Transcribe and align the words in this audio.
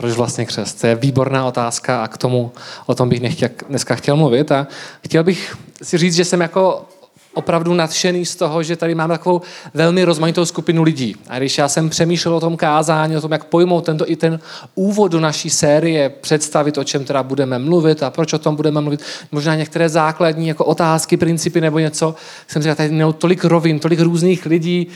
Proč 0.00 0.12
vlastně 0.12 0.46
křest? 0.46 0.80
To 0.80 0.86
je 0.86 0.94
výborná 0.94 1.46
otázka 1.46 2.02
a 2.02 2.08
k 2.08 2.18
tomu 2.18 2.52
o 2.86 2.94
tom 2.94 3.08
bych 3.08 3.20
nechtěl, 3.20 3.48
dneska 3.68 3.94
chtěl 3.94 4.16
mluvit. 4.16 4.52
A 4.52 4.66
chtěl 5.04 5.24
bych 5.24 5.56
si 5.82 5.98
říct, 5.98 6.14
že 6.14 6.24
jsem 6.24 6.40
jako 6.40 6.88
opravdu 7.34 7.74
nadšený 7.74 8.26
z 8.26 8.36
toho, 8.36 8.62
že 8.62 8.76
tady 8.76 8.94
máme 8.94 9.14
takovou 9.14 9.40
velmi 9.74 10.04
rozmanitou 10.04 10.44
skupinu 10.44 10.82
lidí. 10.82 11.16
A 11.28 11.38
když 11.38 11.58
já 11.58 11.68
jsem 11.68 11.90
přemýšlel 11.90 12.36
o 12.36 12.40
tom 12.40 12.56
kázání, 12.56 13.16
o 13.16 13.20
tom, 13.20 13.32
jak 13.32 13.44
pojmout 13.44 13.84
tento 13.84 14.10
i 14.10 14.16
ten 14.16 14.40
úvod 14.74 15.12
do 15.12 15.20
naší 15.20 15.50
série, 15.50 16.08
představit, 16.08 16.78
o 16.78 16.84
čem 16.84 17.04
teda 17.04 17.22
budeme 17.22 17.58
mluvit 17.58 18.02
a 18.02 18.10
proč 18.10 18.32
o 18.32 18.38
tom 18.38 18.56
budeme 18.56 18.80
mluvit, 18.80 19.02
možná 19.32 19.54
některé 19.54 19.88
základní 19.88 20.48
jako 20.48 20.64
otázky, 20.64 21.16
principy 21.16 21.60
nebo 21.60 21.78
něco, 21.78 22.14
jsem 22.48 22.62
říkal, 22.62 22.74
tady 22.74 22.88
měl 22.88 23.12
tolik 23.12 23.44
rovin, 23.44 23.78
tolik 23.78 24.00
různých 24.00 24.46
lidí, 24.46 24.86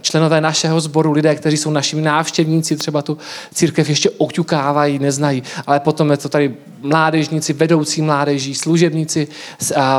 členové 0.00 0.40
našeho 0.40 0.80
sboru, 0.80 1.12
lidé, 1.12 1.34
kteří 1.34 1.56
jsou 1.56 1.70
našimi 1.70 2.02
návštěvníci, 2.02 2.76
třeba 2.76 3.02
tu 3.02 3.18
církev 3.54 3.88
ještě 3.88 4.10
oťukávají, 4.10 4.98
neznají, 4.98 5.42
ale 5.66 5.80
potom 5.80 6.10
je 6.10 6.16
to 6.16 6.28
tady 6.28 6.54
mládežníci, 6.86 7.52
vedoucí 7.52 8.02
mládeží, 8.02 8.54
služebníci 8.54 9.28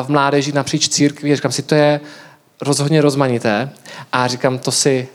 v 0.03 0.09
mládeži 0.09 0.51
napříč 0.51 0.89
církví. 0.89 1.35
Říkám 1.35 1.51
si, 1.51 1.61
to 1.61 1.75
je 1.75 1.99
rozhodně 2.61 3.01
rozmanité 3.01 3.69
a 4.11 4.27
říkám, 4.27 4.57
to 4.57 4.71
si 4.71 5.07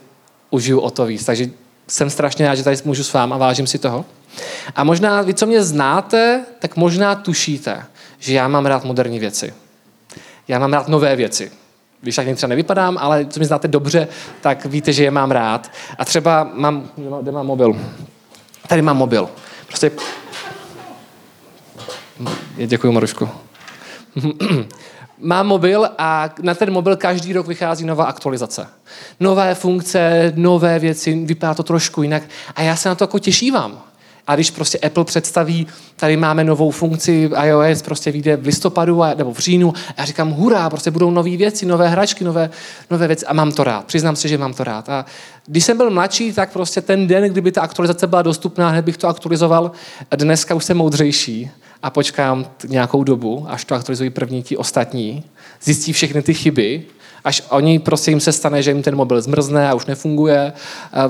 užiju 0.51 0.81
o 0.81 0.91
to 0.91 1.07
víc. 1.07 1.25
Takže 1.25 1.51
jsem 1.89 2.11
strašně 2.11 2.47
rád, 2.47 2.55
že 2.55 2.65
tady 2.65 2.77
můžu 2.85 3.05
s 3.05 3.12
vámi 3.12 3.35
a 3.35 3.37
vážím 3.37 3.67
si 3.67 3.79
toho. 3.79 4.05
A 4.75 4.85
možná 4.85 5.23
vy, 5.23 5.35
co 5.35 5.47
mě 5.47 5.62
znáte, 5.62 6.45
tak 6.59 6.77
možná 6.77 7.15
tušíte, 7.15 7.84
že 8.19 8.34
já 8.34 8.48
mám 8.48 8.67
rád 8.67 8.84
moderní 8.84 9.19
věci. 9.19 9.55
Já 10.48 10.59
mám 10.59 10.73
rád 10.73 10.89
nové 10.89 11.17
věci. 11.17 11.53
Když 12.01 12.17
tak 12.17 12.27
třeba 12.34 12.48
nevypadám, 12.48 12.98
ale 13.01 13.27
co 13.27 13.41
mě 13.41 13.47
znáte 13.47 13.69
dobře, 13.69 14.09
tak 14.41 14.65
víte, 14.67 14.93
že 14.93 15.05
je 15.05 15.11
mám 15.11 15.31
rád. 15.31 15.70
A 15.98 16.05
třeba 16.05 16.51
mám, 16.55 16.91
kde 17.23 17.33
mám 17.33 17.47
mobil? 17.47 17.77
Tady 18.67 18.83
mám 18.83 18.97
mobil. 18.97 19.29
Prostě 19.67 19.91
Děkuji, 22.56 22.92
Marušku. 22.92 23.28
Mám 25.19 25.47
mobil 25.47 25.89
a 25.98 26.31
na 26.42 26.55
ten 26.55 26.73
mobil 26.73 26.97
každý 26.97 27.33
rok 27.33 27.47
vychází 27.47 27.84
nová 27.84 28.05
aktualizace. 28.05 28.67
Nové 29.20 29.55
funkce, 29.55 30.33
nové 30.36 30.78
věci, 30.78 31.25
vypadá 31.25 31.55
to 31.55 31.62
trošku 31.62 32.03
jinak 32.03 32.23
a 32.56 32.62
já 32.62 32.77
se 32.77 32.89
na 32.89 32.95
to 32.95 33.05
jako 33.05 33.19
těšívám. 33.19 33.83
A 34.27 34.34
když 34.34 34.51
prostě 34.51 34.78
Apple 34.78 35.05
představí, 35.05 35.67
tady 35.97 36.17
máme 36.17 36.45
novou 36.45 36.70
funkci 36.70 37.31
iOS, 37.42 37.83
prostě 37.83 38.12
vyjde 38.12 38.36
v 38.36 38.47
listopadu 38.47 39.03
a, 39.03 39.14
nebo 39.14 39.33
v 39.33 39.39
říjnu, 39.39 39.73
a 39.89 39.95
já 39.98 40.05
říkám, 40.05 40.31
hurá, 40.31 40.70
prostě 40.70 40.91
budou 40.91 41.11
nové 41.11 41.36
věci, 41.36 41.67
nové 41.67 41.89
hračky, 41.89 42.25
nové, 42.25 42.51
nové 42.91 43.06
věci 43.06 43.27
a 43.27 43.33
mám 43.33 43.53
to 43.53 43.64
rád. 43.64 43.84
Přiznám 43.84 44.17
se, 44.17 44.29
že 44.29 44.39
mám 44.39 44.55
to 44.55 44.64
rád. 44.64 44.89
A 44.89 45.05
když 45.47 45.64
jsem 45.64 45.77
byl 45.77 45.91
mladší, 45.91 46.33
tak 46.33 46.53
prostě 46.53 46.81
ten 46.81 47.06
den, 47.06 47.25
kdyby 47.25 47.53
ta 47.53 47.61
aktualizace 47.61 48.06
byla 48.06 48.23
dostupná, 48.23 48.69
hned 48.69 48.84
bych 48.84 48.97
to 48.97 49.08
aktualizoval. 49.08 49.70
Dneska 50.17 50.55
už 50.55 50.64
jsem 50.64 50.77
moudřejší 50.77 51.51
a 51.83 51.91
počkám 51.91 52.47
nějakou 52.69 53.05
dobu, 53.05 53.47
až 53.48 53.64
to 53.64 53.75
aktualizují 53.75 54.11
první 54.11 54.42
ti 54.42 54.56
ostatní, 54.56 55.25
zjistí 55.62 55.92
všechny 55.92 56.22
ty 56.22 56.34
chyby, 56.34 56.84
až 57.24 57.42
oni 57.48 57.78
prostě 57.78 58.11
jim 58.11 58.20
se 58.20 58.33
stane, 58.33 58.62
že 58.62 58.70
jim 58.70 58.83
ten 58.83 58.97
mobil 58.97 59.20
zmrzne 59.20 59.69
a 59.69 59.74
už 59.74 59.86
nefunguje 59.86 60.52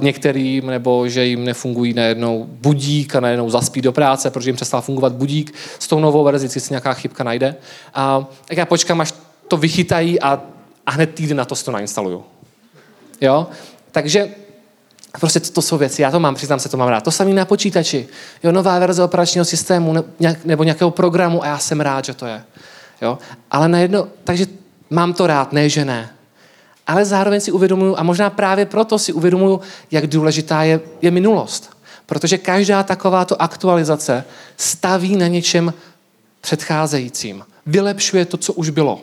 některým, 0.01 0.67
nebo 0.67 1.09
že 1.09 1.25
jim 1.25 1.45
nefungují 1.45 1.95
najednou 1.95 2.47
budík 2.49 3.17
a 3.17 3.21
najednou 3.21 3.51
zaspí 3.51 3.81
do 3.81 3.93
práce, 3.93 4.31
protože 4.31 4.51
jim 4.51 4.57
přestal 4.57 4.81
fungovat 4.81 5.13
budík 5.13 5.55
s 5.79 5.89
tou 5.89 6.01
novou 6.01 6.25
verzí, 6.25 6.49
si 6.49 6.61
nějaká 6.71 6.95
chybka 6.95 7.25
najde. 7.25 7.57
A 7.95 8.27
tak 8.45 8.59
já 8.59 8.67
počkám, 8.67 9.01
až 9.01 9.15
to 9.49 9.57
vychytají 9.57 10.21
a, 10.21 10.43
a 10.87 10.91
hned 10.91 11.15
týden 11.15 11.37
na 11.37 11.45
to 11.45 11.57
si 11.57 11.65
to 11.65 11.73
nainstaluju. 11.73 12.25
Jo? 13.21 13.47
Takže 13.91 14.29
Prostě 15.21 15.41
to, 15.41 15.51
to 15.51 15.63
jsou 15.63 15.79
věci, 15.79 16.03
já 16.03 16.11
to 16.11 16.21
mám, 16.21 16.35
přiznám 16.35 16.59
se, 16.59 16.69
to 16.69 16.77
mám 16.77 16.89
rád. 16.89 17.05
To 17.05 17.11
samé 17.11 17.31
na 17.31 17.45
počítači. 17.45 18.09
Jo, 18.43 18.53
nová 18.53 18.79
verze 18.79 19.03
operačního 19.03 19.45
systému 19.45 19.93
ne, 19.93 20.37
nebo 20.45 20.65
nějakého 20.65 20.91
programu 20.91 21.45
a 21.45 21.47
já 21.47 21.59
jsem 21.59 21.81
rád, 21.81 22.05
že 22.05 22.15
to 22.15 22.27
je. 22.27 22.43
Jo? 23.03 23.19
Ale 23.51 23.69
najedno, 23.69 24.09
takže 24.25 24.47
mám 24.91 25.13
to 25.13 25.27
rád, 25.27 25.53
ne, 25.53 25.69
že 25.69 25.85
ne. 25.85 26.11
Ale 26.87 27.05
zároveň 27.05 27.41
si 27.41 27.53
uvědomuju, 27.53 27.95
a 27.99 28.03
možná 28.03 28.31
právě 28.31 28.67
proto 28.67 28.99
si 28.99 29.13
uvědomuju, 29.13 29.61
jak 29.91 30.07
důležitá 30.07 30.63
je, 30.63 30.81
je 31.03 31.11
minulost. 31.11 31.77
Protože 32.07 32.39
každá 32.39 32.83
takováto 32.83 33.43
aktualizace 33.43 34.25
staví 34.57 35.17
na 35.17 35.27
něčem 35.27 35.75
předcházejícím. 36.41 37.45
Vylepšuje 37.67 38.25
to, 38.25 38.37
co 38.37 38.53
už 38.53 38.71
bylo. 38.71 39.01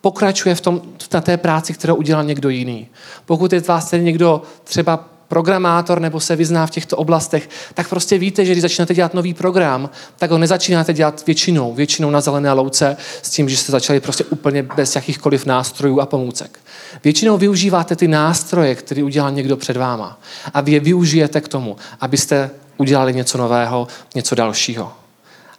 Pokračuje 0.00 0.54
v 0.54 0.60
tom, 0.60 0.82
na 1.12 1.20
té 1.20 1.36
práci, 1.36 1.74
kterou 1.74 1.94
udělal 1.94 2.24
někdo 2.24 2.48
jiný. 2.48 2.88
Pokud 3.26 3.52
je 3.52 3.60
vás 3.60 3.90
tedy 3.90 4.02
někdo 4.02 4.42
třeba 4.64 5.08
programátor 5.34 6.00
nebo 6.00 6.20
se 6.20 6.36
vyzná 6.36 6.66
v 6.66 6.70
těchto 6.70 6.96
oblastech, 6.96 7.48
tak 7.74 7.88
prostě 7.88 8.18
víte, 8.18 8.44
že 8.44 8.52
když 8.52 8.62
začínáte 8.62 8.94
dělat 8.94 9.14
nový 9.14 9.34
program, 9.34 9.90
tak 10.18 10.30
ho 10.30 10.38
nezačínáte 10.38 10.92
dělat 10.92 11.26
většinou, 11.26 11.74
většinou 11.74 12.10
na 12.10 12.20
zelené 12.20 12.52
louce 12.52 12.96
s 13.22 13.30
tím, 13.30 13.48
že 13.48 13.56
jste 13.56 13.72
začali 13.72 14.00
prostě 14.00 14.24
úplně 14.24 14.62
bez 14.62 14.94
jakýchkoliv 14.96 15.46
nástrojů 15.46 16.00
a 16.00 16.06
pomůcek. 16.06 16.58
Většinou 17.04 17.36
využíváte 17.36 17.96
ty 17.96 18.08
nástroje, 18.08 18.74
které 18.74 19.02
udělal 19.02 19.30
někdo 19.30 19.56
před 19.56 19.76
váma 19.76 20.18
a 20.54 20.60
vy 20.60 20.72
je 20.72 20.80
využijete 20.80 21.40
k 21.40 21.48
tomu, 21.48 21.76
abyste 22.00 22.50
udělali 22.76 23.14
něco 23.14 23.38
nového, 23.38 23.88
něco 24.14 24.34
dalšího. 24.34 24.92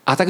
A 0.06 0.16
tak 0.16 0.28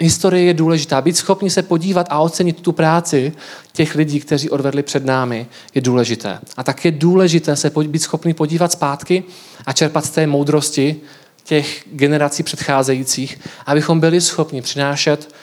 historie 0.00 0.44
je 0.44 0.54
důležitá. 0.54 1.00
Být 1.00 1.16
schopni 1.16 1.50
se 1.50 1.62
podívat 1.62 2.06
a 2.10 2.18
ocenit 2.18 2.60
tu 2.60 2.72
práci 2.72 3.32
těch 3.72 3.94
lidí, 3.94 4.20
kteří 4.20 4.50
odvedli 4.50 4.82
před 4.82 5.04
námi, 5.04 5.46
je 5.74 5.80
důležité. 5.80 6.38
A 6.56 6.62
tak 6.62 6.84
je 6.84 6.90
důležité 6.90 7.56
se 7.56 7.70
být 7.86 8.02
schopni 8.02 8.34
podívat 8.34 8.72
zpátky 8.72 9.24
a 9.66 9.72
čerpat 9.72 10.04
z 10.04 10.10
té 10.10 10.26
moudrosti 10.26 10.96
těch 11.44 11.84
generací 11.92 12.42
předcházejících, 12.42 13.40
abychom 13.66 14.00
byli 14.00 14.20
schopni 14.20 14.62
přinášet 14.62 15.34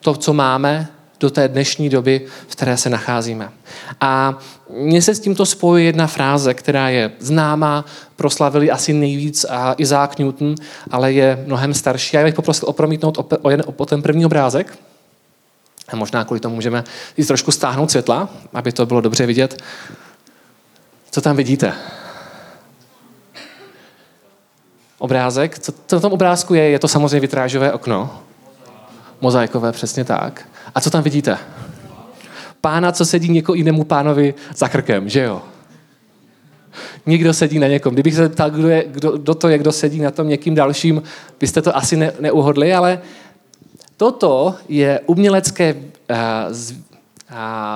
to, 0.00 0.14
co 0.14 0.32
máme, 0.32 0.88
do 1.20 1.30
té 1.30 1.48
dnešní 1.48 1.88
doby, 1.88 2.26
v 2.48 2.52
které 2.52 2.76
se 2.76 2.90
nacházíme. 2.90 3.48
A 4.00 4.38
mně 4.70 5.02
se 5.02 5.14
s 5.14 5.20
tímto 5.20 5.46
spojuje 5.46 5.84
jedna 5.84 6.06
fráze, 6.06 6.54
která 6.54 6.88
je 6.88 7.10
známá, 7.18 7.84
proslavili 8.16 8.70
asi 8.70 8.92
nejvíc 8.92 9.44
a 9.44 9.74
Isaac 9.78 10.16
Newton, 10.18 10.54
ale 10.90 11.12
je 11.12 11.44
mnohem 11.46 11.74
starší. 11.74 12.16
Já 12.16 12.24
bych 12.24 12.34
poprosil 12.34 12.68
opromítnout 12.68 13.18
o, 13.18 13.26
o, 13.42 13.72
o 13.76 13.86
ten 13.86 14.02
první 14.02 14.26
obrázek. 14.26 14.78
A 15.88 15.96
možná 15.96 16.24
kvůli 16.24 16.40
tomu 16.40 16.54
můžeme 16.54 16.84
jít 17.16 17.26
trošku 17.26 17.52
stáhnout 17.52 17.90
světla, 17.90 18.28
aby 18.54 18.72
to 18.72 18.86
bylo 18.86 19.00
dobře 19.00 19.26
vidět. 19.26 19.62
Co 21.10 21.20
tam 21.20 21.36
vidíte? 21.36 21.72
Obrázek. 24.98 25.58
Co, 25.58 25.72
co 25.86 25.96
na 25.96 26.00
tom 26.00 26.12
obrázku 26.12 26.54
je? 26.54 26.70
Je 26.70 26.78
to 26.78 26.88
samozřejmě 26.88 27.20
vitrážové 27.20 27.72
okno. 27.72 28.22
Mozaikové, 29.20 29.72
přesně 29.72 30.04
tak. 30.04 30.47
A 30.74 30.80
co 30.80 30.90
tam 30.90 31.02
vidíte? 31.02 31.38
Pána, 32.60 32.92
co 32.92 33.04
sedí 33.04 33.28
někoho 33.28 33.56
jinému 33.56 33.84
pánovi 33.84 34.34
za 34.56 34.68
krkem, 34.68 35.08
že 35.08 35.22
jo? 35.22 35.42
Někdo 37.06 37.34
sedí 37.34 37.58
na 37.58 37.66
někom. 37.66 37.94
Kdybych 37.94 38.14
se 38.14 38.28
ptal, 38.28 38.50
kdo, 38.50 38.68
je, 38.68 38.84
kdo, 38.88 39.10
kdo 39.10 39.34
to 39.34 39.48
je, 39.48 39.58
kdo 39.58 39.72
sedí 39.72 40.00
na 40.00 40.10
tom 40.10 40.28
někým 40.28 40.54
dalším, 40.54 41.02
byste 41.40 41.62
to 41.62 41.76
asi 41.76 41.96
ne, 41.96 42.12
neuhodli, 42.20 42.74
ale 42.74 43.00
toto 43.96 44.54
je 44.68 45.00
umělecké 45.06 45.74
uh, 45.74 45.80
z, 46.50 46.72
uh, 46.72 46.78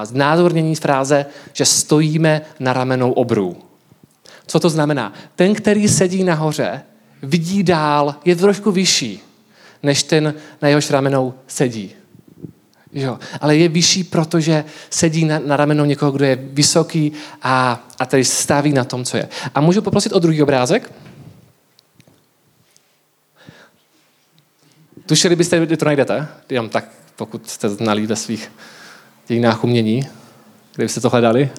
znázornění 0.05 0.75
fráze, 0.75 1.27
že 1.53 1.65
stojíme 1.65 2.43
na 2.61 2.73
ramenou 2.73 3.13
obrů. 3.13 3.57
Co 4.47 4.61
to 4.61 4.71
znamená? 4.71 5.13
Ten, 5.37 5.55
který 5.55 5.89
sedí 5.89 6.25
nahoře, 6.25 6.83
vidí 7.23 7.63
dál, 7.63 8.15
je 8.25 8.37
trošku 8.37 8.71
vyšší, 8.71 9.21
než 9.83 10.03
ten, 10.03 10.35
na 10.63 10.69
jehož 10.69 10.91
ramenou 10.91 11.35
sedí. 11.47 11.93
Jo, 12.95 13.19
ale 13.41 13.57
je 13.57 13.69
vyšší, 13.69 14.05
protože 14.05 14.65
sedí 14.91 15.25
na, 15.25 15.39
na 15.39 15.57
ramenou 15.57 15.85
někoho, 15.85 16.13
kdo 16.13 16.25
je 16.25 16.37
vysoký 16.37 17.13
a, 17.43 17.87
a 17.99 18.07
tady 18.07 18.25
staví 18.25 18.73
na 18.73 18.85
tom, 18.85 19.05
co 19.05 19.17
je. 19.17 19.29
A 19.55 19.61
můžu 19.61 19.83
poprosit 19.83 20.13
o 20.13 20.19
druhý 20.19 20.43
obrázek? 20.43 20.93
Tušili 25.07 25.37
byste, 25.37 25.67
kde 25.67 25.77
to 25.77 25.85
najdete? 25.85 26.29
Jenom 26.49 26.69
tak, 26.69 26.89
pokud 27.17 27.51
jste 27.51 27.69
znalí 27.69 28.07
ve 28.07 28.17
svých 28.17 28.53
dějinách 29.29 29.65
umění. 29.65 30.09
Kde 30.75 30.85
byste 30.85 31.01
to 31.01 31.11
hledali? 31.11 31.51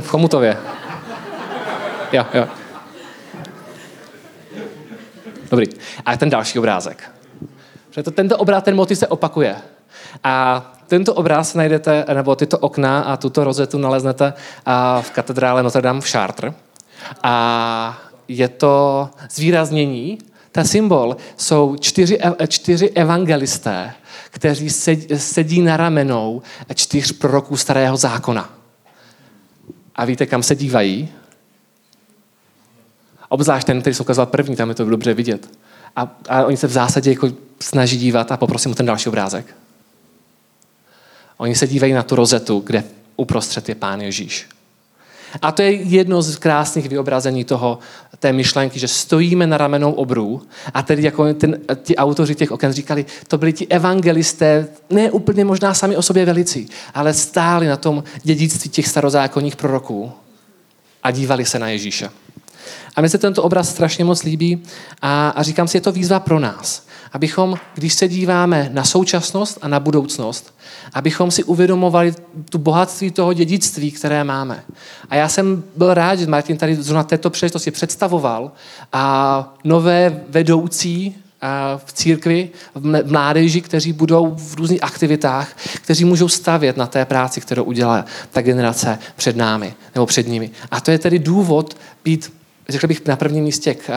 v 0.00 0.08
Chomutově. 0.08 0.56
Jo, 2.12 2.26
jo. 2.34 2.48
Dobrý. 5.50 5.66
A 6.04 6.16
ten 6.16 6.30
další 6.30 6.58
obrázek. 6.58 7.10
Protože 7.88 8.02
to, 8.02 8.10
tento 8.10 8.36
obrázek, 8.38 8.64
ten 8.64 8.76
motiv 8.76 8.98
se 8.98 9.06
opakuje. 9.06 9.56
A 10.24 10.66
tento 10.86 11.14
obraz 11.14 11.54
najdete, 11.54 12.04
nebo 12.14 12.36
tyto 12.36 12.58
okna 12.58 13.00
a 13.00 13.16
tuto 13.16 13.44
rozetu 13.44 13.78
naleznete 13.78 14.32
v 15.00 15.10
katedrále 15.10 15.62
Notre 15.62 15.82
Dame 15.82 16.00
v 16.00 16.10
Chartres. 16.10 16.54
A 17.22 17.98
je 18.28 18.48
to 18.48 19.08
zvýraznění, 19.30 20.18
ten 20.52 20.64
symbol 20.64 21.16
jsou 21.36 21.76
čtyři, 21.80 22.18
čtyři 22.48 22.90
evangelisté, 22.90 23.92
kteří 24.30 24.70
sedí 25.16 25.62
na 25.62 25.76
ramenou 25.76 26.42
čtyř 26.74 27.12
proroků 27.12 27.56
starého 27.56 27.96
zákona. 27.96 28.50
A 29.96 30.04
víte, 30.04 30.26
kam 30.26 30.42
se 30.42 30.56
dívají? 30.56 31.08
Obzvlášť 33.28 33.66
ten, 33.66 33.80
který 33.80 33.94
se 33.94 34.02
ukazoval 34.02 34.26
první, 34.26 34.56
tam 34.56 34.68
je 34.68 34.74
to 34.74 34.84
dobře 34.84 35.14
vidět. 35.14 35.50
A, 35.96 36.16
a 36.28 36.44
oni 36.44 36.56
se 36.56 36.66
v 36.66 36.72
zásadě 36.72 37.10
jako 37.10 37.28
snaží 37.60 37.98
dívat 37.98 38.32
a 38.32 38.36
poprosím 38.36 38.72
o 38.72 38.74
ten 38.74 38.86
další 38.86 39.08
obrázek. 39.08 39.54
Oni 41.42 41.54
se 41.54 41.66
dívají 41.66 41.92
na 41.92 42.02
tu 42.02 42.16
rozetu, 42.16 42.62
kde 42.66 42.84
uprostřed 43.16 43.68
je 43.68 43.74
Pán 43.74 44.00
Ježíš. 44.00 44.46
A 45.42 45.52
to 45.52 45.62
je 45.62 45.72
jedno 45.72 46.22
z 46.22 46.36
krásných 46.36 46.88
vyobrazení 46.88 47.44
toho, 47.44 47.78
té 48.18 48.32
myšlenky, 48.32 48.78
že 48.78 48.88
stojíme 48.88 49.46
na 49.46 49.58
ramenou 49.58 49.92
obrů 49.92 50.42
a 50.74 50.82
tedy 50.82 51.02
jako 51.02 51.34
ten, 51.34 51.58
ti 51.82 51.96
autoři 51.96 52.34
těch 52.34 52.50
oken 52.50 52.72
říkali, 52.72 53.06
to 53.28 53.38
byli 53.38 53.52
ti 53.52 53.66
evangelisté, 53.66 54.68
ne 54.90 55.10
úplně 55.10 55.44
možná 55.44 55.74
sami 55.74 55.96
o 55.96 56.02
sobě 56.02 56.24
velicí, 56.24 56.68
ale 56.94 57.14
stáli 57.14 57.66
na 57.66 57.76
tom 57.76 58.04
dědictví 58.22 58.70
těch 58.70 58.88
starozákonních 58.88 59.56
proroků 59.56 60.12
a 61.02 61.10
dívali 61.10 61.44
se 61.44 61.58
na 61.58 61.68
Ježíše. 61.68 62.10
A 62.96 63.00
mi 63.00 63.08
se 63.08 63.18
tento 63.18 63.42
obraz 63.42 63.70
strašně 63.70 64.04
moc 64.04 64.22
líbí 64.22 64.62
a, 65.02 65.28
a 65.28 65.42
říkám 65.42 65.68
si, 65.68 65.76
je 65.76 65.80
to 65.80 65.92
výzva 65.92 66.20
pro 66.20 66.38
nás. 66.38 66.86
Abychom, 67.12 67.58
když 67.74 67.94
se 67.94 68.08
díváme 68.08 68.70
na 68.72 68.84
současnost 68.84 69.58
a 69.62 69.68
na 69.68 69.80
budoucnost, 69.80 70.54
abychom 70.92 71.30
si 71.30 71.44
uvědomovali 71.44 72.14
tu 72.50 72.58
bohatství 72.58 73.10
toho 73.10 73.32
dědictví, 73.32 73.90
které 73.90 74.24
máme. 74.24 74.64
A 75.08 75.14
já 75.14 75.28
jsem 75.28 75.64
byl 75.76 75.94
rád, 75.94 76.14
že 76.14 76.26
Martin 76.26 76.56
tady 76.56 76.76
zrovna 76.76 77.02
této 77.02 77.30
příležitosti 77.30 77.70
představoval 77.70 78.52
a 78.92 79.54
nové 79.64 80.20
vedoucí 80.28 81.14
v 81.84 81.92
církvi, 81.92 82.50
v 82.74 83.12
mládeži, 83.12 83.60
kteří 83.60 83.92
budou 83.92 84.34
v 84.34 84.54
různých 84.54 84.82
aktivitách, 84.84 85.56
kteří 85.74 86.04
můžou 86.04 86.28
stavět 86.28 86.76
na 86.76 86.86
té 86.86 87.04
práci, 87.04 87.40
kterou 87.40 87.64
udělá 87.64 88.04
ta 88.30 88.42
generace 88.42 88.98
před 89.16 89.36
námi 89.36 89.74
nebo 89.94 90.06
před 90.06 90.28
nimi. 90.28 90.50
A 90.70 90.80
to 90.80 90.90
je 90.90 90.98
tedy 90.98 91.18
důvod 91.18 91.76
být, 92.04 92.32
řekl 92.68 92.86
bych, 92.86 93.06
na 93.06 93.16
prvním 93.16 93.44
místě 93.44 93.74
k, 93.74 93.88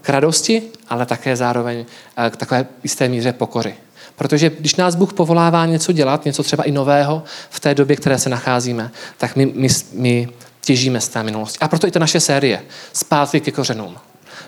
k 0.00 0.08
radosti, 0.08 0.62
ale 0.88 1.06
také 1.06 1.36
zároveň 1.36 1.84
k 2.30 2.36
takové 2.36 2.66
jisté 2.82 3.08
míře 3.08 3.32
pokory. 3.32 3.74
Protože 4.16 4.50
když 4.50 4.76
nás 4.76 4.94
Bůh 4.94 5.12
povolává 5.12 5.66
něco 5.66 5.92
dělat, 5.92 6.24
něco 6.24 6.42
třeba 6.42 6.64
i 6.64 6.72
nového 6.72 7.22
v 7.50 7.60
té 7.60 7.74
době, 7.74 7.96
které 7.96 8.18
se 8.18 8.28
nacházíme, 8.28 8.90
tak 9.18 9.36
my, 9.36 9.46
my, 9.46 9.68
my 9.92 10.28
těžíme 10.60 11.00
z 11.00 11.08
té 11.08 11.22
minulosti. 11.22 11.58
A 11.58 11.68
proto 11.68 11.86
i 11.86 11.90
to 11.90 11.98
naše 11.98 12.20
série 12.20 12.62
Zpátky 12.92 13.40
ke 13.40 13.50
kořenům. 13.50 13.96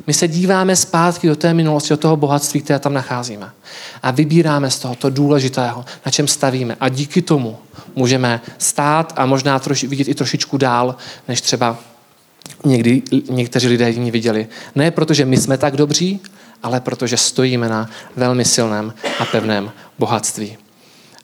My 0.07 0.15
se 0.15 0.29
díváme 0.29 0.77
zpátky 0.77 1.29
do 1.29 1.37
té 1.37 1.55
minulosti, 1.55 1.89
do 1.91 1.97
toho 1.97 2.17
bohatství, 2.17 2.63
které 2.63 2.79
tam 2.79 2.93
nacházíme. 2.93 3.51
A 4.03 4.11
vybíráme 4.11 4.71
z 4.71 4.79
toho 4.79 4.95
to 4.95 5.11
důležitého, 5.11 5.85
na 6.07 6.13
čem 6.13 6.29
stavíme. 6.29 6.77
A 6.81 6.89
díky 6.89 7.23
tomu 7.23 7.59
můžeme 7.95 8.41
stát 8.59 9.13
a 9.17 9.27
možná 9.27 9.59
troši, 9.59 9.87
vidět 9.87 10.09
i 10.09 10.15
trošičku 10.15 10.59
dál, 10.59 10.97
než 11.29 11.41
třeba 11.41 11.79
někdy 12.65 13.03
někteří 13.31 13.69
lidé 13.69 13.91
jiní 13.91 14.11
viděli. 14.11 14.47
Ne 14.75 14.91
protože 14.91 15.25
my 15.25 15.37
jsme 15.37 15.59
tak 15.59 15.77
dobří, 15.77 16.21
ale 16.63 16.81
protože 16.81 17.17
stojíme 17.17 17.69
na 17.69 17.91
velmi 18.17 18.45
silném 18.45 18.95
a 19.19 19.25
pevném 19.25 19.73
bohatství. 19.99 20.57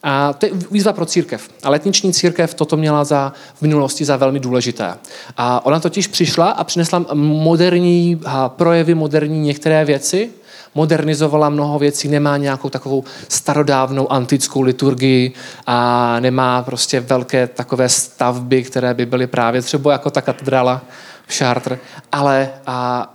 A 0.03 0.33
to 0.33 0.45
je 0.45 0.51
výzva 0.71 0.93
pro 0.93 1.05
církev. 1.05 1.49
A 1.63 1.69
letniční 1.69 2.13
církev 2.13 2.53
toto 2.53 2.77
měla 2.77 3.03
za, 3.03 3.33
v 3.55 3.61
minulosti 3.61 4.05
za 4.05 4.17
velmi 4.17 4.39
důležité. 4.39 4.93
A 5.37 5.65
ona 5.65 5.79
totiž 5.79 6.07
přišla 6.07 6.49
a 6.49 6.63
přinesla 6.63 7.05
moderní 7.13 8.21
projevy, 8.47 8.95
moderní 8.95 9.39
některé 9.39 9.85
věci, 9.85 10.29
modernizovala 10.75 11.49
mnoho 11.49 11.79
věcí, 11.79 12.07
nemá 12.07 12.37
nějakou 12.37 12.69
takovou 12.69 13.03
starodávnou 13.27 14.11
antickou 14.11 14.61
liturgii 14.61 15.33
a 15.67 16.19
nemá 16.19 16.63
prostě 16.63 16.99
velké 16.99 17.47
takové 17.47 17.89
stavby, 17.89 18.63
které 18.63 18.93
by 18.93 19.05
byly 19.05 19.27
právě 19.27 19.61
třeba 19.61 19.91
jako 19.91 20.09
ta 20.09 20.21
katedrála 20.21 20.81
Chartres, 21.31 21.79
ale 22.11 22.49
a, 22.67 23.07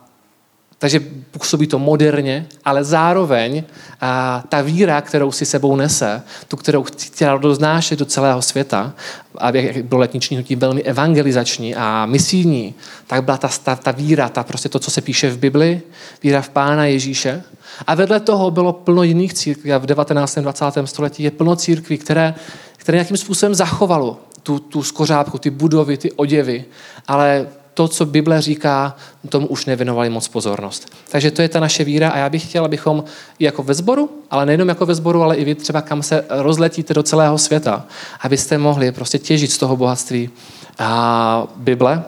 takže 0.78 1.00
působí 1.30 1.66
to 1.66 1.78
moderně, 1.78 2.46
ale 2.64 2.84
zároveň 2.84 3.64
a, 4.00 4.42
ta 4.48 4.60
víra, 4.60 5.00
kterou 5.00 5.32
si 5.32 5.46
sebou 5.46 5.76
nese, 5.76 6.22
tu, 6.48 6.56
kterou 6.56 6.82
chtěla 6.82 7.36
doznášet 7.36 7.98
do 7.98 8.04
celého 8.04 8.42
světa, 8.42 8.92
a 9.38 9.50
jak 9.50 9.84
bylo 9.84 10.00
letniční 10.00 10.36
hnutí 10.36 10.56
velmi 10.56 10.82
evangelizační 10.82 11.74
a 11.74 12.06
misijní, 12.06 12.74
tak 13.06 13.24
byla 13.24 13.36
ta, 13.36 13.48
ta, 13.64 13.76
ta 13.76 13.90
víra, 13.90 14.28
ta 14.28 14.42
prostě 14.42 14.68
to, 14.68 14.78
co 14.78 14.90
se 14.90 15.00
píše 15.00 15.30
v 15.30 15.38
Bibli, 15.38 15.82
víra 16.22 16.42
v 16.42 16.48
Pána 16.48 16.86
Ježíše. 16.86 17.42
A 17.86 17.94
vedle 17.94 18.20
toho 18.20 18.50
bylo 18.50 18.72
plno 18.72 19.02
jiných 19.02 19.34
církví 19.34 19.72
a 19.72 19.78
v 19.78 19.86
19. 19.86 20.38
20. 20.38 20.64
století 20.84 21.22
je 21.22 21.30
plno 21.30 21.56
církví, 21.56 21.98
které, 21.98 22.34
které 22.76 22.96
nějakým 22.96 23.16
způsobem 23.16 23.54
zachovalo 23.54 24.20
tu, 24.42 24.58
tu 24.58 24.82
skořápku, 24.82 25.38
ty 25.38 25.50
budovy, 25.50 25.96
ty 25.96 26.12
oděvy, 26.12 26.64
ale 27.06 27.48
to, 27.76 27.88
co 27.88 28.06
Bible 28.06 28.42
říká, 28.42 28.96
tomu 29.28 29.46
už 29.46 29.66
nevěnovali 29.66 30.10
moc 30.10 30.28
pozornost. 30.28 30.92
Takže 31.10 31.30
to 31.30 31.42
je 31.42 31.48
ta 31.48 31.60
naše 31.60 31.84
víra 31.84 32.08
a 32.08 32.18
já 32.18 32.28
bych 32.28 32.48
chtěl, 32.48 32.64
abychom 32.64 33.04
i 33.38 33.44
jako 33.44 33.62
ve 33.62 33.74
sboru, 33.74 34.10
ale 34.30 34.46
nejenom 34.46 34.68
jako 34.68 34.86
ve 34.86 34.94
sboru, 34.94 35.22
ale 35.22 35.36
i 35.36 35.44
vy 35.44 35.54
třeba 35.54 35.80
kam 35.80 36.02
se 36.02 36.24
rozletíte 36.28 36.94
do 36.94 37.02
celého 37.02 37.38
světa, 37.38 37.84
abyste 38.20 38.58
mohli 38.58 38.92
prostě 38.92 39.18
těžit 39.18 39.52
z 39.52 39.58
toho 39.58 39.76
bohatství 39.76 40.30
a 40.78 41.46
Bible, 41.56 42.04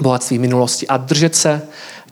bohatství 0.00 0.38
minulosti 0.38 0.86
a 0.86 0.96
držet 0.96 1.34
se 1.34 1.62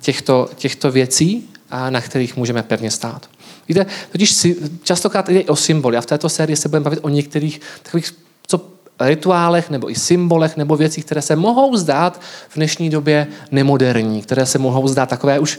těchto, 0.00 0.48
těchto 0.56 0.90
věcí, 0.90 1.48
a 1.70 1.90
na 1.90 2.00
kterých 2.00 2.36
můžeme 2.36 2.62
pevně 2.62 2.90
stát. 2.90 3.26
Víte, 3.68 3.86
totiž 4.12 4.32
si, 4.32 4.56
častokrát 4.82 5.28
jde 5.28 5.44
o 5.44 5.56
symboly 5.56 5.96
a 5.96 6.00
v 6.00 6.06
této 6.06 6.28
sérii 6.28 6.56
se 6.56 6.68
budeme 6.68 6.84
bavit 6.84 7.00
o 7.02 7.08
některých 7.08 7.60
takových, 7.82 8.14
co 8.46 8.73
rituálech 9.00 9.70
nebo 9.70 9.90
i 9.90 9.94
symbolech 9.94 10.56
nebo 10.56 10.76
věcích, 10.76 11.04
které 11.04 11.22
se 11.22 11.36
mohou 11.36 11.76
zdát 11.76 12.20
v 12.48 12.54
dnešní 12.54 12.90
době 12.90 13.26
nemoderní, 13.50 14.22
které 14.22 14.46
se 14.46 14.58
mohou 14.58 14.88
zdát 14.88 15.08
takové 15.08 15.38
už 15.38 15.58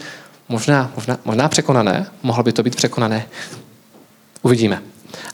možná, 0.50 0.92
možná, 0.96 1.18
možná 1.26 1.50
překonané, 1.50 2.06
mohlo 2.24 2.44
by 2.44 2.54
to 2.54 2.64
být 2.64 2.76
překonané. 2.76 3.26
Uvidíme. 4.42 4.82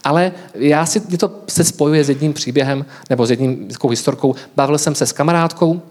Ale 0.03 0.31
já 0.56 0.86
si 0.86 1.18
to 1.18 1.31
se 1.50 1.63
spojuje 1.63 2.03
s 2.03 2.09
jedním 2.09 2.33
příběhem 2.33 2.86
nebo 3.09 3.25
s 3.25 3.30
jedním 3.30 3.68
historkou. 3.89 4.36
Bavil 4.56 4.77
jsem 4.77 4.95
se 4.95 5.06
s 5.06 5.12
kamarádkou 5.12 5.81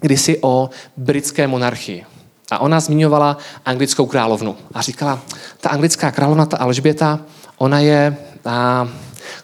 kdysi 0.00 0.38
o 0.42 0.70
britské 0.96 1.46
monarchii. 1.46 2.04
A 2.50 2.58
ona 2.58 2.80
zmiňovala 2.80 3.36
anglickou 3.64 4.06
královnu. 4.06 4.56
A 4.74 4.82
říkala, 4.82 5.22
ta 5.60 5.68
anglická 5.68 6.10
královna, 6.10 6.46
ta 6.46 6.56
Alžběta, 6.56 7.20
ona 7.58 7.80
je, 7.80 8.16
a, 8.44 8.88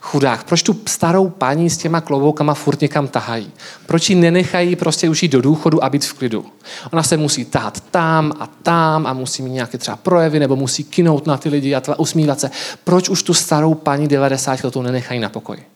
chudák. 0.01 0.45
Proč 0.45 0.63
tu 0.63 0.81
starou 0.87 1.29
paní 1.29 1.71
s 1.71 1.77
těma 1.77 2.01
kloboukama 2.01 2.55
furt 2.55 2.81
někam 2.81 3.09
tahají? 3.09 3.51
Proč 3.87 4.11
ji 4.11 4.17
nenechají 4.17 4.77
prostě 4.77 5.09
už 5.09 5.23
jít 5.23 5.33
do 5.33 5.41
důchodu 5.41 5.85
a 5.85 5.91
být 5.91 6.05
v 6.05 6.15
klidu? 6.15 6.47
Ona 6.93 7.03
se 7.03 7.17
musí 7.17 7.45
tahat 7.45 7.81
tam 7.81 8.33
a 8.41 8.49
tam 8.63 9.07
a 9.07 9.13
musí 9.13 9.43
mít 9.43 9.51
nějaké 9.51 9.79
třeba 9.79 9.97
projevy 9.97 10.41
nebo 10.41 10.57
musí 10.57 10.85
kinout 10.85 11.27
na 11.27 11.37
ty 11.37 11.49
lidi 11.49 11.75
a 11.75 11.83
usmívat 11.99 12.41
se. 12.41 12.51
Proč 12.85 13.09
už 13.09 13.23
tu 13.23 13.35
starou 13.35 13.75
paní 13.75 14.09
90 14.09 14.65
letou 14.65 14.83
nenechají 14.83 15.21
na 15.21 15.29
pokoji? 15.29 15.67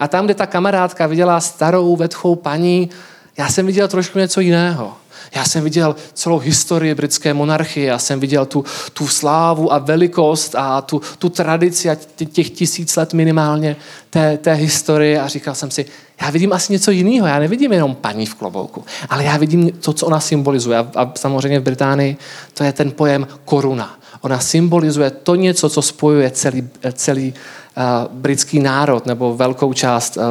A 0.00 0.08
tam, 0.08 0.24
kde 0.24 0.34
ta 0.34 0.46
kamarádka 0.46 1.06
viděla 1.06 1.40
starou 1.40 1.96
vetchou 1.96 2.34
paní, 2.34 2.90
já 3.38 3.48
jsem 3.48 3.66
viděl 3.66 3.88
trošku 3.88 4.18
něco 4.18 4.40
jiného. 4.40 4.92
Já 5.34 5.44
jsem 5.44 5.64
viděl 5.64 5.96
celou 6.14 6.38
historii 6.38 6.94
britské 6.94 7.34
monarchie, 7.34 7.86
já 7.86 7.98
jsem 7.98 8.20
viděl 8.20 8.46
tu, 8.46 8.64
tu 8.92 9.08
slávu 9.08 9.72
a 9.72 9.78
velikost 9.78 10.54
a 10.54 10.80
tu, 10.80 11.02
tu 11.18 11.28
tradici 11.28 11.90
a 11.90 11.96
těch 12.32 12.50
tisíc 12.50 12.96
let 12.96 13.14
minimálně 13.14 13.76
té, 14.10 14.38
té 14.38 14.54
historie 14.54 15.20
a 15.20 15.28
říkal 15.28 15.54
jsem 15.54 15.70
si, 15.70 15.86
já 16.20 16.30
vidím 16.30 16.52
asi 16.52 16.72
něco 16.72 16.90
jiného, 16.90 17.26
já 17.26 17.38
nevidím 17.38 17.72
jenom 17.72 17.94
paní 17.94 18.26
v 18.26 18.34
klobouku, 18.34 18.84
ale 19.08 19.24
já 19.24 19.36
vidím 19.36 19.70
to, 19.70 19.92
co 19.92 20.06
ona 20.06 20.20
symbolizuje. 20.20 20.78
A, 20.78 21.12
samozřejmě 21.14 21.60
v 21.60 21.62
Británii 21.62 22.16
to 22.54 22.64
je 22.64 22.72
ten 22.72 22.90
pojem 22.90 23.26
koruna. 23.44 23.98
Ona 24.20 24.38
symbolizuje 24.38 25.10
to 25.10 25.34
něco, 25.34 25.70
co 25.70 25.82
spojuje 25.82 26.30
celý, 26.30 26.68
celý 26.92 27.34
uh, 27.76 27.82
britský 28.12 28.60
národ 28.60 29.06
nebo 29.06 29.36
velkou 29.36 29.72
část 29.72 30.16
uh, 30.16 30.22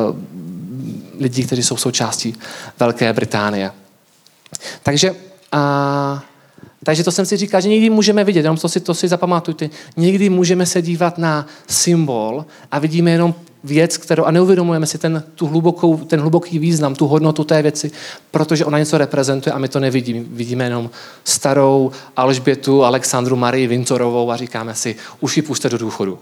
lidí, 1.20 1.44
kteří 1.44 1.64
jsou 1.64 1.78
součástí 1.78 2.36
Velké 2.80 3.14
Británie. 3.14 3.72
Takže, 4.84 5.16
a, 5.52 6.24
takže 6.84 7.04
to 7.04 7.12
jsem 7.12 7.26
si 7.26 7.38
říkal, 7.38 7.62
že 7.62 7.70
někdy 7.70 7.90
můžeme 7.90 8.24
vidět, 8.24 8.40
jenom 8.40 8.58
to 8.58 8.70
si, 8.70 8.80
to 8.80 8.94
si 8.94 9.08
zapamatujte, 9.08 9.70
někdy 9.98 10.30
můžeme 10.30 10.66
se 10.66 10.82
dívat 10.82 11.18
na 11.18 11.48
symbol 11.68 12.46
a 12.72 12.80
vidíme 12.80 13.12
jenom 13.12 13.36
věc, 13.64 13.98
kterou, 13.98 14.24
a 14.24 14.32
neuvědomujeme 14.32 14.86
si 14.86 14.98
ten, 14.98 15.24
tu 15.36 15.48
hlubokou, 15.48 15.98
ten 15.98 16.20
hluboký 16.20 16.60
význam, 16.60 16.96
tu 16.96 17.08
hodnotu 17.08 17.44
té 17.44 17.62
věci, 17.62 17.92
protože 18.32 18.66
ona 18.66 18.80
něco 18.80 18.98
reprezentuje 18.98 19.54
a 19.54 19.58
my 19.58 19.68
to 19.68 19.80
nevidíme. 19.80 20.20
Vidíme 20.28 20.64
jenom 20.64 20.90
starou 21.24 21.92
Alžbětu, 22.18 22.84
Alexandru 22.84 23.36
Marii 23.36 23.68
Vintorovou 23.68 24.32
a 24.32 24.38
říkáme 24.38 24.76
si, 24.76 24.96
už 25.20 25.38
ji 25.38 25.44
puste 25.44 25.70
do 25.70 25.78
důchodu. 25.78 26.20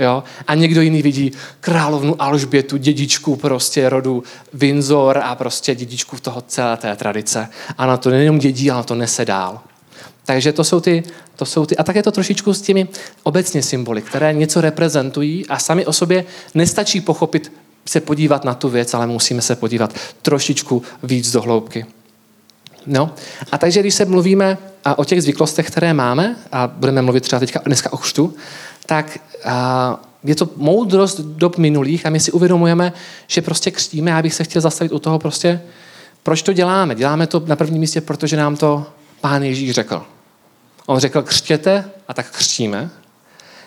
Jo? 0.00 0.22
A 0.46 0.54
někdo 0.54 0.80
jiný 0.80 1.02
vidí 1.02 1.32
královnu 1.60 2.22
Alžbětu, 2.22 2.76
dědičku 2.76 3.36
prostě 3.36 3.88
rodu 3.88 4.22
Windsor 4.52 5.18
a 5.24 5.34
prostě 5.34 5.74
dědičku 5.74 6.16
toho 6.22 6.40
celé 6.40 6.76
té 6.76 6.96
tradice. 6.96 7.48
A 7.78 7.86
na 7.86 7.96
to 7.96 8.10
nejenom 8.10 8.38
dědí, 8.38 8.70
ale 8.70 8.84
to 8.84 8.94
nese 8.94 9.24
dál. 9.24 9.60
Takže 10.24 10.52
to 10.52 10.64
jsou, 10.64 10.80
ty, 10.80 11.02
to 11.36 11.46
jsou 11.46 11.66
ty, 11.66 11.76
a 11.76 11.82
také 11.82 12.02
to 12.02 12.12
trošičku 12.12 12.54
s 12.54 12.62
těmi 12.62 12.88
obecně 13.22 13.62
symboly, 13.62 14.02
které 14.02 14.32
něco 14.32 14.60
reprezentují 14.60 15.46
a 15.46 15.58
sami 15.58 15.86
o 15.86 15.92
sobě 15.92 16.24
nestačí 16.54 17.00
pochopit, 17.00 17.52
se 17.86 18.00
podívat 18.00 18.44
na 18.44 18.54
tu 18.54 18.68
věc, 18.68 18.94
ale 18.94 19.06
musíme 19.06 19.42
se 19.42 19.56
podívat 19.56 19.94
trošičku 20.22 20.82
víc 21.02 21.32
do 21.32 21.42
hloubky. 21.42 21.86
No. 22.86 23.14
A 23.52 23.58
takže, 23.58 23.80
když 23.80 23.94
se 23.94 24.04
mluvíme 24.04 24.58
a 24.84 24.98
o 24.98 25.04
těch 25.04 25.22
zvyklostech, 25.22 25.66
které 25.66 25.94
máme, 25.94 26.36
a 26.52 26.66
budeme 26.66 27.02
mluvit 27.02 27.20
třeba 27.20 27.40
teďka 27.40 27.60
dneska 27.66 27.92
o 27.92 27.96
chřtu, 27.96 28.34
tak 28.90 29.18
je 30.24 30.34
to 30.34 30.48
moudrost 30.56 31.20
dob 31.20 31.58
minulých 31.58 32.06
a 32.06 32.10
my 32.10 32.20
si 32.20 32.32
uvědomujeme, 32.32 32.92
že 33.26 33.42
prostě 33.42 33.70
křtíme. 33.70 34.10
Já 34.10 34.22
bych 34.22 34.34
se 34.34 34.44
chtěl 34.44 34.62
zastavit 34.62 34.92
u 34.92 34.98
toho 34.98 35.18
prostě, 35.18 35.60
proč 36.22 36.42
to 36.42 36.52
děláme. 36.52 36.94
Děláme 36.94 37.26
to 37.26 37.42
na 37.46 37.56
prvním 37.56 37.80
místě, 37.80 38.00
protože 38.00 38.36
nám 38.36 38.56
to 38.56 38.86
pán 39.20 39.42
Ježíš 39.42 39.70
řekl. 39.70 40.02
On 40.86 40.98
řekl, 40.98 41.22
křtěte 41.22 41.90
a 42.08 42.14
tak 42.14 42.30
křtíme. 42.30 42.90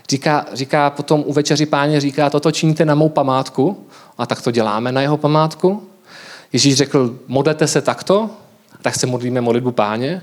Říká, 0.10 0.46
říká 0.53 0.89
potom 0.89 1.24
u 1.25 1.34
večeři 1.34 1.65
páně, 1.65 2.01
říká, 2.01 2.30
toto 2.30 2.51
činíte 2.51 2.86
na 2.86 2.96
mou 2.96 3.10
památku 3.10 3.88
a 4.18 4.25
tak 4.25 4.42
to 4.42 4.51
děláme 4.51 4.92
na 4.92 5.01
jeho 5.01 5.18
památku. 5.18 5.88
Ježíš 6.53 6.75
řekl, 6.75 7.20
modlete 7.27 7.68
se 7.68 7.82
takto, 7.82 8.30
tak 8.82 8.96
se 8.96 9.08
modlíme 9.08 9.42
modlitbu 9.42 9.72
páně. 9.72 10.22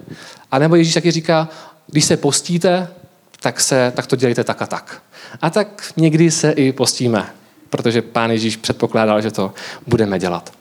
A 0.50 0.59
nebo 0.59 0.76
Ježíš 0.76 0.95
taky 0.95 1.11
říká, 1.11 1.49
když 1.87 2.04
se 2.04 2.16
postíte, 2.16 2.88
tak, 3.40 3.61
se, 3.61 3.92
tak 3.97 4.06
to 4.06 4.16
dělejte 4.16 4.44
tak 4.44 4.62
a 4.62 4.66
tak. 4.66 5.02
A 5.42 5.50
tak 5.50 5.92
někdy 5.97 6.30
se 6.30 6.50
i 6.50 6.73
postíme, 6.73 7.26
protože 7.70 8.02
pán 8.02 8.30
Ježíš 8.30 8.56
předpokládal, 8.56 9.23
že 9.23 9.30
to 9.30 9.52
budeme 9.87 10.18
dělat. 10.18 10.52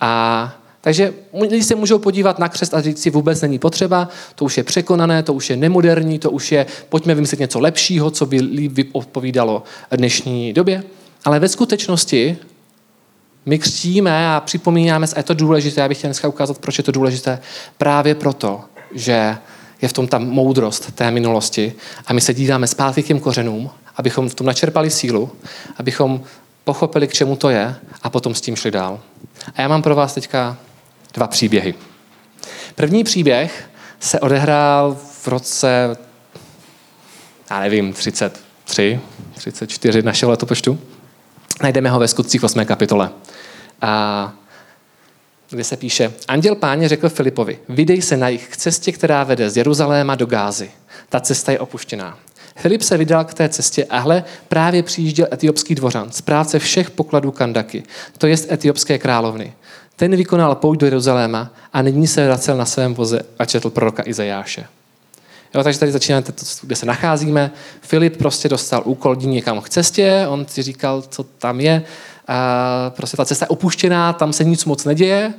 A 0.00 0.54
takže 0.80 1.14
lidi 1.32 1.62
se 1.62 1.74
můžou 1.74 1.98
podívat 1.98 2.38
na 2.38 2.48
křest 2.48 2.74
a 2.74 2.80
říct 2.80 3.02
si, 3.02 3.10
vůbec 3.10 3.42
není 3.42 3.58
potřeba, 3.58 4.08
to 4.34 4.44
už 4.44 4.56
je 4.56 4.64
překonané, 4.64 5.22
to 5.22 5.34
už 5.34 5.50
je 5.50 5.56
nemoderní, 5.56 6.18
to 6.18 6.30
už 6.30 6.52
je, 6.52 6.66
pojďme 6.88 7.14
vymyslet 7.14 7.40
něco 7.40 7.60
lepšího, 7.60 8.10
co 8.10 8.26
by 8.26 8.84
odpovídalo 8.92 9.62
dnešní 9.90 10.52
době. 10.52 10.82
Ale 11.24 11.40
ve 11.40 11.48
skutečnosti 11.48 12.38
my 13.46 13.58
křtíme 13.58 14.28
a 14.34 14.40
připomínáme, 14.40 15.06
a 15.16 15.18
je 15.18 15.22
to 15.22 15.34
důležité, 15.34 15.80
já 15.80 15.88
bych 15.88 15.98
chtěl 15.98 16.08
dneska 16.08 16.28
ukázat, 16.28 16.58
proč 16.58 16.78
je 16.78 16.84
to 16.84 16.92
důležité, 16.92 17.38
právě 17.78 18.14
proto, 18.14 18.60
že 18.94 19.36
je 19.82 19.88
v 19.88 19.92
tom 19.92 20.08
ta 20.08 20.18
moudrost 20.18 20.92
té 20.94 21.10
minulosti 21.10 21.74
a 22.06 22.12
my 22.12 22.20
se 22.20 22.34
díváme 22.34 22.66
zpátky 22.66 23.02
k 23.02 23.06
těm 23.06 23.20
kořenům, 23.20 23.70
abychom 23.96 24.28
v 24.28 24.34
tom 24.34 24.46
načerpali 24.46 24.90
sílu, 24.90 25.30
abychom 25.76 26.20
pochopili, 26.64 27.08
k 27.08 27.12
čemu 27.12 27.36
to 27.36 27.50
je 27.50 27.74
a 28.02 28.10
potom 28.10 28.34
s 28.34 28.40
tím 28.40 28.56
šli 28.56 28.70
dál. 28.70 29.00
A 29.54 29.62
já 29.62 29.68
mám 29.68 29.82
pro 29.82 29.94
vás 29.94 30.14
teďka 30.14 30.56
dva 31.14 31.26
příběhy. 31.26 31.74
První 32.74 33.04
příběh 33.04 33.70
se 34.00 34.20
odehrál 34.20 34.96
v 35.22 35.28
roce, 35.28 35.96
já 37.50 37.60
nevím, 37.60 37.92
33, 37.92 39.00
34 39.34 40.02
našeho 40.02 40.30
letopočtu. 40.30 40.78
Najdeme 41.62 41.90
ho 41.90 41.98
ve 41.98 42.08
skutcích 42.08 42.44
8. 42.44 42.64
kapitole. 42.64 43.10
A 43.82 44.32
kde 45.50 45.64
se 45.64 45.76
píše, 45.76 46.12
Anděl 46.28 46.54
páně 46.54 46.88
řekl 46.88 47.08
Filipovi, 47.08 47.58
vydej 47.68 48.02
se 48.02 48.16
na 48.16 48.28
jich 48.28 48.48
k 48.48 48.56
cestě, 48.56 48.92
která 48.92 49.24
vede 49.24 49.50
z 49.50 49.56
Jeruzaléma 49.56 50.14
do 50.14 50.26
Gázy. 50.26 50.70
Ta 51.08 51.20
cesta 51.20 51.52
je 51.52 51.58
opuštěná. 51.58 52.18
Filip 52.56 52.82
se 52.82 52.96
vydal 52.96 53.24
k 53.24 53.34
té 53.34 53.48
cestě 53.48 53.84
a 53.84 53.98
hle, 53.98 54.24
právě 54.48 54.82
přijížděl 54.82 55.26
etiopský 55.32 55.74
dvořan, 55.74 56.12
správce 56.12 56.58
všech 56.58 56.90
pokladů 56.90 57.30
Kandaky, 57.30 57.82
to 58.18 58.26
jest 58.26 58.52
etiopské 58.52 58.98
královny. 58.98 59.52
Ten 59.96 60.16
vykonal 60.16 60.54
pouť 60.54 60.78
do 60.78 60.86
Jeruzaléma 60.86 61.50
a 61.72 61.82
nyní 61.82 62.06
se 62.06 62.26
vracel 62.26 62.56
na 62.56 62.64
svém 62.64 62.94
voze 62.94 63.20
a 63.38 63.44
četl 63.44 63.70
proroka 63.70 64.02
Izajáše. 64.06 64.66
Jo, 65.54 65.62
takže 65.62 65.78
tady 65.78 65.92
začínáme, 65.92 66.24
kde 66.62 66.76
se 66.76 66.86
nacházíme. 66.86 67.50
Filip 67.80 68.16
prostě 68.16 68.48
dostal 68.48 68.82
úkol 68.84 69.16
jít 69.20 69.26
někam 69.26 69.60
k 69.60 69.68
cestě, 69.68 70.26
on 70.28 70.46
si 70.48 70.62
říkal, 70.62 71.02
co 71.02 71.22
tam 71.22 71.60
je. 71.60 71.82
A 72.28 72.90
prostě 72.96 73.16
ta 73.16 73.24
cesta 73.24 73.44
je 73.44 73.48
opuštěná, 73.48 74.12
tam 74.12 74.32
se 74.32 74.44
nic 74.44 74.64
moc 74.64 74.84
neděje. 74.84 75.34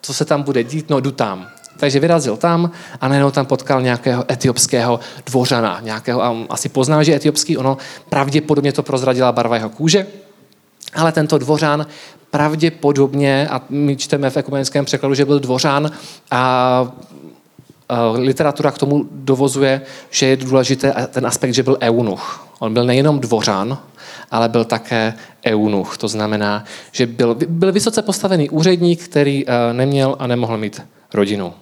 Co 0.00 0.14
se 0.14 0.24
tam 0.24 0.42
bude 0.42 0.64
dít? 0.64 0.90
No, 0.90 1.00
jdu 1.00 1.10
tam. 1.10 1.46
Takže 1.78 2.00
vyrazil 2.00 2.36
tam 2.36 2.70
a 3.00 3.08
najednou 3.08 3.30
tam 3.30 3.46
potkal 3.46 3.82
nějakého 3.82 4.24
etiopského 4.32 5.00
dvořana. 5.26 5.80
Nějakého, 5.80 6.24
a 6.24 6.36
asi 6.48 6.68
poznal, 6.68 7.04
že 7.04 7.14
etiopský, 7.14 7.56
ono 7.56 7.76
pravděpodobně 8.08 8.72
to 8.72 8.82
prozradila 8.82 9.32
barva 9.32 9.56
jeho 9.56 9.68
kůže. 9.68 10.06
Ale 10.94 11.12
tento 11.12 11.38
dvořan 11.38 11.86
pravděpodobně, 12.30 13.48
a 13.50 13.62
my 13.68 13.96
čteme 13.96 14.30
v 14.30 14.36
ekumenickém 14.36 14.84
překladu, 14.84 15.14
že 15.14 15.24
byl 15.24 15.40
dvořan 15.40 15.90
a 16.30 16.92
literatura 18.16 18.70
k 18.70 18.78
tomu 18.78 19.06
dovozuje, 19.10 19.80
že 20.10 20.26
je 20.26 20.36
důležité 20.36 20.94
ten 21.10 21.26
aspekt, 21.26 21.54
že 21.54 21.62
byl 21.62 21.78
eunuch. 21.80 22.46
On 22.58 22.74
byl 22.74 22.84
nejenom 22.84 23.20
dvořan, 23.20 23.78
ale 24.30 24.48
byl 24.48 24.64
také 24.64 25.14
eunuch. 25.46 25.98
To 25.98 26.08
znamená, 26.08 26.64
že 26.92 27.06
byl, 27.06 27.36
byl 27.48 27.72
vysoce 27.72 28.02
postavený 28.02 28.50
úředník, 28.50 29.04
který 29.04 29.44
eh, 29.46 29.72
neměl 29.72 30.16
a 30.18 30.26
nemohl 30.26 30.58
mít 30.58 30.82
rodinu. 31.14 31.54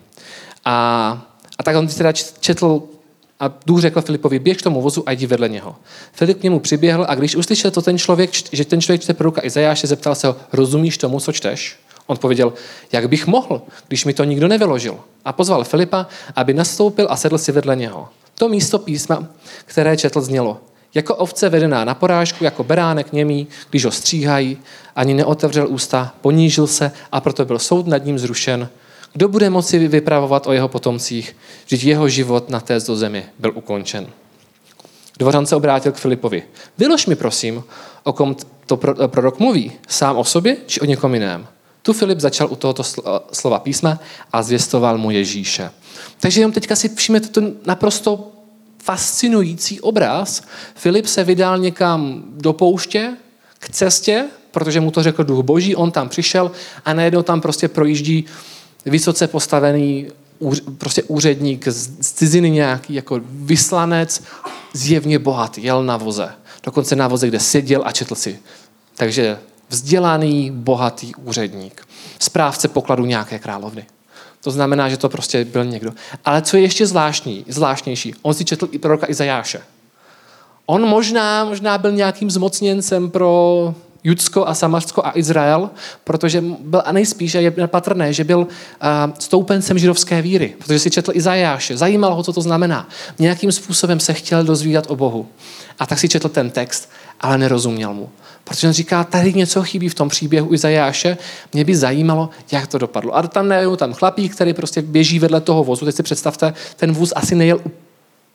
A, 0.64 1.26
a 1.58 1.62
tak 1.62 1.76
on 1.76 1.86
teda 1.86 2.12
četl 2.40 2.82
a 3.40 3.52
Bůh 3.66 3.80
řekl 3.80 4.00
Filipovi, 4.00 4.38
běž 4.38 4.56
k 4.56 4.62
tomu 4.62 4.82
vozu 4.82 5.08
a 5.08 5.12
jdi 5.12 5.26
vedle 5.26 5.48
něho. 5.48 5.76
Filip 6.12 6.40
k 6.40 6.42
němu 6.42 6.60
přiběhl 6.60 7.06
a 7.08 7.14
když 7.14 7.36
uslyšel 7.36 7.70
to 7.70 7.82
ten 7.82 7.98
člověk, 7.98 8.30
že 8.52 8.64
ten 8.64 8.80
člověk 8.80 9.02
čte 9.02 9.14
proroka 9.14 9.44
Izajáše, 9.44 9.86
zeptal 9.86 10.14
se 10.14 10.26
ho, 10.26 10.36
rozumíš 10.52 10.98
tomu, 10.98 11.20
co 11.20 11.32
čteš? 11.32 11.76
On 12.06 12.16
pověděl, 12.16 12.52
jak 12.92 13.08
bych 13.08 13.26
mohl, 13.26 13.62
když 13.88 14.04
mi 14.04 14.14
to 14.14 14.24
nikdo 14.24 14.48
nevyložil. 14.48 15.00
A 15.24 15.32
pozval 15.32 15.64
Filipa, 15.64 16.06
aby 16.36 16.54
nastoupil 16.54 17.06
a 17.10 17.16
sedl 17.16 17.38
si 17.38 17.52
vedle 17.52 17.76
něho. 17.76 18.08
To 18.34 18.48
místo 18.48 18.78
písma, 18.78 19.26
které 19.64 19.96
četl, 19.96 20.20
znělo. 20.20 20.60
Jako 20.94 21.16
ovce 21.16 21.48
vedená 21.48 21.84
na 21.84 21.94
porážku, 21.94 22.44
jako 22.44 22.64
beránek 22.64 23.12
němý, 23.12 23.46
když 23.70 23.84
ho 23.84 23.90
stříhají, 23.90 24.58
ani 24.96 25.14
neotevřel 25.14 25.68
ústa, 25.68 26.14
ponížil 26.20 26.66
se 26.66 26.92
a 27.12 27.20
proto 27.20 27.44
byl 27.44 27.58
soud 27.58 27.86
nad 27.86 28.04
ním 28.04 28.18
zrušen. 28.18 28.68
Kdo 29.12 29.28
bude 29.28 29.50
moci 29.50 29.88
vypravovat 29.88 30.46
o 30.46 30.52
jeho 30.52 30.68
potomcích, 30.68 31.36
že 31.66 31.88
jeho 31.88 32.08
život 32.08 32.50
na 32.50 32.60
té 32.60 32.80
zemi 32.80 33.24
byl 33.38 33.52
ukončen. 33.54 34.06
Dvořan 35.18 35.46
se 35.46 35.56
obrátil 35.56 35.92
k 35.92 35.96
Filipovi. 35.96 36.42
Vylož 36.78 37.06
mi 37.06 37.16
prosím, 37.16 37.64
o 38.02 38.12
kom 38.12 38.36
to 38.66 38.76
prorok 39.06 39.38
mluví. 39.38 39.72
Sám 39.88 40.16
o 40.16 40.24
sobě 40.24 40.56
či 40.66 40.80
o 40.80 40.84
někom 40.84 41.14
jiném? 41.14 41.46
Tu 41.84 41.92
Filip 41.92 42.20
začal 42.20 42.48
u 42.50 42.56
tohoto 42.56 42.82
slova 43.32 43.58
písma 43.58 43.98
a 44.32 44.42
zvěstoval 44.42 44.98
mu 44.98 45.10
Ježíše. 45.10 45.70
Takže 46.20 46.40
jenom 46.40 46.52
teďka 46.52 46.76
si 46.76 46.88
všimněte 46.88 47.28
to 47.28 47.42
naprosto 47.66 48.32
fascinující 48.82 49.80
obraz. 49.80 50.42
Filip 50.74 51.06
se 51.06 51.24
vydal 51.24 51.58
někam 51.58 52.22
do 52.28 52.52
pouště, 52.52 53.16
k 53.58 53.70
cestě, 53.70 54.24
protože 54.50 54.80
mu 54.80 54.90
to 54.90 55.02
řekl 55.02 55.24
duch 55.24 55.44
boží, 55.44 55.76
on 55.76 55.90
tam 55.90 56.08
přišel 56.08 56.50
a 56.84 56.92
najednou 56.92 57.22
tam 57.22 57.40
prostě 57.40 57.68
projíždí 57.68 58.24
vysoce 58.86 59.26
postavený 59.26 60.08
prostě 60.78 61.02
úředník 61.02 61.68
z 61.68 62.12
ciziny 62.12 62.50
nějaký, 62.50 62.94
jako 62.94 63.20
vyslanec, 63.24 64.22
zjevně 64.72 65.18
bohatý, 65.18 65.62
jel 65.62 65.84
na 65.84 65.96
voze. 65.96 66.28
Dokonce 66.62 66.96
na 66.96 67.08
voze, 67.08 67.28
kde 67.28 67.40
seděl 67.40 67.82
a 67.84 67.92
četl 67.92 68.14
si. 68.14 68.38
Takže 68.96 69.38
vzdělaný, 69.74 70.50
bohatý 70.50 71.14
úředník. 71.14 71.86
Správce 72.18 72.68
pokladu 72.68 73.04
nějaké 73.04 73.38
královny. 73.38 73.86
To 74.44 74.50
znamená, 74.50 74.88
že 74.88 74.96
to 74.96 75.08
prostě 75.08 75.44
byl 75.44 75.64
někdo. 75.64 75.92
Ale 76.24 76.42
co 76.42 76.56
je 76.56 76.62
ještě 76.62 76.86
zvláštní, 76.86 77.44
zvláštnější, 77.48 78.14
on 78.22 78.34
si 78.34 78.44
četl 78.44 78.68
i 78.70 78.78
proroka 78.78 79.10
Izajáše. 79.10 79.60
On 80.66 80.88
možná, 80.88 81.44
možná 81.44 81.78
byl 81.78 81.92
nějakým 81.92 82.30
zmocněncem 82.30 83.10
pro 83.10 83.74
Judsko 84.04 84.46
a 84.46 84.54
Samařsko 84.54 85.06
a 85.06 85.12
Izrael, 85.14 85.70
protože 86.04 86.44
byl 86.60 86.82
a 86.84 86.92
nejspíš 86.92 87.34
je 87.34 87.50
patrné, 87.66 88.12
že 88.12 88.24
byl 88.24 88.38
uh, 88.38 88.46
stoupencem 89.18 89.78
židovské 89.78 90.22
víry, 90.22 90.54
protože 90.58 90.78
si 90.78 90.90
četl 90.90 91.10
Izajáše, 91.14 91.76
zajímalo 91.76 92.14
ho, 92.14 92.22
co 92.22 92.32
to 92.32 92.40
znamená. 92.40 92.88
Nějakým 93.18 93.52
způsobem 93.52 94.00
se 94.00 94.12
chtěl 94.12 94.44
dozvídat 94.44 94.84
o 94.88 94.96
Bohu. 94.96 95.28
A 95.78 95.86
tak 95.86 95.98
si 95.98 96.08
četl 96.08 96.28
ten 96.28 96.50
text, 96.50 96.90
ale 97.20 97.38
nerozuměl 97.38 97.94
mu. 97.94 98.10
Protože 98.44 98.66
on 98.66 98.72
říká, 98.72 99.04
tady 99.04 99.34
něco 99.34 99.62
chybí 99.62 99.88
v 99.88 99.94
tom 99.94 100.08
příběhu 100.08 100.54
Izajáše, 100.54 101.16
mě 101.52 101.64
by 101.64 101.76
zajímalo, 101.76 102.30
jak 102.52 102.66
to 102.66 102.78
dopadlo. 102.78 103.16
A 103.16 103.22
tam 103.22 103.48
nejel 103.48 103.76
tam 103.76 103.92
chlapík, 103.92 104.34
který 104.34 104.54
prostě 104.54 104.82
běží 104.82 105.18
vedle 105.18 105.40
toho 105.40 105.64
vozu. 105.64 105.84
Teď 105.84 105.96
si 105.96 106.02
představte, 106.02 106.54
ten 106.76 106.92
vůz 106.92 107.12
asi 107.16 107.34
nejel 107.34 107.60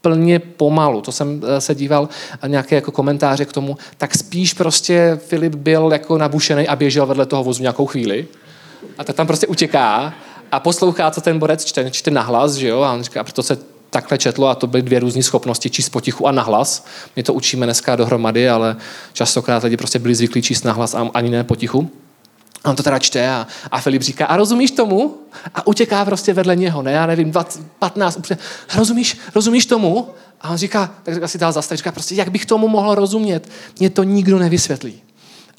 plně 0.01 0.39
pomalu. 0.39 1.01
To 1.01 1.11
jsem 1.11 1.41
eh, 1.47 1.61
se 1.61 1.75
díval 1.75 2.09
nějaké 2.47 2.75
jako 2.75 2.91
komentáře 2.91 3.45
k 3.45 3.53
tomu. 3.53 3.77
Tak 3.97 4.15
spíš 4.15 4.53
prostě 4.53 5.19
Filip 5.27 5.55
byl 5.55 5.89
jako 5.91 6.17
nabušený 6.17 6.67
a 6.67 6.75
běžel 6.75 7.05
vedle 7.05 7.25
toho 7.25 7.43
vozu 7.43 7.61
nějakou 7.61 7.85
chvíli. 7.85 8.27
A 8.97 9.03
tak 9.03 9.15
tam 9.15 9.27
prostě 9.27 9.47
utěká 9.47 10.13
a 10.51 10.59
poslouchá, 10.59 11.11
co 11.11 11.21
ten 11.21 11.39
borec 11.39 11.65
čte, 11.65 11.91
čte 11.91 12.11
nahlas, 12.11 12.53
že 12.53 12.67
jo? 12.67 12.81
A 12.81 12.93
on 12.93 13.03
říká, 13.03 13.23
proto 13.23 13.43
se 13.43 13.57
takhle 13.89 14.17
četlo 14.17 14.47
a 14.47 14.55
to 14.55 14.67
byly 14.67 14.83
dvě 14.83 14.99
různé 14.99 15.23
schopnosti, 15.23 15.69
číst 15.69 15.89
potichu 15.89 16.27
a 16.27 16.31
nahlas. 16.31 16.85
My 17.15 17.23
to 17.23 17.33
učíme 17.33 17.65
dneska 17.65 17.95
dohromady, 17.95 18.49
ale 18.49 18.75
častokrát 19.13 19.63
lidi 19.63 19.77
prostě 19.77 19.99
byli 19.99 20.15
zvyklí 20.15 20.41
číst 20.41 20.63
nahlas 20.63 20.95
a 20.95 21.09
ani 21.13 21.29
ne 21.29 21.43
potichu. 21.43 21.91
A 22.63 22.69
on 22.69 22.75
to 22.75 22.83
teda 22.83 22.99
čte 22.99 23.29
a, 23.29 23.47
a 23.71 23.79
Filip 23.79 24.01
říká, 24.01 24.25
a 24.25 24.37
rozumíš 24.37 24.71
tomu? 24.71 25.17
A 25.55 25.67
utěká 25.67 26.05
prostě 26.05 26.33
vedle 26.33 26.55
něho, 26.55 26.81
ne, 26.81 26.91
já 26.91 27.05
nevím, 27.05 27.31
20, 27.31 27.61
15, 27.79 28.17
upře, 28.17 28.37
rozumíš, 28.75 29.17
rozumíš 29.35 29.65
tomu? 29.65 30.07
A 30.41 30.49
on 30.49 30.57
říká, 30.57 30.91
tak 31.03 31.29
si 31.29 31.37
dál 31.37 31.51
zastavit, 31.51 31.77
říká 31.77 31.91
prostě, 31.91 32.15
jak 32.15 32.29
bych 32.29 32.45
tomu 32.45 32.67
mohl 32.67 32.95
rozumět? 32.95 33.49
Mě 33.79 33.89
to 33.89 34.03
nikdo 34.03 34.39
nevysvětlí. 34.39 35.01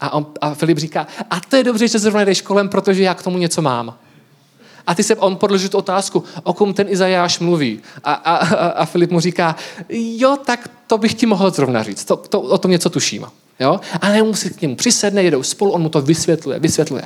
A, 0.00 0.12
on, 0.12 0.26
a 0.40 0.54
Filip 0.54 0.78
říká, 0.78 1.06
a 1.30 1.40
to 1.40 1.56
je 1.56 1.64
dobře, 1.64 1.84
že 1.84 1.92
se 1.92 1.98
zrovna 1.98 2.24
jdeš 2.24 2.40
kolem, 2.40 2.68
protože 2.68 3.02
já 3.02 3.14
k 3.14 3.22
tomu 3.22 3.38
něco 3.38 3.62
mám. 3.62 3.94
A 4.90 4.94
ty 4.94 5.02
se, 5.02 5.16
on 5.16 5.36
podložil 5.36 5.68
tu 5.68 5.78
otázku, 5.78 6.24
o 6.42 6.52
kom 6.52 6.74
ten 6.74 6.88
Izajáš 6.88 7.38
mluví. 7.38 7.80
A, 8.04 8.12
a, 8.12 8.36
a, 8.36 8.68
a 8.68 8.84
Filip 8.84 9.10
mu 9.10 9.20
říká, 9.20 9.56
jo, 9.88 10.36
tak 10.46 10.70
to 10.86 10.98
bych 10.98 11.14
ti 11.14 11.26
mohl 11.26 11.50
zrovna 11.50 11.82
říct, 11.82 12.04
to, 12.04 12.16
to, 12.16 12.40
o 12.40 12.58
tom 12.58 12.70
něco 12.70 12.90
tuším. 12.90 13.26
Jo? 13.60 13.80
A 14.00 14.08
ne 14.08 14.34
si 14.34 14.50
k 14.50 14.60
němu 14.60 14.76
přisedne, 14.76 15.22
jedou 15.22 15.42
spolu, 15.42 15.70
on 15.70 15.82
mu 15.82 15.88
to 15.88 16.02
vysvětluje, 16.02 16.58
vysvětluje. 16.58 17.02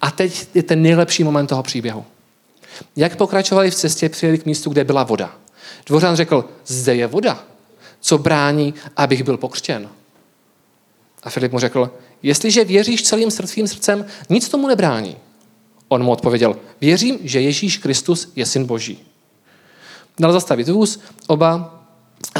A 0.00 0.10
teď 0.10 0.46
je 0.54 0.62
ten 0.62 0.82
nejlepší 0.82 1.24
moment 1.24 1.46
toho 1.46 1.62
příběhu. 1.62 2.04
Jak 2.96 3.16
pokračovali 3.16 3.70
v 3.70 3.74
cestě, 3.74 4.08
přijeli 4.08 4.38
k 4.38 4.46
místu, 4.46 4.70
kde 4.70 4.84
byla 4.84 5.02
voda. 5.02 5.34
Dvořan 5.86 6.16
řekl, 6.16 6.44
zde 6.66 6.94
je 6.94 7.06
voda. 7.06 7.44
Co 8.00 8.18
brání, 8.18 8.74
abych 8.96 9.22
byl 9.22 9.36
pokřtěn? 9.36 9.88
A 11.22 11.30
Filip 11.30 11.52
mu 11.52 11.58
řekl, 11.58 11.90
jestliže 12.22 12.64
věříš 12.64 13.02
celým 13.02 13.30
svým 13.30 13.68
srdcem, 13.68 14.06
nic 14.28 14.48
tomu 14.48 14.68
nebrání. 14.68 15.16
On 15.92 16.02
mu 16.02 16.10
odpověděl, 16.10 16.56
věřím, 16.80 17.18
že 17.22 17.40
Ježíš 17.40 17.78
Kristus 17.78 18.32
je 18.36 18.46
syn 18.46 18.64
Boží. 18.64 18.98
Dal 20.20 20.32
zastavit 20.32 20.68
vůz, 20.68 21.00
oba, 21.26 21.80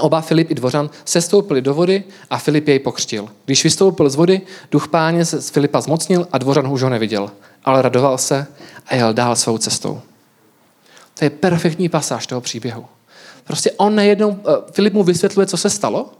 oba 0.00 0.20
Filip 0.20 0.50
i 0.50 0.54
Dvořan 0.54 0.90
sestoupili 1.04 1.62
do 1.62 1.74
vody 1.74 2.04
a 2.30 2.38
Filip 2.38 2.68
jej 2.68 2.78
pokřtil. 2.78 3.28
Když 3.44 3.64
vystoupil 3.64 4.10
z 4.10 4.14
vody, 4.14 4.40
duch 4.70 4.88
páně 4.88 5.24
se 5.24 5.42
z 5.42 5.50
Filipa 5.50 5.80
zmocnil 5.80 6.28
a 6.32 6.38
Dvořan 6.38 6.72
už 6.72 6.82
ho 6.82 6.88
neviděl, 6.88 7.30
ale 7.64 7.82
radoval 7.82 8.18
se 8.18 8.46
a 8.86 8.94
jel 8.94 9.14
dál 9.14 9.36
svou 9.36 9.58
cestou. 9.58 10.00
To 11.18 11.24
je 11.24 11.30
perfektní 11.30 11.88
pasáž 11.88 12.26
toho 12.26 12.40
příběhu. 12.40 12.86
Prostě 13.44 13.70
on 13.72 13.94
nejednou, 13.94 14.38
eh, 14.48 14.50
Filip 14.72 14.94
mu 14.94 15.02
vysvětluje, 15.02 15.46
co 15.46 15.56
se 15.56 15.70
stalo, 15.70 16.10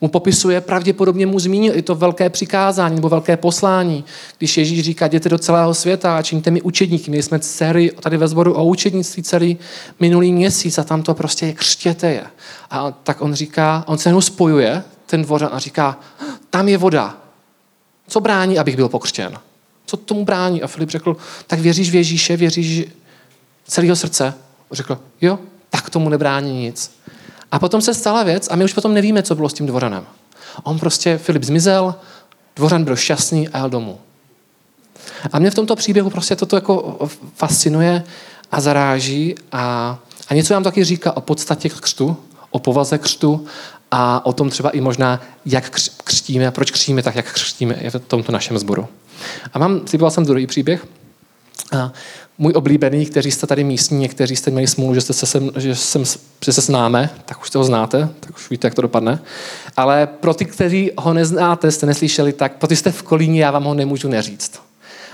mu 0.00 0.08
popisuje, 0.08 0.60
pravděpodobně 0.60 1.26
mu 1.26 1.38
zmínil 1.38 1.76
i 1.76 1.82
to 1.82 1.94
velké 1.94 2.30
přikázání 2.30 2.94
nebo 2.94 3.08
velké 3.08 3.36
poslání, 3.36 4.04
když 4.38 4.56
Ježíš 4.56 4.84
říká, 4.84 5.06
jděte 5.06 5.28
do 5.28 5.38
celého 5.38 5.74
světa 5.74 6.16
a 6.16 6.22
činíte 6.22 6.50
mi 6.50 6.62
učedníky. 6.62 7.10
My 7.10 7.22
jsme 7.22 7.38
dcery 7.38 7.90
tady 8.00 8.16
ve 8.16 8.28
sboru 8.28 8.54
o 8.54 8.64
učednictví 8.64 9.22
celý 9.22 9.58
minulý 10.00 10.32
měsíc 10.32 10.78
a 10.78 10.84
tam 10.84 11.02
to 11.02 11.14
prostě 11.14 11.46
je, 11.46 11.52
křtěte 11.52 12.10
je. 12.10 12.24
A 12.70 12.90
tak 12.90 13.20
on 13.20 13.34
říká, 13.34 13.84
on 13.86 13.98
se 13.98 14.08
jenom 14.08 14.22
spojuje, 14.22 14.82
ten 15.06 15.22
dvořan 15.22 15.50
a 15.52 15.58
říká, 15.58 16.00
tam 16.50 16.68
je 16.68 16.78
voda. 16.78 17.16
Co 18.08 18.20
brání, 18.20 18.58
abych 18.58 18.76
byl 18.76 18.88
pokřtěn? 18.88 19.38
Co 19.86 19.96
tomu 19.96 20.24
brání? 20.24 20.62
A 20.62 20.66
Filip 20.66 20.90
řekl, 20.90 21.16
tak 21.46 21.60
věříš 21.60 21.90
v 21.90 21.94
Ježíše, 21.94 22.36
věříš 22.36 22.84
celého 23.66 23.96
srdce? 23.96 24.34
Řekl, 24.72 24.98
jo, 25.20 25.38
tak 25.72 25.90
tomu 25.90 26.08
nebrání 26.08 26.52
nic. 26.60 26.98
A 27.52 27.58
potom 27.58 27.80
se 27.80 27.94
stala 27.94 28.22
věc 28.22 28.48
a 28.50 28.56
my 28.56 28.64
už 28.64 28.72
potom 28.72 28.94
nevíme, 28.94 29.22
co 29.22 29.34
bylo 29.34 29.48
s 29.48 29.52
tím 29.54 29.66
dvoranem. 29.66 30.06
On 30.62 30.78
prostě, 30.78 31.18
Filip 31.18 31.44
zmizel, 31.44 31.94
dvořan 32.56 32.84
byl 32.84 32.96
šťastný 32.96 33.48
a 33.48 33.58
jel 33.58 33.70
domů. 33.70 33.98
A 35.32 35.38
mě 35.38 35.50
v 35.50 35.54
tomto 35.54 35.76
příběhu 35.76 36.10
prostě 36.10 36.36
toto 36.36 36.56
jako 36.56 37.08
fascinuje 37.36 38.04
a 38.52 38.60
zaráží 38.60 39.34
a, 39.52 39.98
a 40.28 40.34
něco 40.34 40.54
nám 40.54 40.62
taky 40.62 40.84
říká 40.84 41.16
o 41.16 41.20
podstatě 41.20 41.68
křtu, 41.68 42.16
o 42.50 42.58
povaze 42.58 42.98
křtu 42.98 43.46
a 43.90 44.26
o 44.26 44.32
tom 44.32 44.50
třeba 44.50 44.70
i 44.70 44.80
možná, 44.80 45.20
jak 45.44 45.70
křtíme, 46.04 46.50
proč 46.50 46.70
křtíme 46.70 47.02
tak, 47.02 47.14
jak 47.14 47.32
křtíme 47.32 47.76
v 47.90 47.98
tomto 47.98 48.32
našem 48.32 48.58
sboru. 48.58 48.88
A 49.54 49.58
mám, 49.58 49.80
připravil 49.80 50.10
jsem 50.10 50.24
druhý 50.24 50.46
příběh. 50.46 50.86
A 51.72 51.92
můj 52.38 52.52
oblíbený, 52.56 53.06
kteří 53.06 53.30
jste 53.30 53.46
tady 53.46 53.64
místní, 53.64 53.98
někteří 53.98 54.36
jste 54.36 54.50
měli 54.50 54.66
smůlu, 54.66 54.94
že, 54.94 55.00
jste 55.00 55.12
se 55.12 55.26
sem, 55.26 55.50
že, 55.56 55.76
jsem, 55.76 56.04
že 56.44 56.52
se 56.52 56.60
známe, 56.60 57.10
tak 57.24 57.42
už 57.42 57.50
to 57.50 57.58
ho 57.58 57.64
znáte, 57.64 58.08
tak 58.20 58.36
už 58.36 58.50
víte, 58.50 58.66
jak 58.66 58.74
to 58.74 58.82
dopadne. 58.82 59.18
Ale 59.76 60.06
pro 60.06 60.34
ty, 60.34 60.44
kteří 60.44 60.90
ho 60.98 61.14
neznáte, 61.14 61.70
jste 61.70 61.86
neslyšeli, 61.86 62.32
tak 62.32 62.56
pro 62.56 62.68
ty 62.68 62.76
jste 62.76 62.92
v 62.92 63.02
Kolíně, 63.02 63.44
já 63.44 63.50
vám 63.50 63.64
ho 63.64 63.74
nemůžu 63.74 64.08
neříct. 64.08 64.60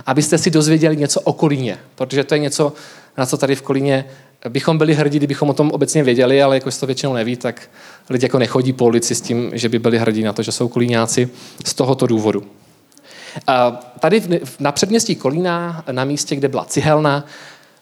Abyste 0.06 0.38
si 0.38 0.50
dozvěděli 0.50 0.96
něco 0.96 1.20
o 1.20 1.32
Kolíně, 1.32 1.78
protože 1.94 2.24
to 2.24 2.34
je 2.34 2.38
něco, 2.38 2.72
na 3.18 3.26
co 3.26 3.36
tady 3.36 3.54
v 3.54 3.62
Kolíně 3.62 4.04
bychom 4.48 4.78
byli 4.78 4.94
hrdí, 4.94 5.18
kdybychom 5.18 5.50
o 5.50 5.54
tom 5.54 5.70
obecně 5.70 6.02
věděli, 6.02 6.42
ale 6.42 6.56
jako 6.56 6.70
to 6.70 6.86
většinou 6.86 7.12
neví, 7.12 7.36
tak 7.36 7.70
lidi 8.10 8.24
jako 8.24 8.38
nechodí 8.38 8.72
po 8.72 8.84
ulici 8.84 9.14
s 9.14 9.20
tím, 9.20 9.50
že 9.52 9.68
by 9.68 9.78
byli 9.78 9.98
hrdí 9.98 10.22
na 10.22 10.32
to, 10.32 10.42
že 10.42 10.52
jsou 10.52 10.68
kolíňáci 10.68 11.28
z 11.64 11.74
tohoto 11.74 12.06
důvodu. 12.06 12.44
Tady 14.00 14.40
na 14.60 14.72
předměstí 14.72 15.16
Kolína, 15.16 15.84
na 15.92 16.04
místě, 16.04 16.36
kde 16.36 16.48
byla 16.48 16.64
cihelna, 16.64 17.24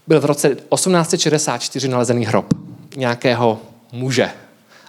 byl 0.06 0.20
v 0.20 0.24
roce 0.24 0.48
1864 0.48 1.88
nalezený 1.88 2.26
hrob 2.26 2.54
nějakého 2.96 3.60
muže. 3.92 4.30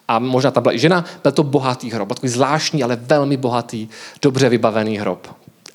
A 0.08 0.20
možná 0.20 0.52
ta 0.52 0.62
byla 0.62 0.76
i 0.76 0.80
žena, 0.80 1.06
byl 1.24 1.32
to 1.32 1.44
bohatý 1.44 1.92
hrob, 1.92 2.10
takový 2.10 2.30
zvláštní, 2.30 2.84
ale 2.84 2.96
velmi 2.96 3.38
bohatý, 3.38 3.88
dobře 4.22 4.50
vybavený 4.50 4.98
hrob 4.98 5.28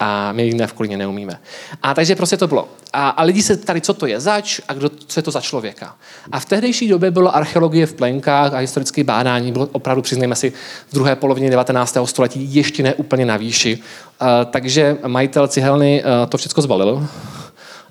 a 0.04 0.32
my 0.32 0.42
jiné 0.42 0.66
v 0.66 0.72
Kolíně 0.72 0.96
neumíme. 0.96 1.40
A 1.82 1.94
takže 1.94 2.16
prostě 2.16 2.36
to 2.36 2.46
bylo. 2.46 2.68
A, 2.92 3.08
a 3.08 3.22
lidi 3.22 3.42
se 3.42 3.56
ptali, 3.56 3.80
co 3.80 3.94
to 3.94 4.06
je 4.06 4.20
zač 4.20 4.60
a 4.68 4.74
kdo, 4.74 4.88
co 4.88 5.18
je 5.18 5.22
to 5.22 5.30
za 5.30 5.40
člověka. 5.40 5.96
A 6.32 6.40
v 6.40 6.44
tehdejší 6.44 6.88
době 6.88 7.10
bylo 7.10 7.36
archeologie 7.36 7.86
v 7.86 7.94
plenkách 7.94 8.54
a 8.54 8.58
historické 8.58 9.04
bádání 9.04 9.52
bylo 9.52 9.68
opravdu, 9.72 10.02
přiznejme 10.02 10.36
si, 10.36 10.50
v 10.88 10.94
druhé 10.94 11.16
polovině 11.16 11.50
19. 11.50 11.96
století 12.04 12.54
ještě 12.54 12.82
ne 12.82 12.94
úplně 12.94 13.26
na 13.26 13.36
výši. 13.36 13.78
Uh, 13.78 14.28
takže 14.50 14.96
majitel 15.06 15.48
cihelny 15.48 16.04
uh, 16.04 16.28
to 16.28 16.38
všechno 16.38 16.62
zbalil, 16.62 17.08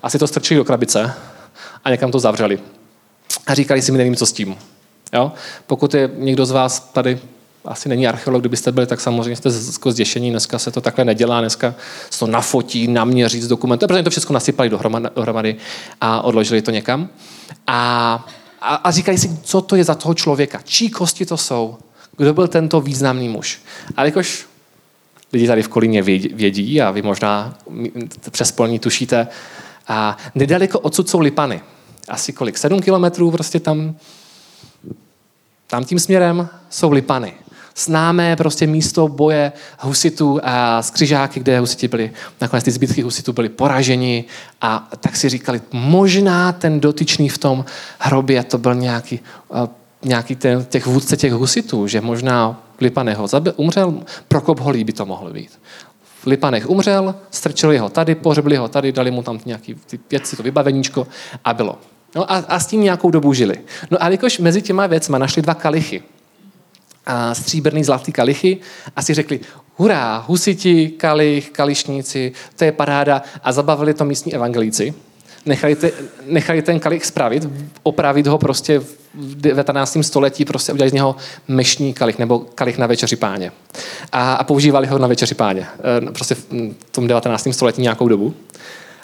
asi 0.02 0.18
to 0.18 0.26
strčili 0.26 0.58
do 0.58 0.64
krabice 0.64 1.14
a 1.84 1.90
někam 1.90 2.10
to 2.12 2.18
zavřeli. 2.18 2.58
A 3.46 3.54
říkali 3.54 3.82
si, 3.82 3.92
my 3.92 3.98
nevím, 3.98 4.16
co 4.16 4.26
s 4.26 4.32
tím. 4.32 4.56
Jo? 5.12 5.32
Pokud 5.66 5.94
je 5.94 6.10
někdo 6.16 6.46
z 6.46 6.50
vás 6.50 6.80
tady 6.80 7.18
asi 7.64 7.88
není 7.88 8.08
archeolog, 8.08 8.42
kdybyste 8.42 8.72
byli, 8.72 8.86
tak 8.86 9.00
samozřejmě 9.00 9.36
jste 9.36 9.50
zděšení. 9.90 10.30
Dneska 10.30 10.58
se 10.58 10.70
to 10.70 10.80
takhle 10.80 11.04
nedělá, 11.04 11.40
dneska 11.40 11.74
se 12.10 12.18
to 12.18 12.26
nafotí, 12.26 12.88
naměří, 12.88 13.40
zdokumentuje, 13.40 13.88
protože 13.88 14.02
to 14.02 14.10
všechno 14.10 14.34
nasypali 14.34 14.70
dohromady 15.14 15.56
a 16.00 16.22
odložili 16.22 16.62
to 16.62 16.70
někam. 16.70 17.08
A, 17.66 18.26
a, 18.60 18.74
a 18.74 18.90
říkají 18.90 19.18
si, 19.18 19.38
co 19.42 19.60
to 19.60 19.76
je 19.76 19.84
za 19.84 19.94
toho 19.94 20.14
člověka, 20.14 20.60
čí 20.64 20.90
kosti 20.90 21.26
to 21.26 21.36
jsou, 21.36 21.76
kdo 22.16 22.34
byl 22.34 22.48
tento 22.48 22.80
významný 22.80 23.28
muž. 23.28 23.60
Ale 23.96 24.08
jakož 24.08 24.46
lidi 25.32 25.46
tady 25.46 25.62
v 25.62 25.68
Kolíně 25.68 26.02
vědí 26.02 26.82
a 26.82 26.90
vy 26.90 27.02
možná 27.02 27.58
přes 28.30 28.52
polní 28.52 28.78
tušíte, 28.78 29.28
a 29.88 30.16
nedaleko 30.34 30.80
odsud 30.80 31.08
jsou 31.08 31.20
Lipany. 31.20 31.60
Asi 32.08 32.32
kolik? 32.32 32.58
Sedm 32.58 32.82
kilometrů 32.82 33.30
prostě 33.30 33.60
tam, 33.60 33.96
tam 35.66 35.84
tím 35.84 35.98
směrem 35.98 36.48
jsou 36.70 36.90
Lipany 36.90 37.34
známé 37.76 38.36
prostě 38.36 38.66
místo 38.66 39.08
boje 39.08 39.52
husitů 39.78 40.40
a 40.42 40.82
skřižáky, 40.82 41.40
kde 41.40 41.60
husiti 41.60 41.88
byli, 41.88 42.10
nakonec 42.40 42.64
ty 42.64 42.70
zbytky 42.70 43.02
husitů 43.02 43.32
byli 43.32 43.48
poraženi 43.48 44.24
a 44.60 44.88
tak 45.00 45.16
si 45.16 45.28
říkali, 45.28 45.60
možná 45.72 46.52
ten 46.52 46.80
dotyčný 46.80 47.28
v 47.28 47.38
tom 47.38 47.64
hrobě 47.98 48.44
to 48.44 48.58
byl 48.58 48.74
nějaký, 48.74 49.20
uh, 49.48 49.58
nějaký 50.02 50.36
ten, 50.36 50.64
těch 50.64 50.86
vůdce 50.86 51.16
těch 51.16 51.32
husitů, 51.32 51.86
že 51.86 52.00
možná 52.00 52.62
Lipaneho 52.80 53.26
zabil, 53.26 53.54
umřel, 53.56 53.94
Prokop 54.28 54.60
Holý 54.60 54.84
by 54.84 54.92
to 54.92 55.06
mohl 55.06 55.32
být. 55.32 55.50
Lipanech 56.26 56.70
umřel, 56.70 57.14
strčili 57.30 57.78
ho 57.78 57.88
tady, 57.88 58.14
pohřbili 58.14 58.56
ho 58.56 58.68
tady, 58.68 58.92
dali 58.92 59.10
mu 59.10 59.22
tam 59.22 59.40
nějaký 59.46 59.74
ty 59.74 60.00
věci, 60.10 60.36
to 60.36 60.42
vybaveníčko 60.42 61.06
a 61.44 61.54
bylo. 61.54 61.78
No 62.14 62.32
a, 62.32 62.36
a 62.36 62.60
s 62.60 62.66
tím 62.66 62.80
nějakou 62.80 63.10
dobu 63.10 63.32
žili. 63.32 63.56
No 63.90 64.02
a 64.02 64.08
jakož 64.08 64.38
mezi 64.38 64.62
těma 64.62 64.86
věcma 64.86 65.18
našli 65.18 65.42
dva 65.42 65.54
kalichy 65.54 66.02
a 67.06 67.34
stříbrný 67.34 67.84
zlatý 67.84 68.12
kalichy 68.12 68.58
a 68.96 69.02
si 69.02 69.14
řekli, 69.14 69.40
hurá, 69.76 70.24
husiti, 70.28 70.88
kalich, 70.88 71.50
kališníci, 71.50 72.32
to 72.56 72.64
je 72.64 72.72
paráda 72.72 73.22
a 73.44 73.52
zabavili 73.52 73.94
to 73.94 74.04
místní 74.04 74.34
evangelíci. 74.34 74.94
Nechali, 75.46 75.76
te, 75.76 75.92
nechali 76.26 76.62
ten 76.62 76.80
kalich 76.80 77.06
spravit, 77.06 77.48
opravit 77.82 78.26
ho 78.26 78.38
prostě 78.38 78.78
v 78.78 78.96
19. 79.14 79.98
století, 80.00 80.44
prostě 80.44 80.72
udělali 80.72 80.90
z 80.90 80.92
něho 80.92 81.16
mešní 81.48 81.94
kalich 81.94 82.18
nebo 82.18 82.38
kalich 82.38 82.78
na 82.78 82.86
večeři 82.86 83.16
páně. 83.16 83.52
A, 84.12 84.34
a 84.34 84.44
používali 84.44 84.86
ho 84.86 84.98
na 84.98 85.06
večeři 85.06 85.34
páně. 85.34 85.66
E, 86.08 86.12
prostě 86.12 86.34
v 86.34 86.74
tom 86.90 87.06
19. 87.06 87.48
století 87.52 87.82
nějakou 87.82 88.08
dobu. 88.08 88.34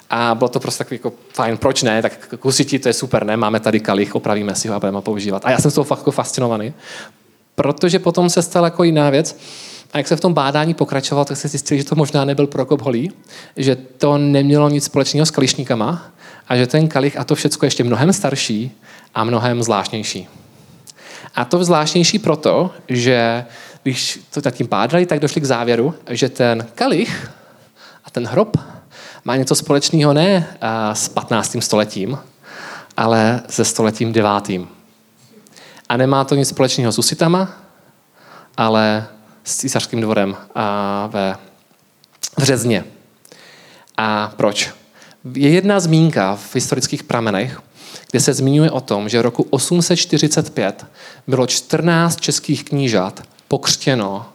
A 0.09 0.35
bylo 0.35 0.49
to 0.49 0.59
prostě 0.59 0.77
takový 0.77 0.95
jako 0.95 1.13
fajn, 1.33 1.57
proč 1.57 1.83
ne, 1.83 2.01
tak 2.01 2.13
husiti, 2.41 2.79
to 2.79 2.89
je 2.89 2.93
super, 2.93 3.25
ne, 3.25 3.37
máme 3.37 3.59
tady 3.59 3.79
kalich, 3.79 4.15
opravíme 4.15 4.55
si 4.55 4.67
ho 4.67 4.75
a 4.75 4.79
budeme 4.79 4.97
ho 4.97 5.01
používat. 5.01 5.45
A 5.45 5.51
já 5.51 5.59
jsem 5.59 5.71
z 5.71 5.73
toho 5.73 5.85
fakt 5.85 5.99
jako 5.99 6.11
fascinovaný, 6.11 6.73
protože 7.59 7.99
potom 7.99 8.29
se 8.29 8.41
stala 8.41 8.67
jako 8.67 8.83
jiná 8.83 9.09
věc. 9.09 9.37
A 9.93 9.97
jak 9.97 10.07
se 10.07 10.15
v 10.15 10.19
tom 10.19 10.33
bádání 10.33 10.73
pokračoval, 10.73 11.25
tak 11.25 11.37
se 11.37 11.47
zjistili, 11.47 11.77
že 11.77 11.83
to 11.83 11.95
možná 11.95 12.25
nebyl 12.25 12.47
Prokop 12.47 12.81
Holý, 12.81 13.11
že 13.57 13.75
to 13.75 14.17
nemělo 14.17 14.69
nic 14.69 14.83
společného 14.83 15.25
s 15.25 15.31
kališníkama 15.31 16.11
a 16.47 16.57
že 16.57 16.67
ten 16.67 16.87
kalich 16.87 17.17
a 17.17 17.23
to 17.23 17.35
všechno 17.35 17.65
ještě 17.65 17.83
mnohem 17.83 18.13
starší 18.13 18.71
a 19.15 19.23
mnohem 19.23 19.63
zvláštnější. 19.63 20.27
A 21.35 21.45
to 21.45 21.63
zvláštnější 21.63 22.19
proto, 22.19 22.71
že 22.87 23.45
když 23.83 24.19
to 24.31 24.51
tím 24.51 24.67
bádali, 24.67 25.05
tak 25.05 25.19
došli 25.19 25.41
k 25.41 25.45
závěru, 25.45 25.93
že 26.09 26.29
ten 26.29 26.67
kalich 26.75 27.31
a 28.05 28.09
ten 28.09 28.27
hrob 28.27 28.57
má 29.25 29.35
něco 29.35 29.55
společného 29.55 30.13
ne 30.13 30.47
s 30.93 31.09
15. 31.09 31.57
stoletím, 31.59 32.17
ale 32.97 33.41
se 33.49 33.65
stoletím 33.65 34.13
devátým. 34.13 34.78
A 35.89 35.97
nemá 35.97 36.23
to 36.23 36.35
nic 36.35 36.49
společného 36.49 36.91
s 36.91 36.99
usitama, 36.99 37.49
ale 38.57 39.07
s 39.43 39.57
císařským 39.57 40.01
dvorem 40.01 40.37
a 40.55 41.07
ve 41.07 41.35
v 42.39 42.83
A 43.97 44.33
proč? 44.35 44.73
Je 45.33 45.49
jedna 45.49 45.79
zmínka 45.79 46.35
v 46.35 46.55
historických 46.55 47.03
pramenech, 47.03 47.61
kde 48.11 48.19
se 48.19 48.33
zmiňuje 48.33 48.71
o 48.71 48.81
tom, 48.81 49.09
že 49.09 49.19
v 49.19 49.21
roku 49.21 49.45
845 49.49 50.85
bylo 51.27 51.47
14 51.47 52.21
českých 52.21 52.63
knížat 52.63 53.23
pokřtěno 53.47 54.25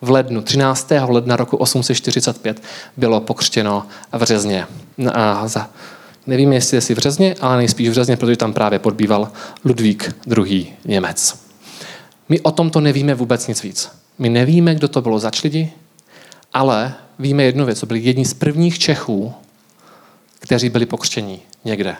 v 0.00 0.10
lednu, 0.10 0.42
13. 0.42 0.92
ledna 1.08 1.36
roku 1.36 1.56
845 1.56 2.62
bylo 2.96 3.20
pokřtěno 3.20 3.86
v 4.12 4.22
Řezně. 4.22 4.66
A 5.14 5.48
za, 5.48 5.70
nevím, 6.26 6.52
jestli 6.52 6.76
je 6.76 6.80
si 6.80 6.94
v 6.94 6.98
Řezně, 6.98 7.34
ale 7.40 7.56
nejspíš 7.56 7.88
v 7.88 7.92
Řezně, 7.92 8.16
protože 8.16 8.36
tam 8.36 8.52
právě 8.52 8.78
podbýval 8.78 9.32
Ludvík 9.64 10.16
II. 10.36 10.72
Němec. 10.84 11.38
My 12.28 12.40
o 12.40 12.50
tomto 12.50 12.80
nevíme 12.80 13.14
vůbec 13.14 13.46
nic 13.48 13.62
víc. 13.62 13.90
My 14.18 14.28
nevíme, 14.28 14.74
kdo 14.74 14.88
to 14.88 15.02
bylo 15.02 15.18
zač 15.18 15.42
lidi, 15.42 15.72
ale 16.52 16.94
víme 17.18 17.42
jednu 17.42 17.64
věc. 17.64 17.80
To 17.80 17.86
byli 17.86 18.00
jedni 18.00 18.24
z 18.24 18.34
prvních 18.34 18.78
Čechů, 18.78 19.34
kteří 20.38 20.68
byli 20.68 20.86
pokřtění 20.86 21.40
někde. 21.64 21.96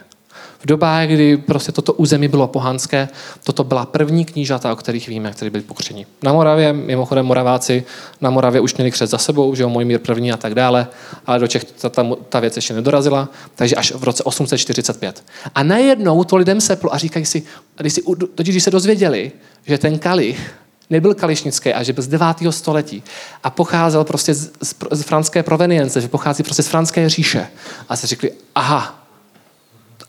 V 0.62 0.66
dobách, 0.66 1.06
kdy 1.08 1.36
prostě 1.36 1.72
toto 1.72 1.92
území 1.92 2.28
bylo 2.28 2.48
pohanské, 2.48 3.08
toto 3.44 3.64
byla 3.64 3.86
první 3.86 4.24
knížata, 4.24 4.72
o 4.72 4.76
kterých 4.76 5.08
víme, 5.08 5.32
kteří 5.32 5.50
byli 5.50 5.64
pokřtění. 5.64 6.06
Na 6.22 6.32
Moravě, 6.32 6.72
mimochodem 6.72 7.26
Moraváci, 7.26 7.84
na 8.20 8.30
Moravě 8.30 8.60
už 8.60 8.74
měli 8.74 8.90
křest 8.90 9.10
za 9.10 9.18
sebou, 9.18 9.54
že 9.54 9.62
jo, 9.62 9.68
můj 9.68 9.84
mír 9.84 9.98
první 9.98 10.32
a 10.32 10.36
tak 10.36 10.54
dále, 10.54 10.86
ale 11.26 11.38
do 11.38 11.46
Čech 11.46 11.64
ta, 11.64 11.88
ta, 11.88 12.06
ta 12.28 12.40
věc 12.40 12.56
ještě 12.56 12.74
nedorazila, 12.74 13.28
takže 13.54 13.76
až 13.76 13.92
v 13.92 14.04
roce 14.04 14.22
845. 14.22 15.24
A 15.54 15.62
najednou 15.62 16.24
to 16.24 16.36
lidem 16.36 16.60
seplo 16.60 16.94
a 16.94 16.98
říkají 16.98 17.26
si, 17.26 17.42
když, 17.76 17.92
si, 17.92 18.02
když 18.36 18.62
se 18.62 18.70
dozvěděli, 18.70 19.32
že 19.66 19.78
ten 19.78 19.98
kalich 19.98 20.54
nebyl 20.90 21.14
kališnický 21.14 21.72
a 21.74 21.82
že 21.82 21.92
byl 21.92 22.02
z 22.02 22.08
9. 22.08 22.26
století 22.50 23.02
a 23.44 23.50
pocházel 23.50 24.04
prostě 24.04 24.34
z, 24.34 24.52
z, 24.62 24.74
z 24.90 25.02
franské 25.02 25.42
provenience, 25.42 26.00
že 26.00 26.08
pochází 26.08 26.42
prostě 26.42 26.62
z 26.62 26.68
franské 26.68 27.08
říše. 27.08 27.46
A 27.88 27.96
se 27.96 28.06
řekli, 28.06 28.30
aha, 28.54 29.01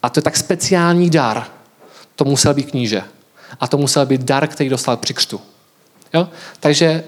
a 0.01 0.09
to 0.09 0.19
je 0.19 0.23
tak 0.23 0.37
speciální 0.37 1.09
dar, 1.09 1.43
to 2.15 2.25
musel 2.25 2.53
být 2.53 2.71
kníže. 2.71 3.03
A 3.59 3.67
to 3.67 3.77
musel 3.77 4.05
být 4.05 4.21
dar, 4.21 4.47
který 4.47 4.69
dostal 4.69 4.97
při 4.97 5.13
křtu. 5.13 5.41
Jo? 6.13 6.29
Takže 6.59 7.03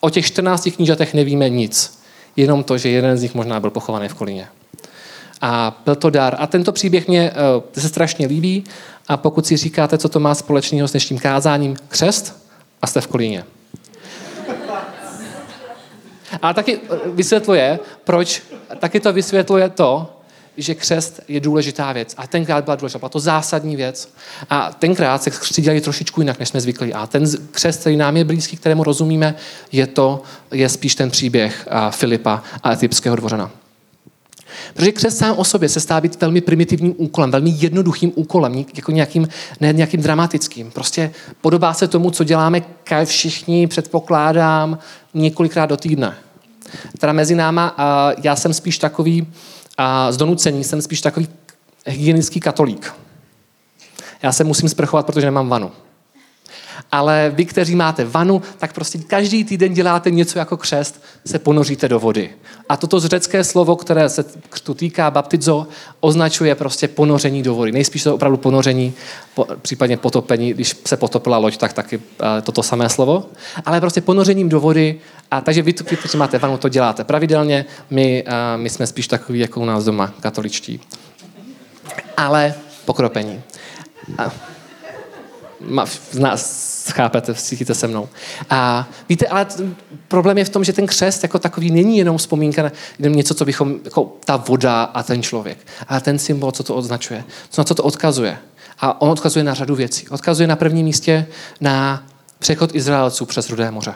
o 0.00 0.10
těch 0.10 0.26
14 0.26 0.68
knížatech 0.76 1.14
nevíme 1.14 1.48
nic. 1.48 1.98
Jenom 2.36 2.64
to, 2.64 2.78
že 2.78 2.88
jeden 2.88 3.16
z 3.16 3.22
nich 3.22 3.34
možná 3.34 3.60
byl 3.60 3.70
pochovaný 3.70 4.08
v 4.08 4.14
Kolíně. 4.14 4.48
A 5.40 5.80
byl 5.84 5.94
to 5.94 6.10
dar. 6.10 6.36
A 6.38 6.46
tento 6.46 6.72
příběh 6.72 7.08
mě 7.08 7.32
uh, 7.32 7.62
se 7.82 7.88
strašně 7.88 8.26
líbí. 8.26 8.64
A 9.08 9.16
pokud 9.16 9.46
si 9.46 9.56
říkáte, 9.56 9.98
co 9.98 10.08
to 10.08 10.20
má 10.20 10.34
společného 10.34 10.88
s 10.88 10.90
dnešním 10.90 11.18
kázáním, 11.18 11.76
křest 11.88 12.48
a 12.82 12.86
jste 12.86 13.00
v 13.00 13.06
Kolíně. 13.06 13.44
A 16.42 16.54
taky 16.54 16.80
vysvětluje, 17.06 17.78
proč, 18.04 18.42
taky 18.78 19.00
to 19.00 19.12
vysvětluje 19.12 19.68
to, 19.68 20.20
že 20.56 20.74
křest 20.74 21.20
je 21.28 21.40
důležitá 21.40 21.92
věc. 21.92 22.14
A 22.16 22.26
tenkrát 22.26 22.64
byla 22.64 22.76
důležitá, 22.76 22.98
byla 22.98 23.08
to 23.08 23.20
zásadní 23.20 23.76
věc. 23.76 24.14
A 24.50 24.72
tenkrát 24.72 25.22
se 25.22 25.30
křti 25.30 25.62
dělali 25.62 25.80
trošičku 25.80 26.20
jinak, 26.20 26.38
než 26.38 26.48
jsme 26.48 26.60
zvyklí. 26.60 26.94
A 26.94 27.06
ten 27.06 27.24
křest, 27.50 27.80
který 27.80 27.96
nám 27.96 28.16
je 28.16 28.24
blízký, 28.24 28.56
kterému 28.56 28.84
rozumíme, 28.84 29.34
je 29.72 29.86
to, 29.86 30.22
je 30.52 30.68
spíš 30.68 30.94
ten 30.94 31.10
příběh 31.10 31.68
Filipa 31.90 32.42
a 32.62 32.72
etipského 32.72 33.16
dvořana. 33.16 33.50
Protože 34.74 34.92
křest 34.92 35.18
sám 35.18 35.36
o 35.38 35.44
sobě 35.44 35.68
se 35.68 35.80
stává 35.80 36.00
být 36.00 36.20
velmi 36.20 36.40
primitivním 36.40 36.94
úkolem, 36.96 37.30
velmi 37.30 37.50
jednoduchým 37.56 38.12
úkolem, 38.14 38.64
jako 38.74 38.92
nějakým, 38.92 39.28
ne 39.60 39.72
nějakým 39.72 40.02
dramatickým. 40.02 40.70
Prostě 40.70 41.10
podobá 41.40 41.74
se 41.74 41.88
tomu, 41.88 42.10
co 42.10 42.24
děláme 42.24 42.62
všichni, 43.04 43.66
předpokládám, 43.66 44.78
několikrát 45.14 45.66
do 45.66 45.76
týdne. 45.76 46.14
Teda 46.98 47.12
mezi 47.12 47.34
náma, 47.34 47.76
já 48.22 48.36
jsem 48.36 48.54
spíš 48.54 48.78
takový, 48.78 49.26
a 49.76 50.12
z 50.12 50.16
donucení 50.16 50.64
jsem 50.64 50.82
spíš 50.82 51.00
takový 51.00 51.28
hygienický 51.86 52.40
katolík. 52.40 52.94
Já 54.22 54.32
se 54.32 54.44
musím 54.44 54.68
sprchovat, 54.68 55.06
protože 55.06 55.26
nemám 55.26 55.48
vanu. 55.48 55.72
Ale 56.92 57.32
vy, 57.34 57.44
kteří 57.44 57.74
máte 57.74 58.04
vanu, 58.04 58.42
tak 58.58 58.72
prostě 58.72 58.98
každý 58.98 59.44
týden 59.44 59.74
děláte 59.74 60.10
něco 60.10 60.38
jako 60.38 60.56
křest, 60.56 61.02
se 61.26 61.38
ponoříte 61.38 61.88
do 61.88 62.00
vody. 62.00 62.30
A 62.68 62.76
toto 62.76 63.00
řecké 63.00 63.44
slovo, 63.44 63.76
které 63.76 64.08
se 64.08 64.24
tu 64.62 64.74
týká 64.74 65.10
baptizo, 65.10 65.66
označuje 66.00 66.54
prostě 66.54 66.88
ponoření 66.88 67.42
do 67.42 67.54
vody. 67.54 67.72
Nejspíš 67.72 68.02
to 68.02 68.14
opravdu 68.14 68.36
ponoření, 68.36 68.92
po, 69.34 69.46
případně 69.62 69.96
potopení, 69.96 70.52
když 70.52 70.76
se 70.86 70.96
potopila 70.96 71.38
loď, 71.38 71.56
tak 71.56 71.72
taky 71.72 71.96
uh, 71.96 72.02
toto 72.42 72.62
samé 72.62 72.88
slovo. 72.88 73.26
Ale 73.66 73.80
prostě 73.80 74.00
ponořením 74.00 74.48
do 74.48 74.60
vody. 74.60 75.00
A 75.30 75.40
takže 75.40 75.62
vy, 75.62 75.72
kteří 75.72 76.18
máte 76.18 76.38
vanu, 76.38 76.58
to 76.58 76.68
děláte 76.68 77.04
pravidelně. 77.04 77.64
My, 77.90 78.24
uh, 78.26 78.32
my 78.60 78.70
jsme 78.70 78.86
spíš 78.86 79.08
takový, 79.08 79.38
jako 79.38 79.60
u 79.60 79.64
nás 79.64 79.84
doma, 79.84 80.12
katoličtí. 80.20 80.80
Ale 82.16 82.54
pokropení. 82.84 83.42
A, 84.18 84.32
z 86.12 86.18
nás 86.18 86.74
chápete, 86.90 87.34
cítíte 87.34 87.74
se 87.74 87.88
mnou. 87.88 88.08
A 88.50 88.88
víte, 89.08 89.26
ale 89.26 89.46
problém 90.08 90.38
je 90.38 90.44
v 90.44 90.48
tom, 90.48 90.64
že 90.64 90.72
ten 90.72 90.86
křest 90.86 91.22
jako 91.22 91.38
takový 91.38 91.70
není 91.70 91.98
jenom 91.98 92.18
vzpomínka 92.18 92.62
na 92.62 92.70
něco, 92.98 93.34
co 93.34 93.44
bychom, 93.44 93.76
jako 93.84 94.16
ta 94.24 94.36
voda 94.36 94.82
a 94.82 95.02
ten 95.02 95.22
člověk, 95.22 95.58
ale 95.88 96.00
ten 96.00 96.18
symbol, 96.18 96.52
co 96.52 96.62
to 96.62 96.74
označuje, 96.74 97.24
co 97.50 97.60
na 97.60 97.64
co 97.64 97.74
to 97.74 97.82
odkazuje. 97.82 98.38
A 98.78 99.00
on 99.00 99.10
odkazuje 99.10 99.44
na 99.44 99.54
řadu 99.54 99.74
věcí. 99.74 100.08
Odkazuje 100.08 100.46
na 100.46 100.56
prvním 100.56 100.84
místě 100.84 101.26
na 101.60 102.04
přechod 102.38 102.74
Izraelců 102.74 103.26
přes 103.26 103.50
Rudé 103.50 103.70
moře. 103.70 103.94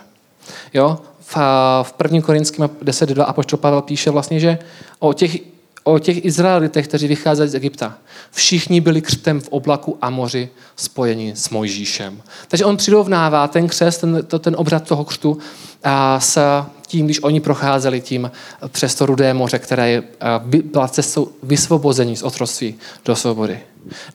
Jo? 0.74 0.98
V, 1.20 1.36
v 1.82 1.92
prvním 1.92 2.22
Korinském 2.22 2.66
10.2 2.66 3.24
apoštol 3.28 3.58
Pavel 3.58 3.82
píše 3.82 4.10
vlastně, 4.10 4.40
že 4.40 4.58
o 4.98 5.12
těch 5.12 5.57
o 5.94 5.98
těch 5.98 6.24
Izraelitech, 6.24 6.88
kteří 6.88 7.08
vycházeli 7.08 7.48
z 7.48 7.54
Egypta. 7.54 7.98
Všichni 8.30 8.80
byli 8.80 9.02
křtem 9.02 9.40
v 9.40 9.48
oblaku 9.48 9.98
a 10.02 10.10
moři 10.10 10.48
spojeni 10.76 11.32
s 11.36 11.50
Mojžíšem. 11.50 12.22
Takže 12.48 12.64
on 12.64 12.76
přirovnává 12.76 13.48
ten 13.48 13.68
křest, 13.68 14.00
ten, 14.00 14.24
to, 14.26 14.38
ten 14.38 14.54
obřad 14.58 14.88
toho 14.88 15.04
křtu 15.04 15.38
a 15.84 16.20
s 16.20 16.64
tím, 16.86 17.04
když 17.04 17.22
oni 17.22 17.40
procházeli 17.40 18.00
tím 18.00 18.30
přes 18.68 18.94
to 18.94 19.06
rudé 19.06 19.34
moře, 19.34 19.58
které 19.58 19.90
je, 19.90 20.02
byla 20.64 20.88
cestou 20.88 21.28
vysvobození 21.42 22.16
z 22.16 22.22
otroctví 22.22 22.74
do 23.04 23.16
svobody. 23.16 23.60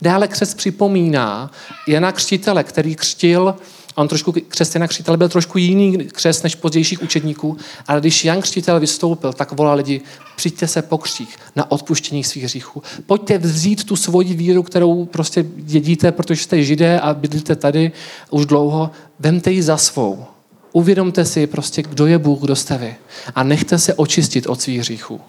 Dále 0.02 0.28
křest 0.28 0.58
připomíná 0.58 1.52
Jana 1.88 2.12
Křtitele, 2.12 2.64
který 2.64 2.96
křtil 2.96 3.56
a 3.96 4.02
on 4.02 4.08
trošku, 4.08 4.34
křesťan 4.48 4.88
křtitel 4.88 5.18
byl 5.18 5.30
trošku 5.30 5.58
jiný 5.58 5.98
křest 5.98 6.44
než 6.44 6.56
pozdějších 6.56 7.02
učedníků, 7.02 7.58
ale 7.88 8.00
když 8.00 8.26
Jan 8.26 8.42
Křtitel 8.42 8.80
vystoupil, 8.80 9.34
tak 9.34 9.52
volal 9.52 9.78
lidi, 9.78 10.02
přijďte 10.36 10.68
se 10.68 10.82
pokřtít 10.82 11.30
na 11.56 11.72
odpuštění 11.72 12.24
svých 12.24 12.44
hříchů. 12.44 12.84
Pojďte 13.06 13.38
vzít 13.38 13.84
tu 13.84 13.96
svoji 13.96 14.34
víru, 14.34 14.64
kterou 14.64 15.06
prostě 15.06 15.46
dědíte, 15.56 16.12
protože 16.12 16.44
jste 16.44 16.64
židé 16.64 17.00
a 17.00 17.14
bydlíte 17.14 17.56
tady 17.56 17.92
už 18.30 18.46
dlouho, 18.46 18.92
vemte 19.20 19.52
ji 19.52 19.64
za 19.64 19.78
svou. 19.78 20.26
Uvědomte 20.72 21.26
si 21.26 21.48
prostě, 21.48 21.82
kdo 21.82 22.06
je 22.06 22.18
Bůh, 22.18 22.40
kdo 22.42 22.56
jste 22.56 22.78
vy. 22.78 22.96
A 23.36 23.44
nechte 23.44 23.80
se 23.80 23.94
očistit 23.94 24.48
od 24.48 24.62
svých 24.62 24.80
hříchů. 24.80 25.22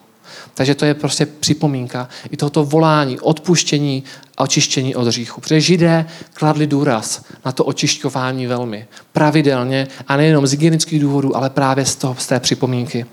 Takže 0.55 0.75
to 0.75 0.85
je 0.85 0.93
prostě 0.93 1.25
připomínka 1.25 2.09
i 2.31 2.37
tohoto 2.37 2.65
volání, 2.65 3.19
odpuštění 3.19 4.03
a 4.37 4.43
očištění 4.43 4.95
od 4.95 5.07
hříchu. 5.07 5.41
Protože 5.41 5.61
židé 5.61 6.05
kladli 6.33 6.67
důraz 6.67 7.25
na 7.45 7.51
to 7.51 7.65
očišťování 7.65 8.47
velmi 8.47 8.87
pravidelně 9.13 9.87
a 10.07 10.17
nejenom 10.17 10.47
z 10.47 10.51
hygienických 10.51 11.01
důvodů, 11.01 11.35
ale 11.35 11.49
právě 11.49 11.85
z, 11.85 11.95
toho, 11.95 12.15
z 12.19 12.27
té 12.27 12.39
připomínky. 12.39 13.05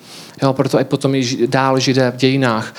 Jo, 0.43 0.53
proto 0.53 0.81
i 0.81 0.85
potom 0.85 1.15
i 1.15 1.47
dál 1.47 1.79
židé 1.79 2.11
v 2.11 2.17
dějinách 2.17 2.75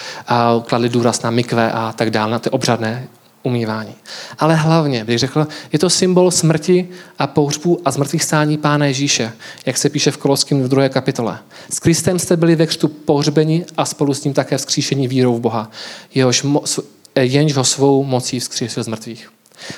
kladli 0.66 0.90
důraz 0.90 1.22
na 1.22 1.32
mikve 1.32 1.72
a 1.72 1.92
tak 1.92 2.10
dále, 2.10 2.32
na 2.32 2.40
ty 2.40 2.50
obřadné 2.50 3.08
umývání. 3.44 3.96
Ale 4.40 4.56
hlavně, 4.56 5.06
bych 5.06 5.20
řekl, 5.20 5.48
je 5.72 5.80
to 5.80 5.90
symbol 5.90 6.32
smrti 6.32 6.90
a 7.20 7.28
pohřbu 7.28 7.82
a 7.86 7.92
zmrtvých 7.92 8.24
stání 8.24 8.58
Pána 8.58 8.86
Ježíše, 8.86 9.34
jak 9.66 9.78
se 9.78 9.90
píše 9.90 10.12
v 10.12 10.18
Koloským 10.18 10.64
v 10.64 10.68
druhé 10.68 10.90
kapitole. 10.90 11.40
S 11.74 11.80
Kristem 11.80 12.20
jste 12.20 12.38
byli 12.38 12.56
ve 12.56 12.68
křtu 12.68 12.88
pohřbeni 12.88 13.66
a 13.78 13.86
spolu 13.86 14.14
s 14.14 14.24
ním 14.24 14.34
také 14.34 14.58
vzkříšení 14.58 15.08
vírou 15.08 15.36
v 15.36 15.40
Boha, 15.40 15.72
jehož 16.14 16.44
mo- 16.44 16.84
jenž 17.16 17.54
ho 17.54 17.64
svou 17.64 18.04
mocí 18.04 18.40
vzkřísil 18.40 18.84
z 18.84 18.88
mrtvých. 18.88 19.32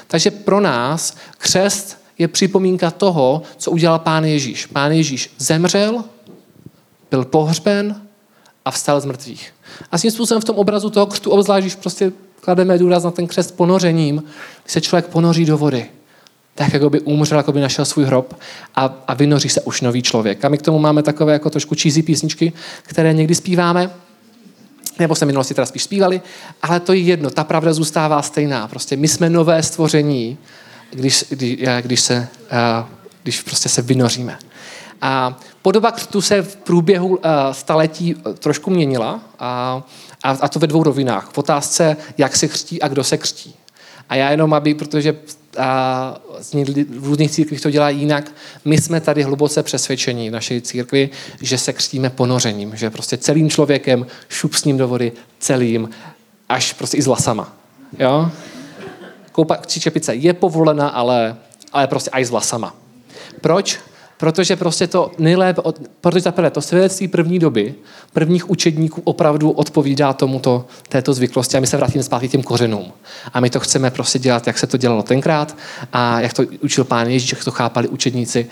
Takže 0.07 0.31
pro 0.31 0.61
nás 0.61 1.15
křest 1.37 1.97
je 2.17 2.27
připomínka 2.27 2.91
toho, 2.91 3.41
co 3.57 3.71
udělal 3.71 3.99
Pán 3.99 4.25
Ježíš. 4.25 4.65
Pán 4.65 4.91
Ježíš 4.91 5.33
zemřel, 5.37 6.03
byl 7.11 7.25
pohřben 7.25 8.01
a 8.65 8.71
vstal 8.71 9.01
z 9.01 9.05
mrtvých. 9.05 9.53
A 9.91 9.97
svým 9.97 10.11
způsobem 10.11 10.41
v 10.41 10.45
tom 10.45 10.55
obrazu 10.55 10.89
toho 10.89 11.05
křtu, 11.05 11.31
obzvlášť, 11.31 11.63
když 11.63 11.75
prostě 11.75 12.11
klademe 12.45 12.77
důraz 12.77 13.03
na 13.03 13.11
ten 13.11 13.27
křest 13.27 13.57
ponořením, 13.57 14.23
když 14.63 14.73
se 14.73 14.81
člověk 14.81 15.05
ponoří 15.05 15.45
do 15.45 15.57
vody, 15.57 15.85
tak 16.55 16.73
jako 16.73 16.89
by 16.89 16.99
umřel, 16.99 17.37
jako 17.37 17.51
by 17.51 17.59
našel 17.59 17.85
svůj 17.85 18.05
hrob 18.05 18.33
a, 18.75 19.03
a 19.07 19.13
vynoří 19.13 19.49
se 19.49 19.61
už 19.61 19.81
nový 19.81 20.01
člověk. 20.01 20.45
A 20.45 20.49
my 20.49 20.57
k 20.57 20.61
tomu 20.61 20.79
máme 20.79 21.03
takové 21.03 21.33
jako 21.33 21.49
trošku 21.49 21.75
cheesy 21.75 22.01
písničky, 22.01 22.53
které 22.83 23.13
někdy 23.13 23.35
zpíváme, 23.35 23.89
nebo 24.99 25.15
se 25.15 25.25
minulosti 25.25 25.53
teda 25.53 25.65
spíš 25.65 25.83
zpívali, 25.83 26.21
ale 26.61 26.79
to 26.79 26.93
je 26.93 26.99
jedno, 26.99 27.29
ta 27.29 27.43
pravda 27.43 27.73
zůstává 27.73 28.21
stejná. 28.21 28.67
Prostě 28.67 28.97
my 28.97 29.07
jsme 29.07 29.29
nové 29.29 29.63
stvoření, 29.63 30.37
když, 30.91 31.25
když, 31.29 31.59
když, 31.81 31.99
se, 31.99 32.27
když 33.23 33.41
prostě 33.41 33.69
se 33.69 33.81
vynoříme. 33.81 34.37
A 35.01 35.39
podoba 35.61 35.91
křtu 35.91 36.21
se 36.21 36.41
v 36.41 36.55
průběhu 36.55 37.19
staletí 37.51 38.15
trošku 38.39 38.69
měnila 38.69 39.19
a, 39.39 39.83
a, 40.25 40.37
a 40.41 40.47
to 40.47 40.59
ve 40.59 40.67
dvou 40.67 40.83
rovinách. 40.83 41.29
V 41.33 41.37
otázce, 41.37 41.97
jak 42.17 42.35
se 42.35 42.47
křtí 42.47 42.81
a 42.81 42.87
kdo 42.87 43.03
se 43.03 43.17
křtí. 43.17 43.55
A 44.09 44.15
já 44.15 44.31
jenom, 44.31 44.53
aby, 44.53 44.73
protože 44.73 45.15
a 45.57 46.17
v 46.99 47.05
různých 47.05 47.31
církvích 47.31 47.61
to 47.61 47.71
dělá 47.71 47.89
jinak. 47.89 48.31
My 48.65 48.77
jsme 48.77 49.01
tady 49.01 49.23
hluboce 49.23 49.63
přesvědčení 49.63 50.29
v 50.29 50.33
naší 50.33 50.61
církvi, 50.61 51.09
že 51.41 51.57
se 51.57 51.73
křtíme 51.73 52.09
ponořením, 52.09 52.75
že 52.75 52.89
prostě 52.89 53.17
celým 53.17 53.49
člověkem 53.49 54.05
šup 54.29 54.53
s 54.53 54.63
ním 54.63 54.77
do 54.77 54.87
vody, 54.87 55.11
celým, 55.39 55.89
až 56.49 56.73
prostě 56.73 56.97
i 56.97 57.01
s 57.01 57.07
vlasama. 57.07 57.55
Jo? 57.99 58.31
Koupa, 59.31 59.57
čepice 59.67 60.15
je 60.15 60.33
povolena, 60.33 60.87
ale, 60.87 61.35
ale 61.73 61.87
prostě 61.87 62.09
i 62.13 62.25
s 62.25 62.29
vlasama. 62.29 62.75
Proč? 63.41 63.79
Protože 64.17 64.55
prostě 64.55 64.87
to 64.87 65.11
nejlépe, 65.17 65.61
protože 66.01 66.21
zaprvé 66.21 66.51
to 66.51 66.61
svědectví 66.61 67.07
první 67.07 67.39
doby, 67.39 67.75
prvních 68.13 68.49
učedníků 68.49 69.01
opravdu 69.03 69.51
odpovídá 69.51 70.13
tomuto, 70.13 70.65
této 70.89 71.13
zvyklosti 71.13 71.57
a 71.57 71.59
my 71.59 71.67
se 71.67 71.77
vrátíme 71.77 72.03
zpátky 72.03 72.29
těm 72.29 72.43
kořenům. 72.43 72.91
A 73.33 73.39
my 73.39 73.49
to 73.49 73.59
chceme 73.59 73.91
prostě 73.91 74.19
dělat, 74.19 74.47
jak 74.47 74.57
se 74.57 74.67
to 74.67 74.77
dělalo 74.77 75.03
tenkrát 75.03 75.57
a 75.93 76.21
jak 76.21 76.33
to 76.33 76.43
učil 76.63 76.83
pán 76.83 77.07
Ježíš, 77.07 77.31
jak 77.31 77.43
to 77.43 77.51
chápali 77.51 77.87
učedníci. 77.87 78.49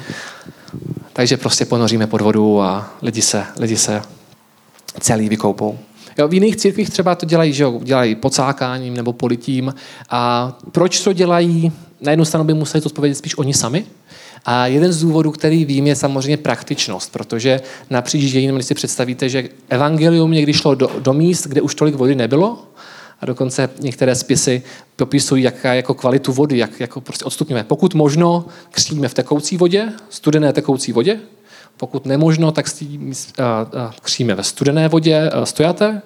Takže 1.13 1.37
prostě 1.37 1.65
ponoříme 1.65 2.07
pod 2.07 2.21
vodu 2.21 2.61
a 2.61 2.93
lidi 3.01 3.21
se, 3.21 3.43
lidi 3.59 3.77
se 3.77 4.01
celý 4.99 5.29
vykoupou. 5.29 5.79
Jo, 6.17 6.27
v 6.27 6.33
jiných 6.33 6.55
církvích 6.55 6.89
třeba 6.89 7.15
to 7.15 7.25
dělají, 7.25 7.53
že 7.53 7.63
jo, 7.63 7.79
dělají 7.83 8.15
pocákáním 8.15 8.93
nebo 8.93 9.13
politím. 9.13 9.75
A 10.09 10.53
proč 10.71 11.03
to 11.03 11.13
dělají? 11.13 11.71
Na 12.01 12.11
jednu 12.11 12.25
stranu 12.25 12.43
by 12.43 12.53
museli 12.53 12.81
to 12.81 12.87
odpovědět 12.87 13.15
spíš 13.15 13.37
oni 13.37 13.53
sami, 13.53 13.85
a 14.45 14.67
jeden 14.67 14.93
z 14.93 15.01
důvodů, 15.01 15.31
který 15.31 15.65
vím, 15.65 15.87
je 15.87 15.95
samozřejmě 15.95 16.37
praktičnost, 16.37 17.11
protože 17.11 17.61
napříč 17.89 18.31
dějinami, 18.31 18.57
když 18.57 18.67
si 18.67 18.73
představíte, 18.73 19.29
že 19.29 19.49
evangelium 19.69 20.31
někdy 20.31 20.53
šlo 20.53 20.75
do, 20.75 20.89
do 20.99 21.13
míst, 21.13 21.47
kde 21.47 21.61
už 21.61 21.75
tolik 21.75 21.95
vody 21.95 22.15
nebylo, 22.15 22.63
a 23.21 23.25
dokonce 23.25 23.69
některé 23.79 24.15
spisy 24.15 24.61
popisují, 24.95 25.43
jaká 25.43 25.73
jako 25.73 25.93
kvalitu 25.93 26.33
vody, 26.33 26.57
jak 26.57 26.79
jako 26.79 27.01
prostě 27.01 27.25
odstupňujeme. 27.25 27.63
Pokud 27.63 27.93
možno, 27.93 28.45
křtíme 28.71 29.07
v 29.07 29.13
tekoucí 29.13 29.57
vodě, 29.57 29.93
studené 30.09 30.53
tekoucí 30.53 30.91
vodě, 30.91 31.19
pokud 31.77 32.05
nemožno, 32.05 32.51
tak 32.51 32.65
křtíme 34.01 34.35
ve 34.35 34.43
studené 34.43 34.87
vodě 34.87 35.31
stojaté, 35.43 36.01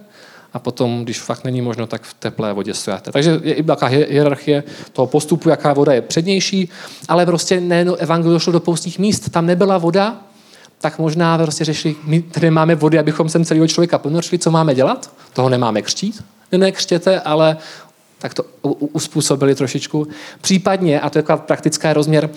a 0.58 0.60
potom, 0.60 1.04
když 1.04 1.20
fakt 1.20 1.44
není 1.44 1.62
možno, 1.62 1.88
tak 1.88 2.02
v 2.04 2.14
teplé 2.14 2.54
vodě 2.54 2.74
stojáte. 2.74 3.12
Takže 3.12 3.40
je 3.44 3.54
i 3.54 3.64
taková 3.64 3.90
hierarchie 3.90 4.64
toho 4.94 5.08
postupu, 5.08 5.50
jaká 5.50 5.74
voda 5.74 5.94
je 5.94 6.02
přednější, 6.02 6.70
ale 7.08 7.26
prostě 7.26 7.62
nejen 7.62 7.96
evangelium 7.98 8.34
došlo 8.34 8.54
do 8.54 8.60
poustních 8.60 9.00
míst, 9.00 9.30
tam 9.30 9.46
nebyla 9.46 9.78
voda, 9.78 10.18
tak 10.82 11.00
možná 11.00 11.38
prostě 11.38 11.66
řešili, 11.66 11.96
my 12.04 12.22
tady 12.22 12.52
máme 12.52 12.76
vody, 12.76 13.00
abychom 13.00 13.30
sem 13.30 13.46
celého 13.46 13.68
člověka 13.68 13.98
ponořili, 13.98 14.40
co 14.40 14.52
máme 14.52 14.76
dělat? 14.76 15.12
Toho 15.34 15.50
nemáme 15.50 15.82
křtít? 15.82 16.24
Ne, 16.52 16.58
ne 16.58 16.72
křtěte, 16.72 17.20
ale 17.20 17.58
tak 18.20 18.34
to 18.34 18.44
uspůsobili 18.80 19.56
trošičku. 19.56 20.08
Případně, 20.42 21.00
a 21.00 21.10
to 21.10 21.20
je 21.20 21.24
taková 21.24 21.38
praktická 21.38 21.94
rozměr, 21.94 22.30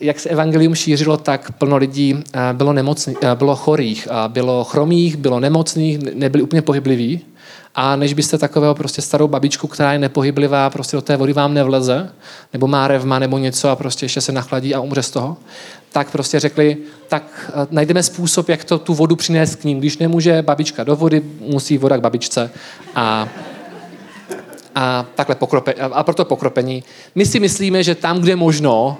jak 0.00 0.20
se 0.20 0.28
evangelium 0.28 0.74
šířilo, 0.74 1.16
tak 1.16 1.52
plno 1.52 1.76
lidí 1.76 2.24
eh, 2.34 2.40
bylo, 2.52 2.72
nemocný, 2.72 3.16
eh, 3.22 3.34
bylo 3.34 3.56
chorých, 3.56 4.08
bylo 4.28 4.64
chromých, 4.64 5.16
bylo 5.16 5.40
nemocných, 5.40 5.98
nebyli 5.98 6.42
úplně 6.42 6.62
pohybliví. 6.62 7.20
A 7.78 7.96
než 7.96 8.14
byste 8.14 8.38
takového 8.38 8.74
prostě 8.74 9.02
starou 9.02 9.28
babičku, 9.28 9.66
která 9.66 9.92
je 9.92 9.98
nepohyblivá, 9.98 10.70
prostě 10.70 10.96
do 10.96 11.02
té 11.02 11.16
vody 11.16 11.32
vám 11.32 11.54
nevleze, 11.54 12.10
nebo 12.52 12.66
má 12.66 12.88
revma 12.88 13.18
nebo 13.18 13.38
něco 13.38 13.68
a 13.68 13.76
prostě 13.76 14.04
ještě 14.04 14.20
se 14.20 14.32
nachladí 14.32 14.74
a 14.74 14.80
umře 14.80 15.02
z 15.02 15.10
toho, 15.10 15.36
tak 15.92 16.10
prostě 16.10 16.40
řekli, 16.40 16.76
tak 17.08 17.50
eh, 17.54 17.66
najdeme 17.70 18.02
způsob, 18.02 18.48
jak 18.48 18.64
to 18.64 18.78
tu 18.78 18.94
vodu 18.94 19.16
přinést 19.16 19.56
k 19.56 19.64
ním. 19.64 19.78
Když 19.78 19.98
nemůže 19.98 20.42
babička 20.42 20.84
do 20.84 20.96
vody, 20.96 21.22
musí 21.40 21.78
voda 21.78 21.96
k 21.96 22.00
babičce. 22.00 22.50
A 22.94 23.28
a 24.78 25.06
takhle 25.14 25.34
pokrope, 25.34 25.72
a 25.72 26.02
proto 26.02 26.24
pokropení. 26.24 26.84
My 27.14 27.26
si 27.26 27.40
myslíme, 27.40 27.82
že 27.82 27.94
tam, 27.94 28.20
kde 28.20 28.36
možno, 28.36 28.98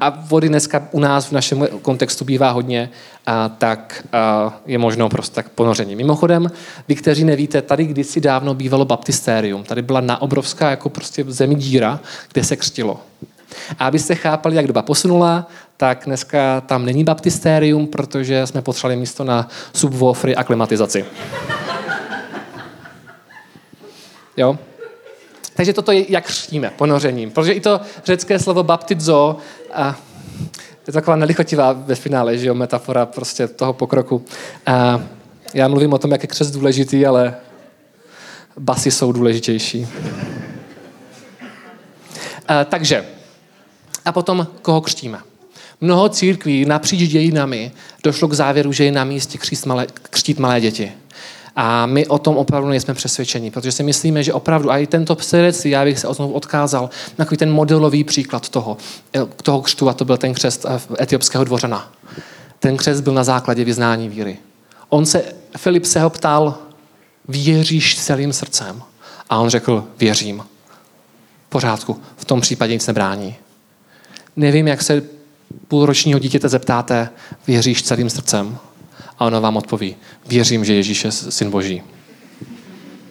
a 0.00 0.10
vody 0.10 0.48
dneska 0.48 0.88
u 0.90 1.00
nás 1.00 1.26
v 1.26 1.32
našem 1.32 1.68
kontextu 1.82 2.24
bývá 2.24 2.50
hodně, 2.50 2.90
a 3.26 3.48
tak 3.48 4.04
a 4.12 4.52
je 4.66 4.78
možno 4.78 5.08
prostě 5.08 5.34
tak 5.34 5.48
ponoření. 5.48 5.96
Mimochodem, 5.96 6.50
vy, 6.88 6.94
kteří 6.94 7.24
nevíte, 7.24 7.62
tady 7.62 7.84
kdysi 7.84 8.20
dávno 8.20 8.54
bývalo 8.54 8.84
baptistérium. 8.84 9.64
Tady 9.64 9.82
byla 9.82 10.00
na 10.00 10.22
obrovská 10.22 10.70
jako 10.70 10.88
prostě 10.88 11.24
zemi 11.28 11.54
díra, 11.54 12.00
kde 12.32 12.44
se 12.44 12.56
křtilo. 12.56 13.00
A 13.78 13.86
abyste 13.86 14.14
chápali, 14.14 14.56
jak 14.56 14.66
doba 14.66 14.82
posunula, 14.82 15.46
tak 15.76 16.02
dneska 16.06 16.60
tam 16.60 16.84
není 16.84 17.04
baptistérium, 17.04 17.86
protože 17.86 18.46
jsme 18.46 18.62
potřebovali 18.62 18.96
místo 18.96 19.24
na 19.24 19.48
subwoofry 19.72 20.36
a 20.36 20.44
klimatizaci. 20.44 21.04
Jo? 24.36 24.58
Takže 25.56 25.72
toto 25.72 25.92
je, 25.92 26.12
jak 26.12 26.26
chřtíme, 26.26 26.72
ponořením. 26.76 27.30
Protože 27.30 27.52
i 27.52 27.60
to 27.60 27.80
řecké 28.04 28.38
slovo 28.38 28.62
baptizo, 28.62 29.36
a 29.72 29.96
je 30.86 30.92
taková 30.92 31.16
nelichotivá 31.16 31.72
ve 31.72 31.94
finále, 31.94 32.38
že 32.38 32.48
jo, 32.48 32.54
metafora 32.54 33.06
prostě 33.06 33.48
toho 33.48 33.72
pokroku. 33.72 34.24
A 34.66 35.00
já 35.54 35.68
mluvím 35.68 35.92
o 35.92 35.98
tom, 35.98 36.12
jak 36.12 36.22
je 36.22 36.26
křest 36.26 36.50
důležitý, 36.50 37.06
ale 37.06 37.34
basy 38.58 38.90
jsou 38.90 39.12
důležitější. 39.12 39.86
A, 42.48 42.64
takže, 42.64 43.04
a 44.04 44.12
potom 44.12 44.46
koho 44.62 44.80
křtíme? 44.80 45.18
Mnoho 45.80 46.08
církví 46.08 46.64
napříč 46.64 47.10
dějinami 47.10 47.72
došlo 48.02 48.28
k 48.28 48.32
závěru, 48.32 48.72
že 48.72 48.84
je 48.84 48.92
na 48.92 49.04
místě 49.04 49.38
křtít 49.38 49.66
malé, 49.66 49.86
křtít 50.02 50.38
malé 50.38 50.60
děti. 50.60 50.92
A 51.56 51.86
my 51.86 52.06
o 52.06 52.18
tom 52.18 52.36
opravdu 52.36 52.68
nejsme 52.68 52.94
přesvědčeni, 52.94 53.50
protože 53.50 53.72
si 53.72 53.82
myslíme, 53.82 54.22
že 54.22 54.32
opravdu, 54.32 54.70
a 54.70 54.78
i 54.78 54.86
tento 54.86 55.16
svědectví, 55.20 55.70
já 55.70 55.84
bych 55.84 55.98
se 55.98 56.06
tom 56.14 56.32
odkázal 56.32 56.90
na 57.18 57.24
ten 57.24 57.52
modelový 57.52 58.04
příklad 58.04 58.48
toho, 58.48 58.76
eh, 59.14 59.20
toho 59.42 59.62
křtu, 59.62 59.88
a 59.88 59.94
to 59.94 60.04
byl 60.04 60.16
ten 60.16 60.34
křest 60.34 60.66
eh, 60.68 61.02
etiopského 61.02 61.44
dvořana. 61.44 61.92
Ten 62.58 62.76
křest 62.76 63.02
byl 63.02 63.14
na 63.14 63.24
základě 63.24 63.64
vyznání 63.64 64.08
víry. 64.08 64.38
On 64.88 65.06
se, 65.06 65.24
Filip 65.56 65.84
se 65.84 66.00
ho 66.00 66.10
ptal, 66.10 66.58
věříš 67.28 67.98
celým 67.98 68.32
srdcem? 68.32 68.82
A 69.30 69.38
on 69.38 69.48
řekl, 69.48 69.84
věřím. 69.98 70.42
V 71.46 71.48
pořádku, 71.48 72.00
v 72.16 72.24
tom 72.24 72.40
případě 72.40 72.72
nic 72.72 72.86
nebrání. 72.86 73.36
Nevím, 74.36 74.68
jak 74.68 74.82
se 74.82 75.02
půlročního 75.68 76.18
dítěte 76.18 76.48
zeptáte, 76.48 77.08
věříš 77.46 77.82
celým 77.82 78.10
srdcem? 78.10 78.58
A 79.24 79.26
ono 79.26 79.40
vám 79.40 79.56
odpoví, 79.56 79.96
věřím, 80.26 80.64
že 80.64 80.74
Ježíš 80.74 81.04
je 81.04 81.12
syn 81.12 81.50
Boží. 81.50 81.82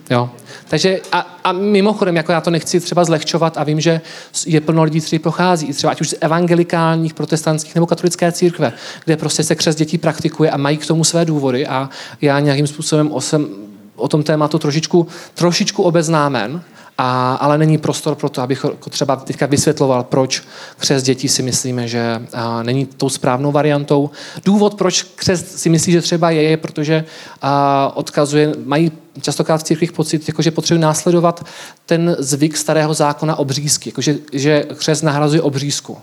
Jo? 0.09 0.29
Takže 0.67 1.01
a, 1.11 1.37
a 1.43 1.51
mimochodem, 1.51 2.15
jako 2.15 2.31
já 2.31 2.41
to 2.41 2.49
nechci 2.49 2.79
třeba 2.79 3.05
zlehčovat 3.05 3.57
a 3.57 3.63
vím, 3.63 3.81
že 3.81 4.01
je 4.45 4.61
plno 4.61 4.83
lidí, 4.83 5.01
kteří 5.01 5.19
prochází, 5.19 5.73
třeba 5.73 5.91
ať 5.91 6.01
už 6.01 6.09
z 6.09 6.15
evangelikálních, 6.21 7.13
protestantských 7.13 7.75
nebo 7.75 7.87
katolické 7.87 8.31
církve, 8.31 8.73
kde 9.05 9.17
prostě 9.17 9.43
se 9.43 9.55
křes 9.55 9.75
dětí 9.75 9.97
praktikuje 9.97 10.51
a 10.51 10.57
mají 10.57 10.77
k 10.77 10.85
tomu 10.85 11.03
své 11.03 11.25
důvody 11.25 11.67
a 11.67 11.89
já 12.21 12.39
nějakým 12.39 12.67
způsobem 12.67 13.11
osem, 13.11 13.47
o 13.95 14.07
tom 14.07 14.23
tématu 14.23 14.59
trošičku, 14.59 15.07
trošičku 15.33 15.83
obeznámen, 15.83 16.61
a, 16.97 17.35
ale 17.35 17.57
není 17.57 17.77
prostor 17.77 18.15
pro 18.15 18.29
to, 18.29 18.41
abych 18.41 18.65
třeba 18.89 19.15
teďka 19.15 19.45
vysvětloval, 19.45 20.03
proč 20.03 20.43
křest 20.77 21.05
dětí 21.05 21.27
si 21.27 21.43
myslíme, 21.43 21.87
že 21.87 22.21
a, 22.33 22.63
není 22.63 22.85
tou 22.85 23.09
správnou 23.09 23.51
variantou. 23.51 24.09
Důvod, 24.45 24.73
proč 24.73 25.03
křest 25.03 25.59
si 25.59 25.69
myslí, 25.69 25.93
že 25.93 26.01
třeba 26.01 26.31
je, 26.31 26.41
je 26.41 26.57
protože 26.57 27.05
a, 27.41 27.91
odkazuje, 27.95 28.53
mají 28.65 28.91
častokrát 29.21 29.61
v 29.61 29.63
církvích 29.63 29.91
pocit, 29.91 30.27
jako, 30.27 30.41
že 30.41 30.51
potřebují 30.51 30.81
následovat 30.81 31.45
ten 31.85 32.15
zvyk 32.19 32.57
starého 32.57 32.93
zákona 32.93 33.35
obřízky, 33.35 33.89
jako, 33.89 34.01
že, 34.01 34.15
že 34.33 34.65
křest 34.77 35.03
nahrazuje 35.03 35.41
obřízku. 35.41 35.97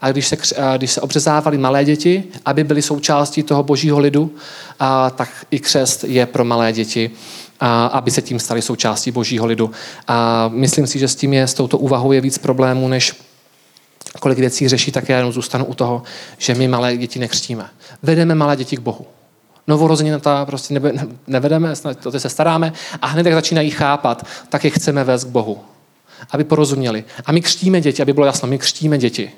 A 0.00 0.10
když 0.10 0.26
se, 0.26 0.36
když 0.76 0.90
se 0.90 1.00
obřezávali 1.00 1.58
malé 1.58 1.84
děti, 1.84 2.24
aby 2.44 2.64
byly 2.64 2.82
součástí 2.82 3.42
toho 3.42 3.62
božího 3.62 3.98
lidu, 3.98 4.34
a, 4.80 5.10
tak 5.10 5.28
i 5.50 5.60
křest 5.60 6.04
je 6.04 6.26
pro 6.26 6.44
malé 6.44 6.72
děti 6.72 7.10
a 7.60 7.86
aby 7.86 8.10
se 8.10 8.22
tím 8.22 8.38
stali 8.38 8.62
součástí 8.62 9.10
božího 9.10 9.46
lidu. 9.46 9.70
A 10.08 10.48
myslím 10.48 10.86
si, 10.86 10.98
že 10.98 11.08
s 11.08 11.16
tím 11.16 11.32
je, 11.32 11.46
s 11.46 11.54
touto 11.54 11.78
úvahou 11.78 12.12
je 12.12 12.20
víc 12.20 12.38
problémů, 12.38 12.88
než 12.88 13.14
kolik 14.20 14.38
věcí 14.38 14.68
řeší, 14.68 14.92
tak 14.92 15.08
já 15.08 15.16
jenom 15.16 15.32
zůstanu 15.32 15.64
u 15.64 15.74
toho, 15.74 16.02
že 16.38 16.54
my 16.54 16.68
malé 16.68 16.96
děti 16.96 17.18
nekřtíme. 17.18 17.66
Vedeme 18.02 18.34
malé 18.34 18.56
děti 18.56 18.76
k 18.76 18.80
Bohu. 18.80 19.06
ta 20.20 20.44
prostě 20.44 20.74
nebe, 20.74 20.92
nevedeme, 21.26 21.74
to 22.02 22.20
se 22.20 22.28
staráme 22.28 22.72
a 23.02 23.06
hned 23.06 23.26
jak 23.26 23.34
začínají 23.34 23.70
chápat, 23.70 24.26
tak 24.48 24.64
je 24.64 24.70
chceme 24.70 25.04
vést 25.04 25.24
k 25.24 25.28
Bohu. 25.28 25.60
Aby 26.30 26.44
porozuměli. 26.44 27.04
A 27.26 27.32
my 27.32 27.40
křtíme 27.40 27.80
děti, 27.80 28.02
aby 28.02 28.12
bylo 28.12 28.26
jasno, 28.26 28.48
my 28.48 28.58
křtíme 28.58 28.98
děti. 28.98 29.30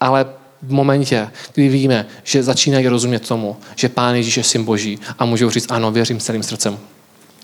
Ale 0.00 0.26
v 0.62 0.72
momentě, 0.72 1.28
kdy 1.54 1.68
víme, 1.68 2.06
že 2.24 2.42
začínají 2.42 2.88
rozumět 2.88 3.28
tomu, 3.28 3.56
že 3.76 3.88
Pán 3.88 4.14
Ježíš 4.14 4.36
je 4.36 4.42
syn 4.42 4.64
Boží 4.64 4.98
a 5.18 5.24
můžou 5.24 5.50
říct, 5.50 5.72
ano, 5.72 5.92
věřím 5.92 6.20
celým 6.20 6.42
srdcem. 6.42 6.78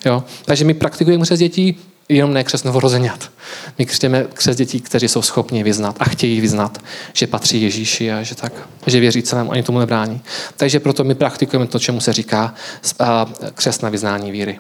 Jo? 0.05 0.25
Takže 0.45 0.65
my 0.65 0.75
praktikujeme 0.75 1.25
křes 1.25 1.39
dětí, 1.39 1.81
jenom 2.09 2.33
ne 2.33 2.45
křes 2.45 2.65
novorozeňat. 2.65 3.31
My 3.79 3.87
křtěme 3.87 4.25
křes 4.35 4.57
dětí, 4.57 4.81
kteří 4.81 5.09
jsou 5.09 5.23
schopni 5.23 5.63
vyznat 5.63 5.97
a 6.01 6.05
chtějí 6.05 6.41
vyznat, 6.41 6.79
že 7.13 7.27
patří 7.27 7.63
Ježíši 7.63 8.13
a 8.13 8.23
že 8.23 8.35
tak, 8.35 8.53
že 8.87 9.01
věří 9.01 9.23
celému, 9.23 9.53
ani 9.53 9.63
tomu 9.63 9.79
nebrání. 9.79 10.23
Takže 10.57 10.81
proto 10.81 11.05
my 11.05 11.15
praktikujeme 11.15 11.67
to, 11.67 11.79
čemu 11.79 12.01
se 12.01 12.13
říká 12.13 12.55
křes 13.55 13.81
na 13.81 13.89
vyznání 13.89 14.31
víry. 14.33 14.59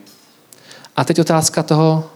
A 0.96 1.05
teď 1.05 1.20
otázka 1.20 1.62
toho 1.62 2.11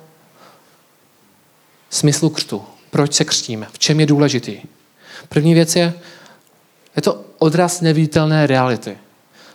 smyslu 1.91 2.31
křtu. 2.31 2.63
proč 2.91 3.15
se 3.15 3.25
křtíme, 3.25 3.67
v 3.73 3.79
čem 3.79 4.01
je 4.01 4.07
důležitý. 4.07 4.61
První 5.29 5.55
věc 5.55 5.77
je, 5.77 5.95
je 6.97 7.03
to 7.03 7.25
odraz 7.39 7.81
neviditelné 7.81 8.47
reality, 8.47 8.99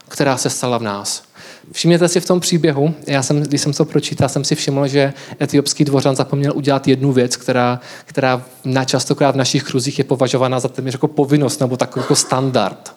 která 0.08 0.38
se 0.38 0.50
stala 0.50 0.78
v 0.78 0.84
nás. 0.84 1.24
Všimněte 1.72 2.08
si 2.08 2.20
v 2.20 2.26
tom 2.26 2.40
příběhu, 2.40 2.94
já 3.08 3.24
jsem, 3.24 3.44
když 3.44 3.62
jsem 3.62 3.74
to 3.74 3.86
pročítal, 3.86 4.30
jsem 4.30 4.44
si 4.44 4.56
všiml, 4.56 4.88
že 4.88 5.14
etiopský 5.42 5.86
dvořan 5.86 6.16
zapomněl 6.16 6.52
udělat 6.56 6.88
jednu 6.88 7.12
věc, 7.12 7.36
která, 7.36 7.80
která 8.06 8.46
na 8.66 8.86
častokrát 8.86 9.36
v 9.36 9.38
našich 9.38 9.64
kruzích 9.64 9.98
je 9.98 10.04
považována 10.04 10.60
za 10.60 10.68
téměř 10.68 10.94
jako 10.94 11.08
povinnost 11.08 11.60
nebo 11.60 11.78
takový 11.78 12.04
jako 12.04 12.16
standard. 12.16 12.96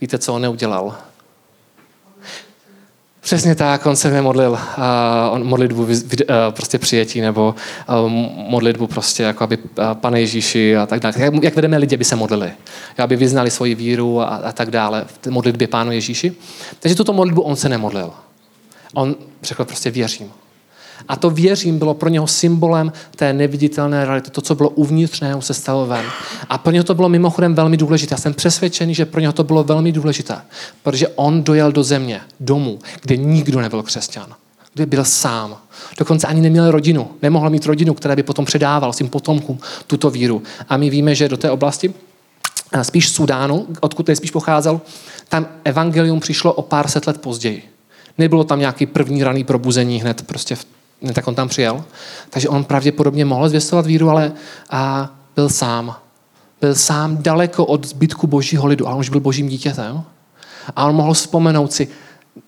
Víte, 0.00 0.18
co 0.18 0.34
on 0.34 0.42
neudělal? 0.42 0.96
Přesně 3.20 3.54
tak, 3.54 3.86
on 3.86 3.96
se 3.96 4.22
modlil 4.22 4.50
uh, 4.50 4.58
on 5.30 5.44
modlitbu 5.44 5.82
uh, 5.82 5.90
prostě 6.50 6.78
přijetí 6.78 7.20
nebo 7.20 7.54
uh, 8.04 8.10
modlitbu 8.50 8.86
prostě 8.86 9.22
jako 9.22 9.44
aby 9.44 9.58
uh, 9.58 9.64
pane 9.94 10.20
Ježíši 10.20 10.76
a 10.76 10.86
tak 10.86 11.00
dále. 11.00 11.14
Jak, 11.18 11.34
jak 11.42 11.56
vedeme 11.56 11.78
lidi, 11.78 11.94
aby 11.94 12.04
se 12.04 12.16
modlili, 12.16 12.52
aby 12.98 13.16
vyznali 13.16 13.50
svoji 13.50 13.74
víru 13.74 14.20
a, 14.20 14.24
a 14.24 14.52
tak 14.52 14.70
dále 14.70 15.04
v 15.22 15.26
modlitbě 15.26 15.68
pánu 15.68 15.92
Ježíši. 15.92 16.32
Takže 16.80 16.94
tuto 16.94 17.12
modlitbu 17.12 17.42
on 17.42 17.56
se 17.56 17.68
nemodlil. 17.68 18.10
On 18.94 19.16
řekl 19.42 19.64
prostě 19.64 19.90
věřím. 19.90 20.30
A 21.08 21.16
to 21.16 21.30
věřím 21.30 21.78
bylo 21.78 21.94
pro 21.94 22.08
něho 22.08 22.26
symbolem 22.26 22.92
té 23.16 23.32
neviditelné 23.32 24.04
reality. 24.04 24.30
To, 24.30 24.40
co 24.40 24.54
bylo 24.54 24.68
uvnitř 24.70 25.20
něho, 25.20 25.42
se 25.42 25.54
stalo 25.54 25.86
ven. 25.86 26.04
A 26.48 26.58
pro 26.58 26.72
něho 26.72 26.84
to 26.84 26.94
bylo 26.94 27.08
mimochodem 27.08 27.54
velmi 27.54 27.76
důležité. 27.76 28.12
Já 28.12 28.18
jsem 28.18 28.34
přesvědčený, 28.34 28.94
že 28.94 29.04
pro 29.04 29.20
něho 29.20 29.32
to 29.32 29.44
bylo 29.44 29.64
velmi 29.64 29.92
důležité, 29.92 30.36
protože 30.82 31.08
on 31.08 31.42
dojel 31.42 31.72
do 31.72 31.82
země, 31.82 32.20
domů, 32.40 32.78
kde 33.02 33.16
nikdo 33.16 33.60
nebyl 33.60 33.82
křesťan 33.82 34.34
kde 34.74 34.86
byl 34.86 35.04
sám. 35.04 35.56
Dokonce 35.98 36.26
ani 36.26 36.40
neměl 36.40 36.70
rodinu. 36.70 37.10
Nemohl 37.22 37.50
mít 37.50 37.66
rodinu, 37.66 37.94
která 37.94 38.16
by 38.16 38.22
potom 38.22 38.44
předával 38.44 38.92
svým 38.92 39.08
potomkům 39.08 39.58
tuto 39.86 40.10
víru. 40.10 40.42
A 40.68 40.76
my 40.76 40.90
víme, 40.90 41.14
že 41.14 41.28
do 41.28 41.36
té 41.36 41.50
oblasti, 41.50 41.94
spíš 42.82 43.08
Sudánu, 43.08 43.66
odkud 43.80 44.10
spíš 44.14 44.30
pocházel, 44.30 44.80
tam 45.28 45.46
evangelium 45.64 46.20
přišlo 46.20 46.52
o 46.52 46.62
pár 46.62 46.88
set 46.88 47.06
let 47.06 47.20
později. 47.20 47.62
Nebylo 48.18 48.44
tam 48.44 48.58
nějaký 48.58 48.86
první 48.86 49.24
raný 49.24 49.44
probuzení 49.44 50.00
hned 50.00 50.26
prostě 50.26 50.54
v 50.54 50.64
tak 51.14 51.28
on 51.28 51.34
tam 51.34 51.48
přijel. 51.48 51.84
Takže 52.30 52.48
on 52.48 52.64
pravděpodobně 52.64 53.24
mohl 53.24 53.48
zvěstovat 53.48 53.86
víru, 53.86 54.10
ale 54.10 54.32
a 54.70 55.10
byl 55.36 55.48
sám. 55.48 55.96
Byl 56.60 56.74
sám 56.74 57.22
daleko 57.22 57.64
od 57.64 57.86
zbytku 57.86 58.26
božího 58.26 58.66
lidu, 58.66 58.86
ale 58.86 58.94
on 58.94 59.00
už 59.00 59.08
byl 59.08 59.20
božím 59.20 59.48
dítětem. 59.48 60.02
A 60.76 60.86
on 60.86 60.94
mohl 60.94 61.14
vzpomenout 61.14 61.72
si, 61.72 61.88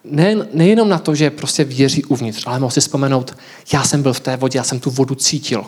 ne, 0.05 0.37
nejenom 0.53 0.89
na 0.89 0.99
to, 0.99 1.15
že 1.15 1.31
prostě 1.31 1.65
věří 1.65 2.05
uvnitř, 2.05 2.47
ale 2.47 2.59
mohl 2.59 2.71
si 2.71 2.81
vzpomenout, 2.81 3.37
já 3.73 3.85
jsem 3.85 4.03
byl 4.03 4.13
v 4.13 4.21
té 4.21 4.37
vodě, 4.37 4.59
já 4.59 4.65
jsem 4.65 4.81
tu 4.81 4.91
vodu 4.91 5.15
cítil. 5.15 5.65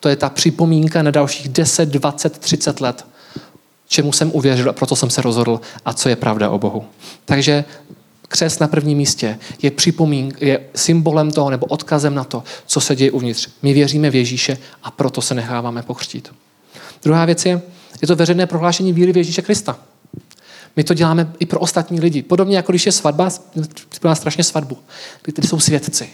To 0.00 0.08
je 0.08 0.16
ta 0.16 0.28
připomínka 0.28 1.02
na 1.02 1.10
dalších 1.10 1.48
10, 1.48 1.88
20, 1.88 2.38
30 2.38 2.80
let, 2.80 3.06
čemu 3.88 4.12
jsem 4.12 4.30
uvěřil 4.34 4.70
a 4.70 4.72
proto 4.72 4.96
jsem 4.96 5.10
se 5.10 5.22
rozhodl 5.22 5.60
a 5.84 5.92
co 5.92 6.08
je 6.08 6.16
pravda 6.16 6.50
o 6.50 6.58
Bohu. 6.58 6.84
Takže 7.24 7.64
křest 8.28 8.60
na 8.60 8.68
prvním 8.68 8.98
místě 8.98 9.38
je 9.62 9.70
připomínk, 9.70 10.40
je 10.40 10.60
symbolem 10.74 11.30
toho 11.30 11.50
nebo 11.50 11.66
odkazem 11.66 12.14
na 12.14 12.24
to, 12.24 12.42
co 12.66 12.80
se 12.80 12.96
děje 12.96 13.10
uvnitř. 13.10 13.48
My 13.62 13.72
věříme 13.72 14.10
v 14.10 14.14
Ježíše 14.14 14.58
a 14.82 14.90
proto 14.90 15.22
se 15.22 15.34
necháváme 15.34 15.82
pokřtít. 15.82 16.32
Druhá 17.02 17.24
věc 17.24 17.46
je, 17.46 17.62
je 18.02 18.08
to 18.08 18.16
veřejné 18.16 18.46
prohlášení 18.46 18.92
víry 18.92 19.12
v 19.12 19.16
Ježíše 19.16 19.42
Krista. 19.42 19.78
My 20.76 20.84
to 20.84 20.94
děláme 20.94 21.32
i 21.38 21.46
pro 21.46 21.60
ostatní 21.60 22.00
lidi. 22.00 22.22
Podobně 22.22 22.56
jako 22.56 22.72
když 22.72 22.86
je 22.86 22.92
svatba, 22.92 23.30
připomíná 23.88 24.14
strašně 24.14 24.44
svatbu, 24.44 24.78
kdy 25.22 25.48
jsou 25.48 25.60
svědci. 25.60 26.08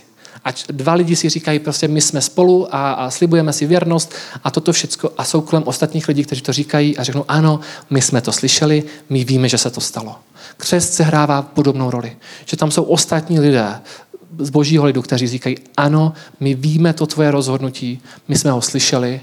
Ať 0.44 0.64
dva 0.68 0.94
lidi 0.94 1.16
si 1.16 1.28
říkají, 1.28 1.58
prostě 1.58 1.88
my 1.88 2.00
jsme 2.00 2.20
spolu 2.20 2.74
a, 2.74 2.92
a 2.92 3.10
slibujeme 3.10 3.52
si 3.52 3.66
věrnost 3.66 4.14
a 4.44 4.50
toto 4.50 4.72
všechno 4.72 5.10
a 5.18 5.24
jsou 5.24 5.40
kolem 5.40 5.62
ostatních 5.66 6.08
lidí, 6.08 6.24
kteří 6.24 6.42
to 6.42 6.52
říkají 6.52 6.98
a 6.98 7.02
řeknou, 7.02 7.24
ano, 7.28 7.60
my 7.90 8.02
jsme 8.02 8.20
to 8.20 8.32
slyšeli, 8.32 8.84
my 9.10 9.24
víme, 9.24 9.48
že 9.48 9.58
se 9.58 9.70
to 9.70 9.80
stalo. 9.80 10.16
Křest 10.56 10.94
se 10.94 11.02
hrává 11.02 11.42
podobnou 11.42 11.90
roli. 11.90 12.16
Že 12.44 12.56
tam 12.56 12.70
jsou 12.70 12.82
ostatní 12.82 13.40
lidé 13.40 13.80
z 14.38 14.50
božího 14.50 14.84
lidu, 14.84 15.02
kteří 15.02 15.26
říkají, 15.26 15.56
ano, 15.76 16.12
my 16.40 16.54
víme 16.54 16.92
to 16.92 17.06
tvoje 17.06 17.30
rozhodnutí, 17.30 18.00
my 18.28 18.38
jsme 18.38 18.50
ho 18.50 18.62
slyšeli 18.62 19.20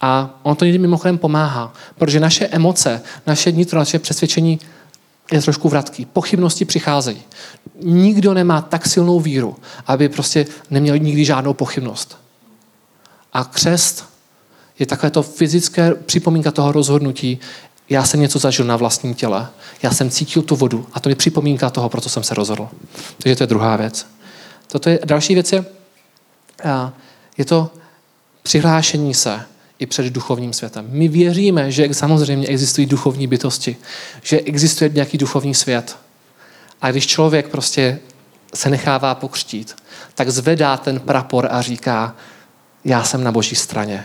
a 0.00 0.40
on 0.42 0.56
to 0.56 0.64
někdy 0.64 0.78
mimochodem 0.78 1.18
pomáhá, 1.18 1.72
protože 1.98 2.20
naše 2.20 2.46
emoce, 2.46 3.02
naše 3.26 3.52
nitro, 3.52 3.78
naše 3.78 3.98
přesvědčení 3.98 4.60
je 5.32 5.42
trošku 5.42 5.68
vratký. 5.68 6.04
Pochybnosti 6.04 6.64
přicházejí. 6.64 7.22
Nikdo 7.82 8.34
nemá 8.34 8.60
tak 8.60 8.86
silnou 8.86 9.20
víru, 9.20 9.56
aby 9.86 10.08
prostě 10.08 10.46
neměl 10.70 10.98
nikdy 10.98 11.24
žádnou 11.24 11.54
pochybnost. 11.54 12.18
A 13.32 13.44
křest 13.44 14.04
je 14.78 14.86
takové 14.86 15.10
to 15.10 15.22
fyzické 15.22 15.94
připomínka 15.94 16.50
toho 16.50 16.72
rozhodnutí, 16.72 17.38
já 17.92 18.04
jsem 18.04 18.20
něco 18.20 18.38
zažil 18.38 18.64
na 18.64 18.76
vlastním 18.76 19.14
těle, 19.14 19.48
já 19.82 19.90
jsem 19.90 20.10
cítil 20.10 20.42
tu 20.42 20.56
vodu 20.56 20.86
a 20.92 21.00
to 21.00 21.08
je 21.08 21.14
připomínka 21.14 21.70
toho, 21.70 21.88
proto 21.88 22.08
jsem 22.08 22.22
se 22.22 22.34
rozhodl. 22.34 22.68
Takže 23.18 23.36
to 23.36 23.42
je 23.42 23.46
druhá 23.46 23.76
věc. 23.76 24.06
Toto 24.66 24.88
je, 24.88 24.98
další 25.04 25.34
věc 25.34 25.52
je, 25.52 25.64
je 27.38 27.44
to 27.44 27.70
přihlášení 28.42 29.14
se 29.14 29.42
i 29.78 29.86
před 29.86 30.06
duchovním 30.06 30.52
světem. 30.52 30.86
My 30.88 31.08
věříme, 31.08 31.72
že 31.72 31.94
samozřejmě 31.94 32.48
existují 32.48 32.86
duchovní 32.86 33.26
bytosti, 33.26 33.76
že 34.22 34.40
existuje 34.40 34.90
nějaký 34.94 35.18
duchovní 35.18 35.54
svět. 35.54 35.96
A 36.80 36.90
když 36.90 37.06
člověk 37.06 37.48
prostě 37.48 37.98
se 38.54 38.70
nechává 38.70 39.14
pokřtít, 39.14 39.76
tak 40.14 40.30
zvedá 40.30 40.76
ten 40.76 41.00
prapor 41.00 41.48
a 41.50 41.62
říká, 41.62 42.16
já 42.84 43.04
jsem 43.04 43.24
na 43.24 43.32
boží 43.32 43.56
straně. 43.56 44.04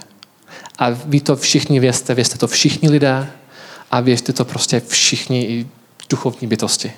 A 0.79 0.89
vy 0.89 1.19
to 1.21 1.35
všichni 1.35 1.79
vězte, 1.79 2.15
vězte 2.15 2.37
to 2.37 2.47
všichni 2.47 2.89
lidé, 2.89 3.31
a 3.91 3.99
věřte 3.99 4.33
to 4.33 4.45
prostě 4.45 4.81
všichni 4.87 5.69
duchovní 6.09 6.47
bytosti. 6.47 6.91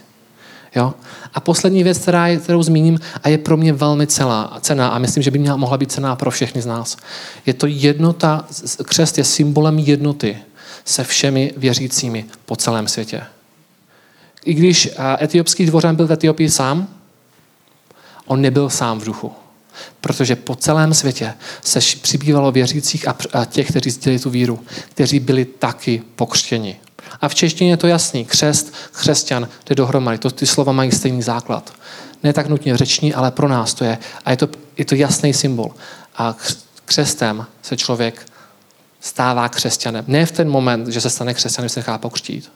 Jo? 0.75 0.93
A 1.33 1.39
poslední 1.39 1.83
věc, 1.83 1.97
která 1.97 2.27
je, 2.27 2.37
kterou 2.37 2.63
zmíním, 2.63 2.99
a 3.23 3.29
je 3.29 3.37
pro 3.37 3.57
mě 3.57 3.73
velmi 3.73 4.07
celá, 4.07 4.57
cená, 4.61 4.87
a 4.87 4.99
myslím, 4.99 5.23
že 5.23 5.31
by 5.31 5.39
měla, 5.39 5.57
mohla 5.57 5.77
být 5.77 5.91
cená 5.91 6.15
pro 6.15 6.31
všechny 6.31 6.61
z 6.61 6.65
nás, 6.65 6.97
je 7.45 7.53
to 7.53 7.67
jednota, 7.67 8.45
křest 8.85 9.17
je 9.17 9.23
symbolem 9.23 9.79
jednoty 9.79 10.37
se 10.85 11.03
všemi 11.03 11.53
věřícími 11.57 12.25
po 12.45 12.55
celém 12.55 12.87
světě. 12.87 13.21
I 14.45 14.53
když 14.53 14.89
etiopský 15.21 15.65
dvořan 15.65 15.95
byl 15.95 16.07
v 16.07 16.11
Etiopii 16.11 16.49
sám, 16.49 16.87
on 18.25 18.41
nebyl 18.41 18.69
sám 18.69 18.99
v 18.99 19.05
duchu. 19.05 19.31
Protože 20.01 20.35
po 20.35 20.55
celém 20.55 20.93
světě 20.93 21.33
se 21.63 21.79
přibývalo 22.01 22.51
věřících 22.51 23.07
a 23.33 23.45
těch, 23.45 23.69
kteří 23.69 23.89
sdělili 23.89 24.19
tu 24.19 24.29
víru, 24.29 24.59
kteří 24.89 25.19
byli 25.19 25.45
taky 25.45 26.01
pokřtěni. 26.15 26.79
A 27.21 27.29
v 27.29 27.35
češtině 27.35 27.69
je 27.69 27.77
to 27.77 27.87
jasný. 27.87 28.25
Křest, 28.25 28.73
křesťan, 28.91 29.47
jde 29.69 29.75
dohromady. 29.75 30.17
To, 30.17 30.31
ty 30.31 30.45
slova 30.45 30.71
mají 30.71 30.91
stejný 30.91 31.21
základ. 31.21 31.73
Ne 32.23 32.33
tak 32.33 32.47
nutně 32.47 32.77
řeční, 32.77 33.13
ale 33.13 33.31
pro 33.31 33.47
nás 33.47 33.73
to 33.73 33.83
je. 33.83 33.97
A 34.25 34.31
je 34.31 34.37
to, 34.37 34.49
je 34.77 34.85
to 34.85 34.95
jasný 34.95 35.33
symbol. 35.33 35.71
A 36.17 36.35
křestem 36.85 37.45
se 37.61 37.77
člověk 37.77 38.25
stává 39.01 39.49
křesťanem. 39.49 40.03
Ne 40.07 40.25
v 40.25 40.31
ten 40.31 40.49
moment, 40.49 40.87
že 40.87 41.01
se 41.01 41.09
stane 41.09 41.33
křesťanem, 41.33 41.69
se 41.69 41.79
nechá 41.79 41.97
pokřtít. 41.97 42.51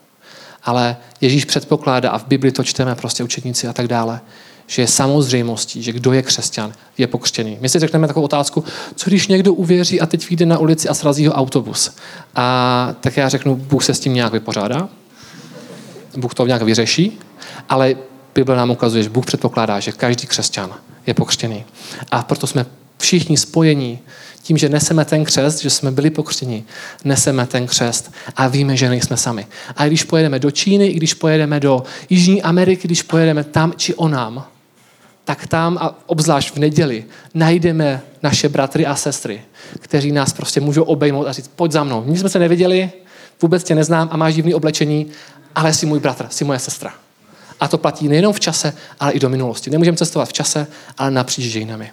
Ale 0.64 0.98
Ježíš 1.22 1.46
předpokládá, 1.46 2.10
a 2.10 2.18
v 2.18 2.28
Bibli 2.28 2.52
to 2.52 2.64
čteme 2.64 2.96
prostě 2.96 3.24
učetníci 3.24 3.68
a 3.68 3.74
tak 3.74 3.88
dále, 3.88 4.22
že 4.68 4.82
je 4.82 4.88
samozřejmostí, 4.88 5.84
že 5.84 5.92
kdo 5.92 6.14
je 6.14 6.22
křesťan, 6.22 6.74
je 6.98 7.08
pokřtěný. 7.08 7.58
My 7.62 7.70
si 7.70 7.80
řekneme 7.80 8.08
takovou 8.08 8.26
otázku, 8.26 8.64
co 8.96 9.10
když 9.10 9.28
někdo 9.28 9.54
uvěří 9.54 10.02
a 10.02 10.06
teď 10.06 10.30
vyjde 10.30 10.46
na 10.46 10.58
ulici 10.58 10.90
a 10.90 10.94
srazí 10.94 11.28
ho 11.28 11.34
autobus. 11.34 11.96
A 12.36 12.96
tak 13.00 13.18
já 13.18 13.30
řeknu, 13.30 13.56
Bůh 13.56 13.84
se 13.84 13.94
s 13.94 14.00
tím 14.00 14.14
nějak 14.14 14.34
vypořádá, 14.34 14.90
Bůh 16.18 16.34
to 16.34 16.48
nějak 16.48 16.62
vyřeší, 16.62 17.20
ale 17.70 17.96
Bible 18.36 18.56
nám 18.56 18.72
ukazuje, 18.72 19.04
že 19.04 19.10
Bůh 19.10 19.26
předpokládá, 19.26 19.80
že 19.80 19.92
každý 19.92 20.28
křesťan 20.28 20.74
je 21.08 21.14
pokřtěný. 21.14 21.66
A 22.12 22.24
proto 22.24 22.48
jsme 22.48 22.66
všichni 22.98 23.38
spojení 23.38 24.00
tím, 24.44 24.58
že 24.58 24.70
neseme 24.70 25.06
ten 25.06 25.26
křest, 25.26 25.62
že 25.62 25.70
jsme 25.70 25.92
byli 25.92 26.10
pokřtěni, 26.10 26.64
neseme 27.04 27.48
ten 27.48 27.68
křest 27.68 28.12
a 28.36 28.48
víme, 28.48 28.78
že 28.78 28.90
nejsme 28.90 29.18
sami. 29.18 29.48
A 29.76 29.88
když 29.88 30.04
pojedeme 30.04 30.40
do 30.40 30.52
Číny, 30.52 30.88
i 30.88 30.94
když 30.94 31.14
pojedeme 31.14 31.60
do 31.60 31.84
Jižní 32.10 32.42
Ameriky, 32.42 32.88
když 32.88 33.04
pojedeme 33.04 33.44
tam 33.44 33.74
či 33.78 33.96
onám, 33.96 34.46
tak 35.26 35.48
tam, 35.48 35.78
a 35.82 35.96
obzvlášť 36.06 36.56
v 36.56 36.60
neděli, 36.60 37.06
najdeme 37.34 38.02
naše 38.24 38.50
bratry 38.50 38.86
a 38.86 38.96
sestry, 38.96 39.42
kteří 39.80 40.12
nás 40.12 40.34
prostě 40.34 40.62
můžou 40.62 40.84
obejmout 40.84 41.28
a 41.28 41.32
říct, 41.32 41.52
pojď 41.56 41.72
za 41.72 41.84
mnou. 41.84 42.04
Nic 42.06 42.20
jsme 42.20 42.30
se 42.30 42.40
neviděli, 42.40 42.92
vůbec 43.42 43.64
tě 43.64 43.76
neznám 43.76 44.10
a 44.12 44.18
máš 44.18 44.36
divný 44.36 44.54
oblečení, 44.54 45.08
ale 45.56 45.74
jsi 45.74 45.86
můj 45.86 46.00
bratr, 46.00 46.28
jsi 46.30 46.44
moje 46.44 46.60
sestra. 46.60 46.94
A 47.60 47.68
to 47.68 47.78
platí 47.78 48.08
nejenom 48.08 48.34
v 48.34 48.40
čase, 48.40 48.74
ale 49.00 49.12
i 49.12 49.20
do 49.20 49.30
minulosti. 49.30 49.70
Nemůžeme 49.70 49.98
cestovat 49.98 50.30
v 50.30 50.34
čase, 50.34 50.68
ale 50.98 51.12
napříč 51.12 51.54
dějinami. 51.54 51.92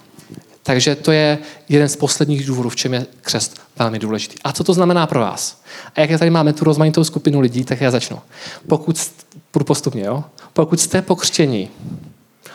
Takže 0.62 0.94
to 0.94 1.12
je 1.12 1.38
jeden 1.68 1.88
z 1.88 1.96
posledních 1.96 2.46
důvodů, 2.46 2.68
v 2.68 2.76
čem 2.76 2.94
je 2.94 3.06
křest 3.22 3.60
velmi 3.78 3.98
důležitý. 3.98 4.36
A 4.44 4.52
co 4.52 4.64
to 4.64 4.74
znamená 4.74 5.06
pro 5.06 5.20
vás? 5.20 5.62
A 5.96 6.00
jak 6.00 6.18
tady 6.18 6.30
máme 6.30 6.52
tu 6.52 6.64
rozmanitou 6.64 7.04
skupinu 7.04 7.40
lidí, 7.40 7.64
tak 7.64 7.80
já 7.80 7.90
začnu. 7.90 8.18
Pokud, 8.66 9.10
budu 9.52 9.64
postupně, 9.64 10.02
jo? 10.02 10.24
Pokud 10.52 10.80
jste 10.80 11.02
pokřtění, 11.02 11.68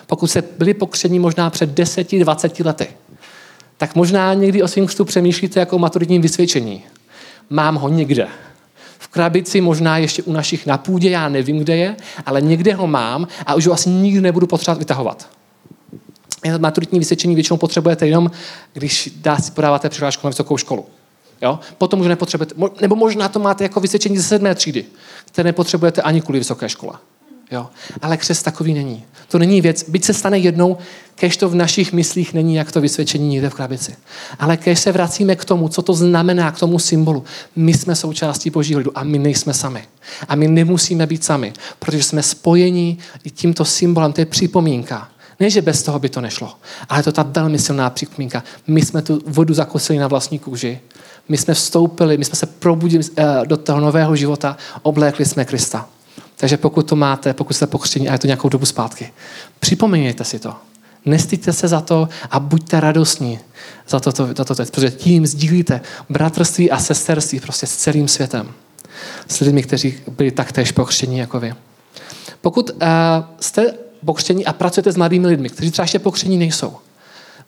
pokud 0.08 0.28
jste 0.28 0.44
byli 0.58 0.74
pokřtění 0.74 1.20
možná 1.20 1.50
před 1.50 1.80
10-20 1.80 2.66
lety, 2.66 2.88
tak 3.78 3.96
možná 3.96 4.34
někdy 4.34 4.64
o 4.64 4.68
svým 4.68 4.88
přemýšlíte 5.06 5.60
jako 5.60 5.76
o 5.76 5.80
maturitním 5.80 6.22
vysvědčení. 6.22 6.84
mám 7.50 7.76
ho 7.76 7.90
někde. 7.90 8.28
V 9.00 9.08
krabici, 9.08 9.62
možná 9.62 9.98
ještě 9.98 10.24
u 10.24 10.34
našich 10.34 10.66
na 10.66 10.78
půdě, 10.78 11.10
já 11.10 11.30
nevím, 11.30 11.60
kde 11.60 11.78
je, 11.78 11.96
ale 12.26 12.42
někde 12.42 12.74
ho 12.74 12.88
mám 12.88 13.28
a 13.46 13.56
už 13.56 13.68
ho 13.68 13.74
asi 13.74 13.90
nikdy 13.90 14.22
nebudu 14.22 14.48
potřebovat 14.48 14.80
vytahovat. 14.80 15.30
Maturitní 16.58 17.00
vysvědčení 17.00 17.36
většinou 17.36 17.58
potřebujete 17.58 18.08
jenom, 18.08 18.32
když 18.74 19.10
dá 19.16 19.38
si 19.38 19.52
podáváte 19.52 19.90
přihlášku 19.90 20.28
na 20.28 20.30
vysokou 20.30 20.58
školu. 20.58 20.86
Jo? 21.42 21.60
Potom 21.78 22.00
už 22.00 22.08
nepotřebujete, 22.08 22.56
nebo 22.82 22.96
možná 22.96 23.30
to 23.30 23.40
máte 23.40 23.64
jako 23.64 23.80
vysvědčení 23.80 24.18
ze 24.18 24.24
sedmé 24.24 24.56
třídy, 24.56 24.86
které 25.26 25.48
nepotřebujete 25.48 26.02
ani 26.02 26.22
kvůli 26.22 26.40
vysoké 26.40 26.70
škole. 26.70 26.94
Jo? 27.52 27.68
Ale 28.02 28.18
křest 28.18 28.46
takový 28.46 28.74
není. 28.74 29.04
To 29.28 29.40
není 29.40 29.62
věc, 29.62 29.90
byť 29.90 30.04
se 30.04 30.14
stane 30.14 30.38
jednou, 30.38 30.78
kež 31.16 31.38
to 31.38 31.50
v 31.50 31.56
našich 31.56 31.94
myslích 31.94 32.34
není 32.34 32.56
jak 32.56 32.72
to 32.72 32.82
vysvědčení 32.82 33.30
někde 33.30 33.50
v 33.50 33.54
krabici. 33.54 33.96
Ale 34.40 34.58
kež 34.58 34.80
se 34.80 34.92
vracíme 34.92 35.36
k 35.36 35.46
tomu, 35.46 35.70
co 35.70 35.82
to 35.82 35.94
znamená, 35.94 36.52
k 36.52 36.60
tomu 36.60 36.80
symbolu. 36.80 37.24
My 37.56 37.74
jsme 37.74 37.96
součástí 37.96 38.50
Božího 38.50 38.78
lidu 38.78 38.98
a 38.98 39.04
my 39.04 39.20
nejsme 39.20 39.54
sami. 39.54 39.84
A 40.28 40.36
my 40.36 40.48
nemusíme 40.48 41.08
být 41.08 41.24
sami, 41.24 41.54
protože 41.80 42.04
jsme 42.04 42.24
spojeni 42.24 42.98
i 43.24 43.32
tímto 43.32 43.66
symbolem, 43.66 44.14
to 44.14 44.22
je 44.22 44.26
připomínka. 44.26 45.10
Ne, 45.40 45.50
že 45.50 45.62
bez 45.62 45.84
toho 45.84 46.00
by 46.00 46.10
to 46.10 46.22
nešlo, 46.22 46.54
ale 46.90 47.04
to 47.04 47.12
ta 47.12 47.24
velmi 47.24 47.60
silná 47.60 47.90
připomínka. 47.90 48.44
My 48.68 48.82
jsme 48.82 49.02
tu 49.02 49.22
vodu 49.28 49.54
zakosili 49.54 50.00
na 50.00 50.08
vlastní 50.08 50.40
kůži. 50.40 50.80
My 51.30 51.38
jsme 51.38 51.54
vstoupili, 51.54 52.18
my 52.18 52.26
jsme 52.26 52.36
se 52.36 52.46
probudili 52.46 53.04
eh, 53.18 53.26
do 53.46 53.58
toho 53.58 53.80
nového 53.80 54.16
života, 54.16 54.58
oblékli 54.82 55.26
jsme 55.26 55.46
Krista. 55.46 55.90
Takže 56.38 56.58
pokud 56.58 56.90
to 56.90 56.96
máte, 56.96 57.34
pokud 57.34 57.54
jste 57.54 57.68
pokřtěni 57.68 58.10
a 58.10 58.14
je 58.14 58.20
to 58.20 58.28
nějakou 58.28 58.50
dobu 58.50 58.66
zpátky, 58.66 59.14
připomínejte 59.60 60.24
si 60.24 60.40
to. 60.40 60.54
Nestyďte 61.06 61.54
se 61.54 61.68
za 61.68 61.82
to 61.82 62.10
a 62.32 62.40
buďte 62.40 62.80
radostní 62.80 63.40
za 63.90 64.00
to, 64.00 64.12
za 64.12 64.44
to, 64.44 64.56
protože 64.56 64.92
tím 64.92 65.28
sdílíte 65.28 65.82
bratrství 66.10 66.72
a 66.72 66.80
sesterství 66.80 67.40
prostě 67.40 67.68
s 67.68 67.76
celým 67.76 68.08
světem. 68.08 68.52
S 69.28 69.40
lidmi, 69.40 69.64
kteří 69.64 69.98
byli 70.18 70.32
taktéž 70.32 70.72
pokřtění 70.72 71.18
jako 71.18 71.40
vy. 71.40 71.54
Pokud 72.42 72.70
uh, 72.70 72.78
jste 73.40 73.74
pokřtění 74.06 74.46
a 74.46 74.54
pracujete 74.54 74.92
s 74.92 74.98
mladými 74.98 75.28
lidmi, 75.28 75.50
kteří 75.50 75.72
třeba 75.72 75.84
ještě 75.84 76.00
pokřtění 76.00 76.38
nejsou, 76.38 76.74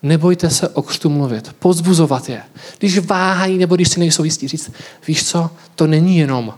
nebojte 0.03 0.49
se 0.49 0.69
o 0.69 0.81
křtu 0.81 1.09
mluvit, 1.09 1.55
pozbuzovat 1.59 2.29
je. 2.29 2.41
Když 2.79 2.99
váhají 2.99 3.57
nebo 3.57 3.75
když 3.75 3.89
si 3.89 3.99
nejsou 3.99 4.23
jistí, 4.23 4.47
říct, 4.47 4.71
víš 5.07 5.25
co, 5.25 5.49
to 5.75 5.87
není 5.87 6.17
jenom 6.17 6.53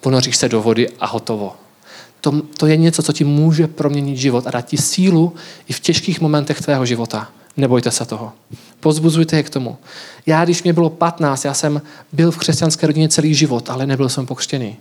ponoříš 0.00 0.36
se 0.36 0.48
do 0.48 0.62
vody 0.62 0.88
a 1.00 1.06
hotovo. 1.06 1.52
To, 2.20 2.42
to 2.56 2.66
je 2.66 2.76
něco, 2.76 3.02
co 3.02 3.12
ti 3.12 3.24
může 3.24 3.66
proměnit 3.66 4.16
život 4.16 4.46
a 4.46 4.50
dát 4.50 4.66
ti 4.66 4.76
sílu 4.76 5.32
i 5.68 5.72
v 5.72 5.80
těžkých 5.80 6.20
momentech 6.20 6.60
tvého 6.60 6.86
života. 6.86 7.28
Nebojte 7.56 7.90
se 7.90 8.04
toho. 8.04 8.32
Pozbuzujte 8.80 9.36
je 9.36 9.42
k 9.42 9.50
tomu. 9.50 9.76
Já, 10.26 10.44
když 10.44 10.62
mě 10.62 10.72
bylo 10.72 10.90
15, 10.90 11.44
já 11.44 11.54
jsem 11.54 11.82
byl 12.12 12.30
v 12.30 12.38
křesťanské 12.38 12.86
rodině 12.86 13.08
celý 13.08 13.34
život, 13.34 13.70
ale 13.70 13.86
nebyl 13.86 14.08
jsem 14.08 14.26
pokřtěný. 14.26 14.76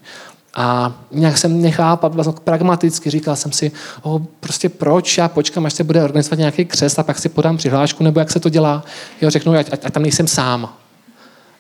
A 0.56 0.94
nějak 1.12 1.38
jsem 1.38 1.62
nechápal, 1.62 2.10
vlastně 2.10 2.34
pragmaticky 2.44 3.10
říkal 3.10 3.36
jsem 3.36 3.52
si, 3.52 3.72
oh, 4.02 4.22
prostě 4.40 4.70
proč 4.70 5.18
já 5.18 5.28
počkám, 5.28 5.66
až 5.66 5.74
se 5.74 5.84
bude 5.84 6.04
organizovat 6.04 6.40
nějaký 6.40 6.66
křest 6.66 7.00
a 7.00 7.04
pak 7.04 7.20
si 7.20 7.30
podám 7.30 7.58
přihlášku, 7.58 8.04
nebo 8.04 8.20
jak 8.20 8.32
se 8.32 8.40
to 8.40 8.50
dělá. 8.50 8.84
Jo, 9.22 9.30
řeknu, 9.30 9.54
ať, 9.54 9.68
ať, 9.72 9.86
ať 9.86 9.94
tam 9.94 10.04
nejsem 10.04 10.28
sám. 10.28 10.70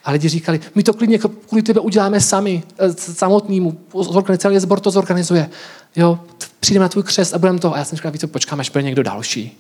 A 0.10 0.12
lidi 0.12 0.30
říkali, 0.30 0.60
my 0.76 0.84
to 0.84 0.94
klidně 0.94 1.18
kvůli 1.18 1.62
tebe 1.64 1.80
uděláme 1.80 2.22
sami, 2.22 2.64
eh, 2.80 2.94
samotnému, 2.94 3.80
celý 4.38 4.60
zbor 4.60 4.80
to 4.80 4.92
zorganizuje. 4.92 5.50
Jo, 5.96 6.20
přijdeme 6.60 6.84
na 6.84 6.90
tvůj 6.90 7.04
křest 7.04 7.34
a 7.34 7.38
budeme 7.38 7.60
to. 7.60 7.74
A 7.74 7.78
já 7.78 7.86
jsem 7.86 7.96
říkal, 7.96 8.12
víte, 8.12 8.28
počkám, 8.28 8.60
až 8.60 8.70
bude 8.70 8.84
někdo 8.84 9.04
další. 9.04 9.58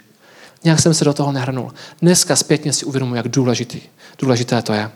Nějak 0.63 0.79
jsem 0.79 0.93
se 0.93 1.05
do 1.05 1.13
toho 1.13 1.31
nehrnul. 1.31 1.71
Dneska 2.01 2.35
zpětně 2.35 2.73
si 2.73 2.85
uvědomuji, 2.85 3.15
jak 3.15 3.27
důležitý, 3.27 3.81
důležité 4.19 4.61
to 4.61 4.73
je. 4.73 4.91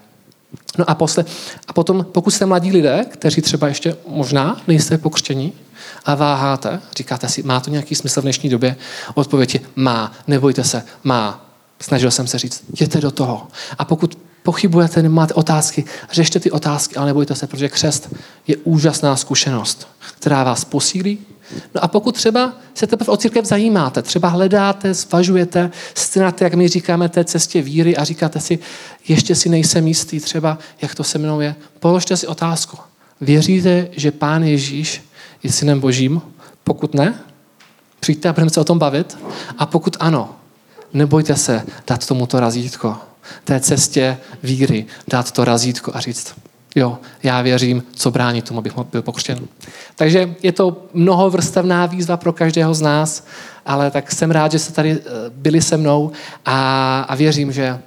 No 0.77 0.89
a, 0.89 0.95
posle, 0.95 1.25
a 1.67 1.73
potom, 1.73 2.05
pokud 2.11 2.31
jste 2.31 2.45
mladí 2.45 2.71
lidé, 2.71 3.05
kteří 3.09 3.41
třeba 3.41 3.67
ještě 3.67 3.95
možná 4.07 4.61
nejste 4.67 4.97
pokřtění 4.97 5.53
a 6.05 6.15
váháte, 6.15 6.81
říkáte 6.97 7.29
si, 7.29 7.43
má 7.43 7.59
to 7.59 7.69
nějaký 7.69 7.95
smysl 7.95 8.21
v 8.21 8.23
dnešní 8.23 8.49
době? 8.49 8.75
Odpověď 9.13 9.53
je, 9.53 9.61
má, 9.75 10.11
nebojte 10.27 10.63
se, 10.63 10.83
má. 11.03 11.45
Snažil 11.79 12.11
jsem 12.11 12.27
se 12.27 12.39
říct, 12.39 12.63
jděte 12.73 13.01
do 13.01 13.11
toho. 13.11 13.47
A 13.77 13.85
pokud 13.85 14.17
pochybujete 14.43 15.09
máte 15.09 15.33
otázky, 15.33 15.85
řešte 16.11 16.39
ty 16.39 16.51
otázky, 16.51 16.95
ale 16.95 17.05
nebojte 17.05 17.35
se, 17.35 17.47
protože 17.47 17.69
křest 17.69 18.15
je 18.47 18.57
úžasná 18.57 19.15
zkušenost, 19.15 19.87
která 20.17 20.43
vás 20.43 20.65
posílí. 20.65 21.19
No 21.75 21.83
a 21.83 21.87
pokud 21.87 22.15
třeba 22.15 22.53
se 22.73 22.87
teprve 22.87 23.13
o 23.13 23.17
církev 23.17 23.45
zajímáte, 23.45 24.01
třeba 24.01 24.27
hledáte, 24.27 24.93
zvažujete, 24.93 25.71
té, 26.35 26.43
jak 26.43 26.53
my 26.53 26.67
říkáme, 26.67 27.09
té 27.09 27.23
cestě 27.23 27.61
víry 27.61 27.97
a 27.97 28.03
říkáte 28.03 28.39
si, 28.39 28.59
ještě 29.07 29.35
si 29.35 29.49
nejsem 29.49 29.87
jistý, 29.87 30.19
třeba 30.19 30.57
jak 30.81 30.95
to 30.95 31.03
se 31.03 31.17
mnou 31.17 31.39
je, 31.39 31.55
položte 31.79 32.17
si 32.17 32.27
otázku. 32.27 32.77
Věříte, 33.21 33.87
že 33.91 34.11
Pán 34.11 34.43
Ježíš 34.43 35.01
je 35.43 35.51
synem 35.51 35.79
Božím? 35.79 36.21
Pokud 36.63 36.93
ne, 36.93 37.19
přijďte 37.99 38.29
a 38.29 38.33
budeme 38.33 38.49
se 38.49 38.59
o 38.59 38.63
tom 38.63 38.79
bavit. 38.79 39.17
A 39.57 39.65
pokud 39.65 39.97
ano, 39.99 40.35
nebojte 40.93 41.35
se 41.35 41.63
dát 41.87 42.07
tomuto 42.07 42.39
razítko 42.39 42.97
té 43.43 43.59
cestě 43.59 44.17
víry 44.43 44.85
dát 45.07 45.31
to 45.31 45.45
razítko 45.45 45.91
a 45.95 45.99
říct, 45.99 46.33
jo, 46.75 46.97
já 47.23 47.41
věřím, 47.41 47.83
co 47.95 48.11
brání 48.11 48.41
tomu, 48.41 48.59
abych 48.59 48.73
byl 48.91 49.01
pokřtěn. 49.01 49.39
Takže 49.95 50.35
je 50.43 50.51
to 50.51 50.85
mnohovrstevná 50.93 51.85
výzva 51.85 52.17
pro 52.17 52.33
každého 52.33 52.73
z 52.73 52.81
nás, 52.81 53.25
ale 53.65 53.91
tak 53.91 54.11
jsem 54.11 54.31
rád, 54.31 54.51
že 54.51 54.59
jste 54.59 54.73
tady 54.73 54.91
eh, 54.91 54.99
byli 55.29 55.61
se 55.61 55.77
mnou 55.77 56.11
a, 56.45 56.99
a 57.01 57.15
věřím, 57.15 57.51
že 57.51 57.79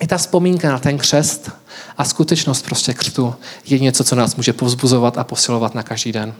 i 0.00 0.06
ta 0.06 0.18
vzpomínka 0.18 0.72
na 0.72 0.78
ten 0.78 0.98
křest 0.98 1.50
a 1.96 2.04
skutečnost 2.04 2.62
prostě 2.64 2.94
křtu 2.94 3.34
je 3.66 3.78
něco, 3.78 4.04
co 4.04 4.14
nás 4.14 4.36
může 4.36 4.52
povzbuzovat 4.52 5.18
a 5.18 5.24
posilovat 5.24 5.74
na 5.74 5.82
každý 5.82 6.12
den. 6.12 6.34